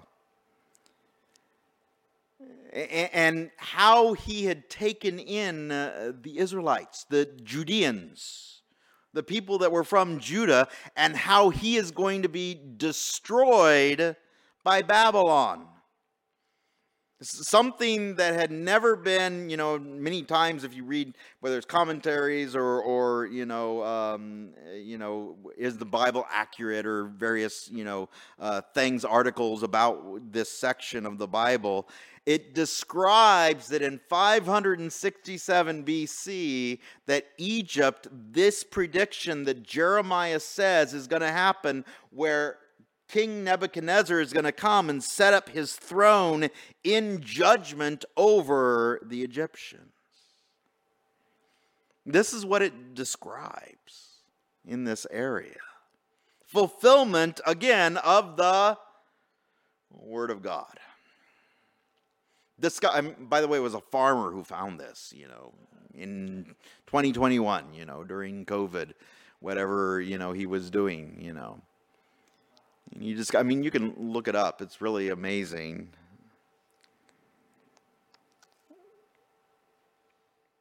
and 2.73 3.51
how 3.57 4.13
he 4.13 4.45
had 4.45 4.69
taken 4.69 5.19
in 5.19 5.71
uh, 5.71 6.13
the 6.21 6.39
Israelites, 6.39 7.05
the 7.09 7.25
Judeans, 7.43 8.61
the 9.13 9.23
people 9.23 9.57
that 9.59 9.71
were 9.71 9.83
from 9.83 10.19
Judah, 10.19 10.69
and 10.95 11.15
how 11.15 11.49
he 11.49 11.75
is 11.75 11.91
going 11.91 12.21
to 12.21 12.29
be 12.29 12.57
destroyed 12.77 14.15
by 14.63 14.81
Babylon 14.81 15.67
something 17.21 18.15
that 18.15 18.33
had 18.33 18.51
never 18.51 18.95
been, 18.95 19.49
you 19.49 19.57
know, 19.57 19.77
many 19.77 20.23
times 20.23 20.63
if 20.63 20.75
you 20.75 20.83
read 20.83 21.15
whether 21.39 21.57
it's 21.57 21.65
commentaries 21.65 22.55
or, 22.55 22.81
or 22.81 23.27
you 23.27 23.45
know, 23.45 23.83
um, 23.83 24.49
you 24.73 24.97
know, 24.97 25.35
is 25.57 25.77
the 25.77 25.85
Bible 25.85 26.25
accurate 26.31 26.85
or 26.85 27.05
various, 27.05 27.69
you 27.71 27.83
know, 27.83 28.09
uh, 28.39 28.61
things, 28.73 29.05
articles 29.05 29.63
about 29.63 30.31
this 30.31 30.49
section 30.49 31.05
of 31.05 31.17
the 31.17 31.27
Bible, 31.27 31.87
it 32.25 32.53
describes 32.53 33.67
that 33.69 33.81
in 33.81 33.99
567 34.09 35.83
BC 35.83 36.79
that 37.07 37.25
Egypt, 37.37 38.07
this 38.11 38.63
prediction 38.63 39.43
that 39.45 39.63
Jeremiah 39.63 40.39
says 40.39 40.93
is 40.93 41.07
going 41.07 41.23
to 41.23 41.31
happen, 41.31 41.83
where 42.11 42.57
King 43.11 43.43
Nebuchadnezzar 43.43 44.21
is 44.21 44.31
going 44.31 44.45
to 44.45 44.53
come 44.53 44.89
and 44.89 45.03
set 45.03 45.33
up 45.33 45.49
his 45.49 45.73
throne 45.73 46.47
in 46.81 47.19
judgment 47.19 48.05
over 48.15 49.01
the 49.03 49.21
Egyptians. 49.21 49.91
This 52.05 52.31
is 52.31 52.45
what 52.45 52.61
it 52.61 52.95
describes 52.95 54.21
in 54.65 54.85
this 54.85 55.05
area. 55.11 55.57
Fulfillment, 56.45 57.41
again, 57.45 57.97
of 57.97 58.37
the 58.37 58.77
Word 59.91 60.31
of 60.31 60.41
God. 60.41 60.79
This 62.57 62.79
guy, 62.79 63.01
by 63.01 63.41
the 63.41 63.47
way, 63.47 63.59
was 63.59 63.73
a 63.73 63.81
farmer 63.81 64.31
who 64.31 64.45
found 64.45 64.79
this, 64.79 65.13
you 65.13 65.27
know, 65.27 65.53
in 65.93 66.55
2021, 66.87 67.73
you 67.73 67.85
know, 67.85 68.05
during 68.05 68.45
COVID, 68.45 68.93
whatever, 69.41 69.99
you 69.99 70.17
know, 70.17 70.31
he 70.31 70.45
was 70.45 70.69
doing, 70.69 71.17
you 71.19 71.33
know. 71.33 71.61
You 72.97 73.15
just, 73.15 73.35
I 73.35 73.43
mean, 73.43 73.63
you 73.63 73.71
can 73.71 73.93
look 73.97 74.27
it 74.27 74.35
up. 74.35 74.61
It's 74.61 74.81
really 74.81 75.09
amazing. 75.09 75.89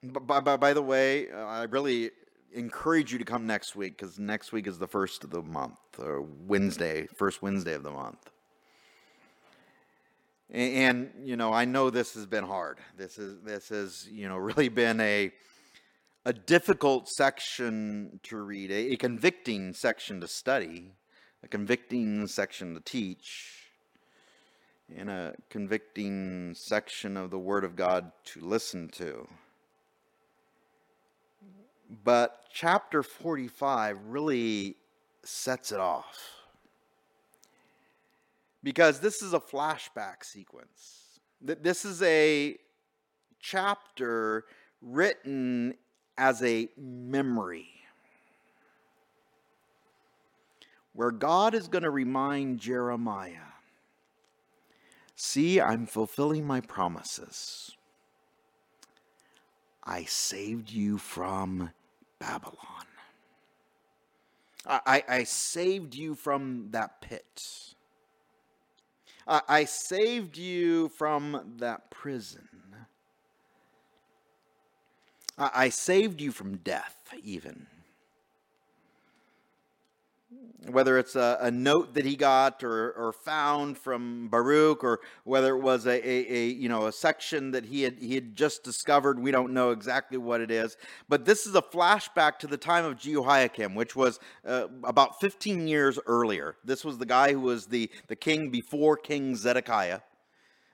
By, 0.03 0.41
by, 0.41 0.57
by 0.57 0.73
the 0.73 0.83
way, 0.83 1.31
uh, 1.31 1.45
I 1.45 1.65
really 1.65 2.11
encourage 2.53 3.13
you 3.13 3.19
to 3.19 3.25
come 3.25 3.47
next 3.47 3.77
week 3.77 3.99
because 3.99 4.19
next 4.19 4.53
week 4.53 4.67
is 4.67 4.79
the 4.79 4.89
first 4.89 5.25
of 5.25 5.31
the 5.31 5.43
month, 5.43 5.79
or 5.99 6.23
Wednesday, 6.47 7.07
first 7.17 7.43
Wednesday 7.43 7.75
of 7.75 7.83
the 7.83 7.91
month. 7.91 8.31
And, 10.51 10.73
and 10.73 11.29
you 11.29 11.37
know, 11.37 11.53
I 11.53 11.65
know 11.65 11.91
this 11.91 12.15
has 12.15 12.27
been 12.27 12.45
hard. 12.45 12.79
This 12.97 13.19
is 13.19 13.41
this 13.43 13.69
has 13.69 14.09
you 14.11 14.29
know 14.29 14.37
really 14.37 14.69
been 14.69 15.01
a 15.01 15.33
a 16.25 16.33
difficult 16.33 17.09
section 17.09 18.21
to 18.25 18.37
read, 18.37 18.71
a, 18.71 18.93
a 18.93 18.97
convicting 18.97 19.73
section 19.73 20.21
to 20.21 20.29
study, 20.29 20.93
a 21.43 21.49
convicting 21.49 22.27
section 22.27 22.75
to 22.75 22.81
teach 22.81 23.67
in 24.95 25.09
a 25.09 25.35
convicting 25.49 26.55
section 26.55 27.17
of 27.17 27.31
the 27.31 27.39
Word 27.39 27.65
of 27.65 27.77
God 27.77 28.13
to 28.25 28.41
listen 28.41 28.89
to. 28.89 29.27
But 32.05 32.45
chapter 32.53 33.03
45 33.03 33.99
really 34.07 34.77
sets 35.25 35.73
it 35.73 35.81
off. 35.81 36.19
Because 38.63 39.01
this 39.01 39.23
is 39.23 39.33
a 39.33 39.41
flashback 39.41 40.23
sequence. 40.23 41.21
That 41.41 41.63
This 41.63 41.85
is 41.85 42.03
a 42.03 42.57
chapter 43.39 44.45
written 44.83 45.75
as 46.19 46.43
a 46.43 46.69
memory 46.77 47.80
where 50.93 51.11
God 51.11 51.55
is 51.55 51.69
going 51.69 51.85
to 51.85 51.91
remind 51.91 52.59
Jeremiah 52.61 53.51
See, 55.23 55.61
I'm 55.61 55.85
fulfilling 55.85 56.47
my 56.47 56.63
promises. 56.63 57.77
I 59.85 60.05
saved 60.05 60.71
you 60.71 60.97
from 60.97 61.73
Babylon. 62.19 62.87
I, 64.65 65.05
I 65.07 65.25
saved 65.25 65.95
you 65.95 66.15
from 66.15 66.69
that 66.71 67.03
pit. 67.03 67.75
I, 69.29 69.43
I 69.47 69.65
saved 69.65 70.39
you 70.39 70.89
from 70.89 71.57
that 71.59 71.91
prison. 71.91 72.49
I, 75.37 75.51
I 75.55 75.69
saved 75.69 76.23
you 76.23 76.33
from 76.33 76.57
death, 76.57 76.97
even 77.23 77.67
whether 80.69 80.99
it's 80.99 81.17
a, 81.17 81.39
a, 81.41 81.51
note 81.51 81.95
that 81.95 82.05
he 82.05 82.17
got 82.17 82.63
or, 82.63 82.93
or 82.93 83.13
found 83.13 83.79
from 83.79 84.29
Baruch, 84.29 84.85
or 84.85 85.01
whether 85.25 85.57
it 85.57 85.61
was 85.61 85.87
a, 85.87 86.07
a, 86.07 86.33
a, 86.33 86.47
you 86.49 86.69
know 86.69 86.87
a 86.87 86.93
section 86.93 87.51
that 87.53 87.65
he 87.65 87.83
had 87.83 87.99
he 87.99 88.15
had 88.15 88.37
just 88.37 88.63
discovered. 88.63 89.19
We 89.19 89.31
don't 89.31 89.53
know 89.53 89.71
exactly 89.71 90.19
what 90.19 90.41
it 90.41 90.51
is, 90.51 90.77
but 91.09 91.25
this 91.25 91.47
is 91.47 91.55
a 91.55 91.63
flashback 91.63 92.39
to 92.41 92.47
the 92.47 92.59
time 92.59 92.85
of 92.85 92.99
Jehoiakim, 92.99 93.75
which 93.75 93.97
was 93.97 94.21
uh, 94.47 94.67
about 94.85 95.21
15 95.21 95.67
years 95.67 95.99
earlier. 96.07 96.57
This 96.65 96.85
was 96.85 96.99
the 96.99 97.07
guy 97.07 97.33
who 97.33 97.41
was 97.41 97.67
the 97.67 97.91
the 98.09 98.17
king 98.17 98.51
before 98.51 98.97
King 98.97 99.37
Zedekiah. 99.37 100.01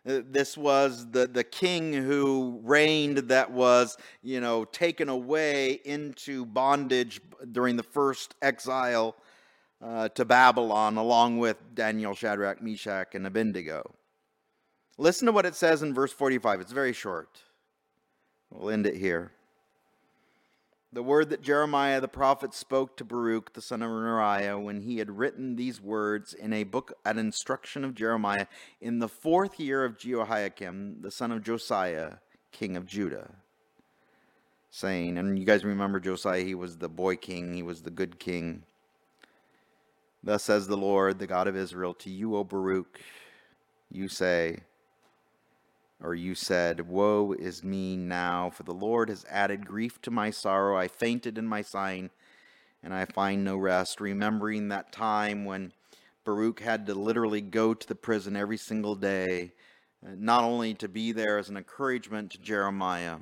Uh, 0.07 0.21
this 0.31 0.57
was 0.57 1.11
the, 1.11 1.27
the 1.27 1.43
king 1.43 1.93
who 1.93 2.61
reigned 2.63 3.19
that 3.19 3.51
was, 3.51 3.97
you 4.23 4.41
know, 4.41 4.65
taken 4.65 5.09
away 5.09 5.81
into 5.85 6.47
bondage 6.47 7.21
during 7.51 7.75
the 7.75 7.83
first 7.83 8.37
exile 8.41 9.17
uh, 9.87 10.09
to 10.11 10.25
Babylon 10.25 10.97
along 10.97 11.39
with 11.39 11.57
Daniel, 11.75 12.15
Shadrach, 12.15 12.61
Meshach, 12.61 13.15
and 13.15 13.27
Abednego. 13.27 13.95
Listen 14.99 15.27
to 15.27 15.33
what 15.33 15.47
it 15.47 15.55
says 15.55 15.83
in 15.83 15.95
verse 15.95 16.13
45. 16.13 16.61
It's 16.61 16.73
very 16.73 16.93
short. 16.93 17.41
We'll 18.51 18.71
end 18.71 18.87
it 18.87 18.97
here. 18.97 19.33
The 20.93 21.03
word 21.03 21.31
that 21.31 21.43
Jeremiah 21.43 22.01
the 22.01 22.09
prophet 22.09 22.55
spoke 22.55 22.97
to 22.97 23.05
Baruch 23.05 23.53
the 23.53 23.61
son 23.61 23.83
of 23.83 23.91
Neriah 23.91 24.63
when 24.63 24.81
he 24.81 24.99
had 24.99 25.19
written 25.19 25.55
these 25.55 25.81
words 25.81 26.33
in 26.33 26.53
a 26.53 26.65
book 26.65 26.93
at 27.05 27.19
instruction 27.19 27.85
of 27.85 27.95
Jeremiah 27.95 28.47
in 28.81 28.99
the 28.99 29.09
fourth 29.09 29.61
year 29.61 29.85
of 29.85 29.99
Jehoiakim 29.99 31.03
the 31.03 31.11
son 31.11 31.33
of 31.33 31.43
Josiah, 31.43 32.15
king 32.51 32.77
of 32.77 32.87
Judah, 32.87 33.31
saying, 34.71 35.19
and 35.19 35.39
you 35.39 35.45
guys 35.45 35.65
remember 35.65 36.01
Josiah, 36.01 36.43
he 36.43 36.55
was 36.55 36.79
the 36.79 36.89
boy 36.89 37.17
king, 37.17 37.53
he 37.53 37.63
was 37.63 37.83
the 37.83 37.91
good 37.91 38.19
king. 38.19 38.63
Thus 40.27 40.43
says 40.43 40.67
the 40.67 40.77
Lord, 40.77 41.21
the 41.21 41.29
God 41.29 41.47
of 41.47 41.57
Israel, 41.57 41.95
to 41.95 42.11
you, 42.11 42.35
O 42.35 42.43
Baruch, 42.43 43.01
you 43.93 44.09
say, 44.09 44.59
or 46.03 46.17
you 46.17 46.35
said, 46.35 46.89
Woe 46.89 47.33
is 47.39 47.63
me 47.63 47.97
now, 47.97 48.51
for 48.51 48.65
the 48.65 48.75
Lord 48.75 49.09
has 49.09 49.25
added 49.31 49.69
grief 49.69 50.03
to 50.03 50.11
my 50.11 50.33
sorrow. 50.33 50.77
I 50.77 50.89
fainted 50.89 51.39
in 51.39 51.47
my 51.47 51.63
sighing, 51.63 52.11
and 52.83 52.93
I 52.93 53.05
find 53.05 53.45
no 53.45 53.57
rest. 53.57 54.01
Remembering 54.01 54.67
that 54.67 54.91
time 54.91 55.45
when 55.45 55.73
Baruch 56.25 56.59
had 56.59 56.87
to 56.87 56.95
literally 56.97 57.41
go 57.41 57.73
to 57.73 57.87
the 57.87 57.95
prison 57.95 58.35
every 58.35 58.59
single 58.59 58.97
day, 58.97 59.53
uh, 60.05 60.11
not 60.17 60.43
only 60.43 60.75
to 60.75 60.89
be 60.89 61.13
there 61.13 61.39
as 61.39 61.51
an 61.51 61.57
encouragement 61.57 62.33
to 62.33 62.39
Jeremiah, 62.39 63.19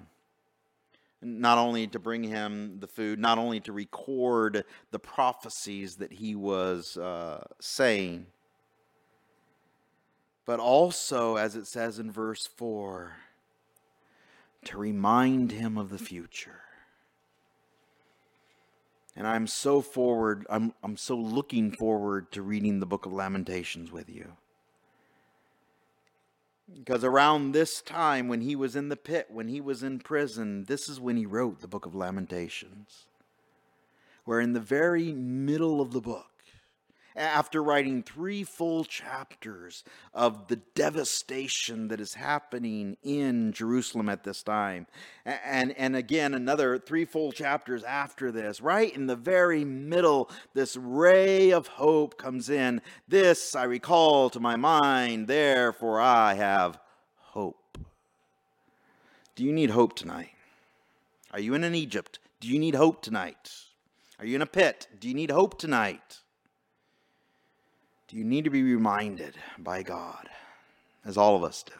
not 1.25 1.59
only 1.59 1.87
to 1.89 1.99
bring 1.99 2.22
him 2.22 2.79
the 2.81 2.87
food, 2.87 3.18
not 3.18 3.39
only 3.39 3.61
to 3.61 3.72
record 3.72 4.64
the 4.91 4.99
prophecies 4.99 5.97
that 5.97 6.12
he 6.12 6.35
was 6.35 6.97
uh, 6.97 7.45
saying, 7.61 8.27
but 10.47 10.61
also, 10.61 11.37
as 11.37 11.57
it 11.57 11.66
says 11.66 11.99
in 11.99 12.12
verse 12.12 12.47
4, 12.47 13.16
to 14.66 14.79
remind 14.79 15.53
him 15.53 15.79
of 15.79 15.91
the 15.91 15.99
future. 15.99 16.61
And 19.16 19.27
I'm 19.27 19.47
so 19.47 19.81
forward, 19.81 20.47
I'm, 20.51 20.75
I'm 20.83 20.97
so 20.97 21.16
looking 21.16 21.70
forward 21.70 22.33
to 22.33 22.43
reading 22.43 22.81
the 22.81 22.87
book 22.87 23.07
of 23.07 23.12
Lamentations 23.12 23.93
with 23.93 24.11
you. 24.11 24.33
Because 26.72 27.04
around 27.04 27.52
this 27.52 27.82
time, 27.82 28.28
when 28.28 28.40
he 28.40 28.56
was 28.56 28.74
in 28.74 28.88
the 28.88 28.96
pit, 28.96 29.26
when 29.30 29.48
he 29.48 29.60
was 29.60 29.82
in 29.82 29.98
prison, 29.98 30.64
this 30.64 30.88
is 30.88 30.98
when 30.98 31.16
he 31.16 31.26
wrote 31.26 31.60
the 31.60 31.68
book 31.68 31.84
of 31.86 31.94
Lamentations. 31.94 33.06
Where 34.24 34.40
in 34.40 34.54
the 34.54 34.60
very 34.60 35.12
middle 35.12 35.80
of 35.80 35.92
the 35.92 36.00
book, 36.00 36.34
after 37.16 37.62
writing 37.62 38.02
three 38.02 38.42
full 38.42 38.84
chapters 38.84 39.84
of 40.12 40.48
the 40.48 40.56
devastation 40.74 41.88
that 41.88 42.00
is 42.00 42.14
happening 42.14 42.96
in 43.02 43.52
Jerusalem 43.52 44.08
at 44.08 44.24
this 44.24 44.42
time. 44.42 44.86
And, 45.24 45.72
and 45.78 45.94
again, 45.94 46.34
another 46.34 46.78
three 46.78 47.04
full 47.04 47.30
chapters 47.32 47.84
after 47.84 48.32
this, 48.32 48.60
right 48.60 48.94
in 48.94 49.06
the 49.06 49.16
very 49.16 49.64
middle, 49.64 50.28
this 50.54 50.76
ray 50.76 51.50
of 51.50 51.66
hope 51.68 52.18
comes 52.18 52.50
in. 52.50 52.82
This 53.06 53.54
I 53.54 53.64
recall 53.64 54.28
to 54.30 54.40
my 54.40 54.56
mind, 54.56 55.28
therefore 55.28 56.00
I 56.00 56.34
have 56.34 56.78
hope. 57.18 57.78
Do 59.36 59.44
you 59.44 59.52
need 59.52 59.70
hope 59.70 59.96
tonight? 59.96 60.30
Are 61.32 61.40
you 61.40 61.54
in 61.54 61.64
an 61.64 61.74
Egypt? 61.74 62.18
Do 62.40 62.48
you 62.48 62.58
need 62.58 62.74
hope 62.74 63.02
tonight? 63.02 63.52
Are 64.18 64.26
you 64.26 64.36
in 64.36 64.42
a 64.42 64.46
pit? 64.46 64.86
Do 65.00 65.08
you 65.08 65.14
need 65.14 65.30
hope 65.30 65.58
tonight? 65.58 66.20
You 68.14 68.22
need 68.22 68.44
to 68.44 68.50
be 68.50 68.62
reminded 68.62 69.34
by 69.58 69.82
God, 69.82 70.28
as 71.04 71.18
all 71.18 71.34
of 71.34 71.42
us 71.42 71.64
do, 71.64 71.72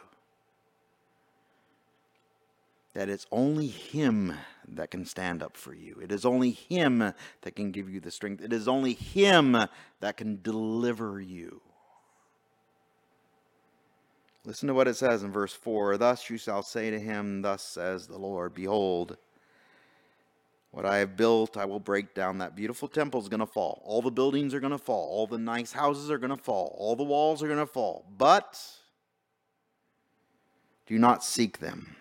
that 2.93 3.07
it's 3.07 3.25
only 3.31 3.67
Him 3.67 4.33
that 4.67 4.91
can 4.91 5.05
stand 5.05 5.41
up 5.41 5.55
for 5.55 5.73
you? 5.73 5.97
It 6.03 6.11
is 6.11 6.25
only 6.25 6.51
Him 6.51 6.99
that 6.99 7.55
can 7.55 7.71
give 7.71 7.89
you 7.89 8.01
the 8.01 8.11
strength. 8.11 8.43
It 8.43 8.51
is 8.51 8.67
only 8.67 8.91
Him 8.91 9.55
that 10.01 10.17
can 10.17 10.41
deliver 10.41 11.21
you. 11.21 11.61
Listen 14.43 14.67
to 14.67 14.73
what 14.73 14.89
it 14.89 14.97
says 14.97 15.23
in 15.23 15.31
verse 15.31 15.53
4 15.53 15.95
Thus 15.95 16.29
you 16.29 16.37
shall 16.37 16.63
say 16.63 16.91
to 16.91 16.99
him, 16.99 17.43
Thus 17.43 17.63
says 17.63 18.07
the 18.07 18.17
Lord, 18.17 18.53
Behold, 18.53 19.15
what 20.75 20.85
I 20.85 20.97
have 20.97 21.15
built, 21.15 21.55
I 21.55 21.63
will 21.63 21.79
break 21.79 22.13
down. 22.13 22.39
That 22.39 22.53
beautiful 22.53 22.89
temple 22.89 23.21
is 23.21 23.29
going 23.29 23.39
to 23.39 23.45
fall. 23.45 23.81
All 23.85 24.01
the 24.01 24.11
buildings 24.11 24.53
are 24.53 24.59
going 24.59 24.73
to 24.73 24.77
fall. 24.77 25.07
All 25.09 25.25
the 25.25 25.37
nice 25.37 25.71
houses 25.71 26.11
are 26.11 26.17
going 26.17 26.35
to 26.35 26.43
fall. 26.43 26.75
All 26.77 26.97
the 26.97 27.03
walls 27.03 27.41
are 27.41 27.47
going 27.47 27.59
to 27.59 27.65
fall. 27.65 28.05
But 28.17 28.61
do 30.85 30.99
not 30.99 31.23
seek 31.23 31.59
them. 31.59 31.95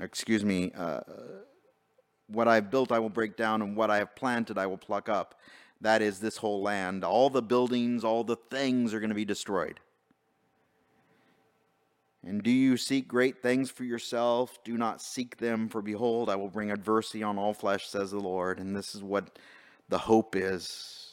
Excuse 0.00 0.42
me. 0.42 0.72
Uh, 0.74 1.00
what 2.28 2.48
I 2.48 2.54
have 2.54 2.70
built 2.70 2.92
I 2.92 2.98
will 2.98 3.10
break 3.10 3.36
down, 3.36 3.60
and 3.60 3.76
what 3.76 3.90
I 3.90 3.98
have 3.98 4.16
planted 4.16 4.56
I 4.56 4.64
will 4.64 4.78
pluck 4.78 5.10
up. 5.10 5.38
That 5.82 6.00
is 6.00 6.18
this 6.18 6.38
whole 6.38 6.62
land. 6.62 7.04
All 7.04 7.28
the 7.28 7.42
buildings, 7.42 8.04
all 8.04 8.24
the 8.24 8.36
things 8.36 8.94
are 8.94 9.00
going 9.00 9.10
to 9.10 9.14
be 9.14 9.26
destroyed. 9.26 9.80
And 12.26 12.42
do 12.42 12.50
you 12.50 12.76
seek 12.76 13.08
great 13.08 13.42
things 13.42 13.70
for 13.70 13.84
yourself? 13.84 14.58
Do 14.62 14.76
not 14.76 15.00
seek 15.00 15.38
them, 15.38 15.68
for 15.68 15.80
behold, 15.80 16.28
I 16.28 16.36
will 16.36 16.48
bring 16.50 16.70
adversity 16.70 17.22
on 17.22 17.38
all 17.38 17.54
flesh, 17.54 17.88
says 17.88 18.10
the 18.10 18.18
Lord. 18.18 18.58
And 18.58 18.76
this 18.76 18.94
is 18.94 19.02
what 19.02 19.38
the 19.88 19.98
hope 19.98 20.36
is. 20.36 21.12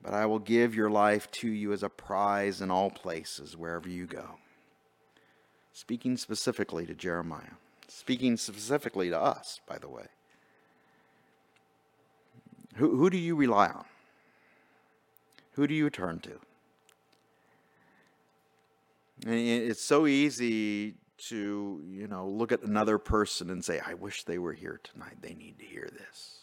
But 0.00 0.14
I 0.14 0.26
will 0.26 0.38
give 0.38 0.76
your 0.76 0.90
life 0.90 1.28
to 1.32 1.48
you 1.48 1.72
as 1.72 1.82
a 1.82 1.88
prize 1.88 2.60
in 2.60 2.70
all 2.70 2.90
places, 2.90 3.56
wherever 3.56 3.88
you 3.88 4.06
go. 4.06 4.38
Speaking 5.72 6.16
specifically 6.16 6.86
to 6.86 6.94
Jeremiah, 6.94 7.56
speaking 7.88 8.36
specifically 8.36 9.10
to 9.10 9.20
us, 9.20 9.60
by 9.66 9.78
the 9.78 9.88
way. 9.88 10.06
Who, 12.76 12.96
who 12.96 13.10
do 13.10 13.18
you 13.18 13.34
rely 13.34 13.66
on? 13.66 13.84
Who 15.52 15.66
do 15.66 15.74
you 15.74 15.90
turn 15.90 16.20
to? 16.20 16.38
And 19.26 19.34
it's 19.34 19.82
so 19.82 20.06
easy 20.06 20.94
to, 21.18 21.82
you 21.84 22.06
know, 22.06 22.28
look 22.28 22.52
at 22.52 22.62
another 22.62 22.98
person 22.98 23.50
and 23.50 23.64
say, 23.64 23.80
I 23.84 23.94
wish 23.94 24.24
they 24.24 24.38
were 24.38 24.52
here 24.52 24.80
tonight. 24.84 25.16
They 25.20 25.34
need 25.34 25.58
to 25.58 25.64
hear 25.64 25.88
this. 25.92 26.38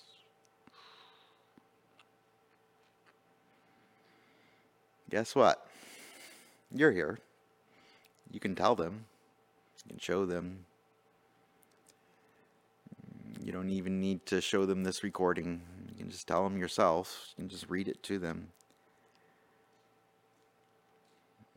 Guess 5.09 5.35
what? 5.35 5.67
You're 6.73 6.91
here. 6.91 7.19
You 8.31 8.39
can 8.39 8.55
tell 8.55 8.75
them, 8.75 9.05
you 9.85 9.91
can 9.91 9.99
show 9.99 10.25
them. 10.25 10.65
You 13.41 13.51
don't 13.51 13.69
even 13.69 14.01
need 14.01 14.25
to 14.25 14.41
show 14.41 14.65
them 14.65 14.83
this 14.83 15.03
recording. 15.03 15.61
You 15.91 15.95
can 15.99 16.09
just 16.09 16.27
tell 16.27 16.43
them 16.43 16.57
yourself. 16.57 17.33
You 17.37 17.43
can 17.43 17.49
just 17.49 17.69
read 17.69 17.87
it 17.87 18.01
to 18.03 18.19
them. 18.19 18.49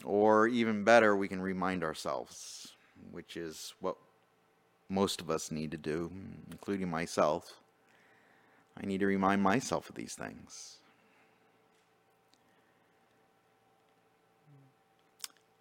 Or 0.05 0.46
even 0.46 0.84
better, 0.84 1.16
we 1.16 1.28
can 1.28 1.40
remind 1.40 1.82
ourselves, 1.82 2.74
which 3.11 3.36
is 3.36 3.74
what 3.80 3.96
most 4.88 5.20
of 5.20 5.30
us 5.30 5.51
need 5.51 5.70
to 5.72 5.76
do, 5.76 6.11
including 6.51 6.88
myself. 6.88 7.61
I 8.80 8.86
need 8.86 9.01
to 9.01 9.07
remind 9.07 9.42
myself 9.42 9.88
of 9.88 9.96
these 9.96 10.14
things. 10.14 10.76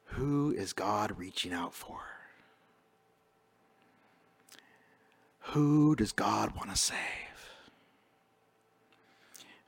Who 0.06 0.52
is 0.52 0.74
God 0.74 1.18
reaching 1.18 1.54
out 1.54 1.74
for? 1.74 2.00
Who 5.52 5.96
does 5.96 6.12
God 6.12 6.56
want 6.56 6.70
to 6.70 6.76
save? 6.76 6.96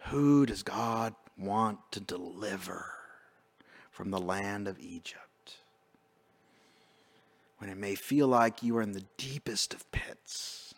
Who 0.08 0.46
does 0.46 0.64
God 0.64 1.16
want 1.38 1.80
to 1.92 2.00
deliver? 2.00 2.99
From 4.00 4.12
the 4.12 4.18
land 4.18 4.66
of 4.66 4.80
Egypt. 4.80 5.56
When 7.58 7.70
it 7.70 7.76
may 7.76 7.96
feel 7.96 8.30
like 8.30 8.64
you 8.64 8.78
are 8.78 8.82
in 8.82 8.94
the 8.94 9.04
deepest 9.18 9.74
of 9.74 9.92
pits, 9.92 10.74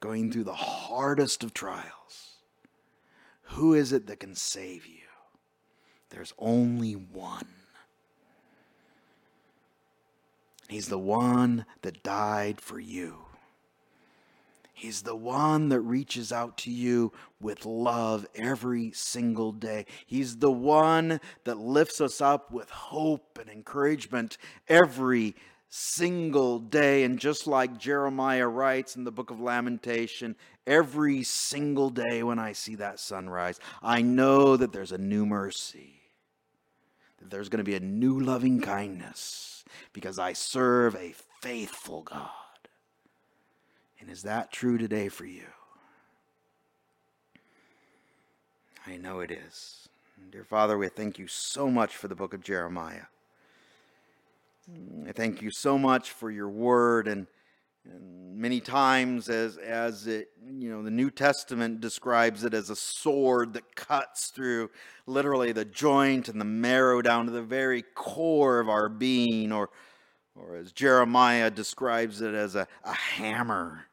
going 0.00 0.32
through 0.32 0.44
the 0.44 0.54
hardest 0.54 1.44
of 1.44 1.52
trials, 1.52 2.36
who 3.42 3.74
is 3.74 3.92
it 3.92 4.06
that 4.06 4.20
can 4.20 4.34
save 4.34 4.86
you? 4.86 5.04
There's 6.08 6.32
only 6.38 6.94
one. 6.94 7.48
He's 10.66 10.88
the 10.88 10.98
one 10.98 11.66
that 11.82 12.02
died 12.02 12.62
for 12.62 12.80
you. 12.80 13.25
He's 14.76 15.00
the 15.00 15.16
one 15.16 15.70
that 15.70 15.80
reaches 15.80 16.32
out 16.32 16.58
to 16.58 16.70
you 16.70 17.10
with 17.40 17.64
love 17.64 18.26
every 18.34 18.92
single 18.92 19.50
day. 19.50 19.86
He's 20.04 20.36
the 20.36 20.52
one 20.52 21.18
that 21.44 21.56
lifts 21.56 21.98
us 21.98 22.20
up 22.20 22.50
with 22.50 22.68
hope 22.68 23.38
and 23.40 23.48
encouragement 23.48 24.36
every 24.68 25.34
single 25.70 26.58
day. 26.58 27.04
And 27.04 27.18
just 27.18 27.46
like 27.46 27.78
Jeremiah 27.78 28.46
writes 28.46 28.96
in 28.96 29.04
the 29.04 29.10
book 29.10 29.30
of 29.30 29.40
Lamentation, 29.40 30.36
every 30.66 31.22
single 31.22 31.88
day 31.88 32.22
when 32.22 32.38
I 32.38 32.52
see 32.52 32.74
that 32.74 33.00
sunrise, 33.00 33.58
I 33.82 34.02
know 34.02 34.58
that 34.58 34.74
there's 34.74 34.92
a 34.92 34.98
new 34.98 35.24
mercy, 35.24 36.02
that 37.16 37.30
there's 37.30 37.48
going 37.48 37.64
to 37.64 37.70
be 37.70 37.76
a 37.76 37.80
new 37.80 38.20
loving 38.20 38.60
kindness 38.60 39.64
because 39.94 40.18
I 40.18 40.34
serve 40.34 40.94
a 40.96 41.14
faithful 41.40 42.02
God. 42.02 42.28
And 44.00 44.10
is 44.10 44.22
that 44.22 44.52
true 44.52 44.78
today 44.78 45.08
for 45.08 45.24
you? 45.24 45.46
I 48.86 48.96
know 48.96 49.20
it 49.20 49.30
is. 49.30 49.88
Dear 50.30 50.44
Father, 50.44 50.78
we 50.78 50.88
thank 50.88 51.18
you 51.18 51.26
so 51.26 51.70
much 51.70 51.96
for 51.96 52.08
the 52.08 52.14
book 52.14 52.34
of 52.34 52.42
Jeremiah. 52.42 53.06
I 55.08 55.12
thank 55.12 55.42
you 55.42 55.50
so 55.50 55.78
much 55.78 56.10
for 56.10 56.30
your 56.30 56.48
word 56.48 57.06
and, 57.06 57.26
and 57.84 58.36
many 58.36 58.60
times 58.60 59.28
as 59.28 59.56
as 59.58 60.08
it 60.08 60.28
you 60.44 60.70
know 60.70 60.82
the 60.82 60.90
New 60.90 61.10
Testament 61.10 61.80
describes 61.80 62.42
it 62.42 62.52
as 62.52 62.70
a 62.70 62.76
sword 62.76 63.54
that 63.54 63.76
cuts 63.76 64.28
through 64.28 64.70
literally 65.06 65.52
the 65.52 65.64
joint 65.64 66.28
and 66.28 66.40
the 66.40 66.44
marrow 66.44 67.00
down 67.00 67.26
to 67.26 67.30
the 67.30 67.42
very 67.42 67.82
core 67.94 68.58
of 68.58 68.68
our 68.68 68.88
being 68.88 69.52
or 69.52 69.70
or 70.38 70.56
as 70.56 70.72
Jeremiah 70.72 71.50
describes 71.50 72.20
it 72.20 72.34
as 72.34 72.54
a, 72.54 72.66
a 72.84 72.92
hammer 72.92 73.86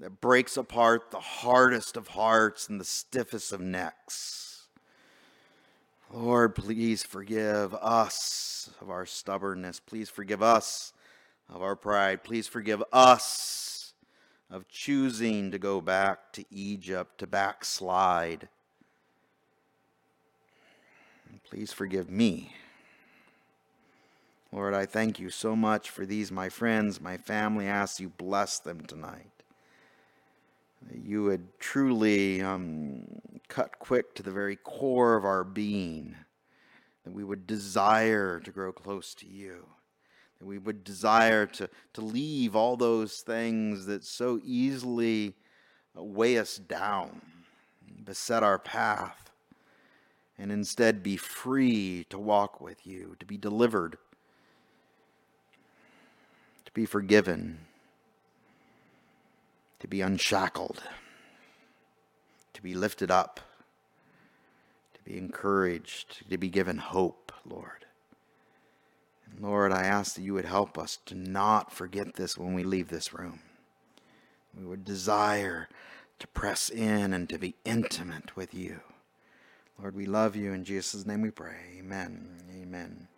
that 0.00 0.20
breaks 0.20 0.56
apart 0.56 1.10
the 1.10 1.20
hardest 1.20 1.96
of 1.96 2.08
hearts 2.08 2.68
and 2.68 2.80
the 2.80 2.84
stiffest 2.84 3.52
of 3.52 3.60
necks. 3.60 4.66
Lord, 6.12 6.54
please 6.54 7.02
forgive 7.02 7.74
us 7.74 8.70
of 8.80 8.90
our 8.90 9.06
stubbornness. 9.06 9.80
Please 9.80 10.10
forgive 10.10 10.42
us 10.42 10.92
of 11.48 11.62
our 11.62 11.76
pride. 11.76 12.22
Please 12.22 12.46
forgive 12.46 12.82
us 12.92 13.94
of 14.50 14.68
choosing 14.68 15.50
to 15.50 15.58
go 15.58 15.80
back 15.80 16.32
to 16.34 16.44
Egypt, 16.50 17.18
to 17.18 17.26
backslide. 17.26 18.48
Please 21.44 21.72
forgive 21.72 22.10
me. 22.10 22.54
Lord, 24.52 24.74
I 24.74 24.84
thank 24.84 25.18
you 25.18 25.30
so 25.30 25.56
much 25.56 25.88
for 25.88 26.04
these, 26.04 26.30
my 26.30 26.50
friends, 26.50 27.00
my 27.00 27.16
family. 27.16 27.66
I 27.66 27.70
ask 27.70 27.98
you 27.98 28.10
bless 28.10 28.58
them 28.58 28.82
tonight. 28.82 29.30
That 30.90 30.98
you 30.98 31.24
would 31.24 31.58
truly 31.58 32.42
um, 32.42 33.06
cut 33.48 33.78
quick 33.78 34.14
to 34.16 34.22
the 34.22 34.30
very 34.30 34.56
core 34.56 35.16
of 35.16 35.24
our 35.24 35.42
being, 35.42 36.16
that 37.04 37.14
we 37.14 37.24
would 37.24 37.46
desire 37.46 38.40
to 38.40 38.50
grow 38.50 38.72
close 38.72 39.14
to 39.14 39.26
you, 39.26 39.64
that 40.38 40.46
we 40.46 40.58
would 40.58 40.84
desire 40.84 41.46
to, 41.46 41.70
to 41.94 42.00
leave 42.02 42.54
all 42.54 42.76
those 42.76 43.20
things 43.20 43.86
that 43.86 44.04
so 44.04 44.38
easily 44.44 45.34
weigh 45.94 46.36
us 46.36 46.58
down, 46.58 47.22
beset 48.04 48.42
our 48.42 48.58
path, 48.58 49.30
and 50.36 50.52
instead 50.52 51.02
be 51.02 51.16
free 51.16 52.04
to 52.10 52.18
walk 52.18 52.60
with 52.60 52.86
you, 52.86 53.16
to 53.18 53.24
be 53.24 53.38
delivered, 53.38 53.96
to 56.72 56.80
be 56.80 56.86
forgiven 56.86 57.58
to 59.82 59.88
be 59.88 60.00
unshackled, 60.00 60.80
to 62.54 62.62
be 62.62 62.72
lifted 62.72 63.10
up, 63.10 63.40
to 64.94 65.02
be 65.02 65.18
encouraged, 65.18 66.30
to 66.30 66.38
be 66.38 66.48
given 66.48 66.78
hope, 66.78 67.32
Lord. 67.44 67.84
And 69.28 69.40
Lord, 69.40 69.72
I 69.72 69.82
ask 69.82 70.14
that 70.14 70.22
you 70.22 70.34
would 70.34 70.44
help 70.44 70.78
us 70.78 70.98
to 71.06 71.16
not 71.16 71.72
forget 71.72 72.14
this 72.14 72.38
when 72.38 72.54
we 72.54 72.62
leave 72.62 72.90
this 72.90 73.12
room. 73.12 73.40
We 74.56 74.64
would 74.64 74.84
desire 74.84 75.68
to 76.20 76.28
press 76.28 76.70
in 76.70 77.12
and 77.12 77.28
to 77.28 77.36
be 77.36 77.56
intimate 77.64 78.36
with 78.36 78.54
you. 78.54 78.82
Lord, 79.80 79.96
we 79.96 80.06
love 80.06 80.36
you. 80.36 80.52
In 80.52 80.62
Jesus' 80.62 81.04
name 81.04 81.22
we 81.22 81.32
pray. 81.32 81.56
Amen. 81.80 82.40
Amen. 82.54 83.08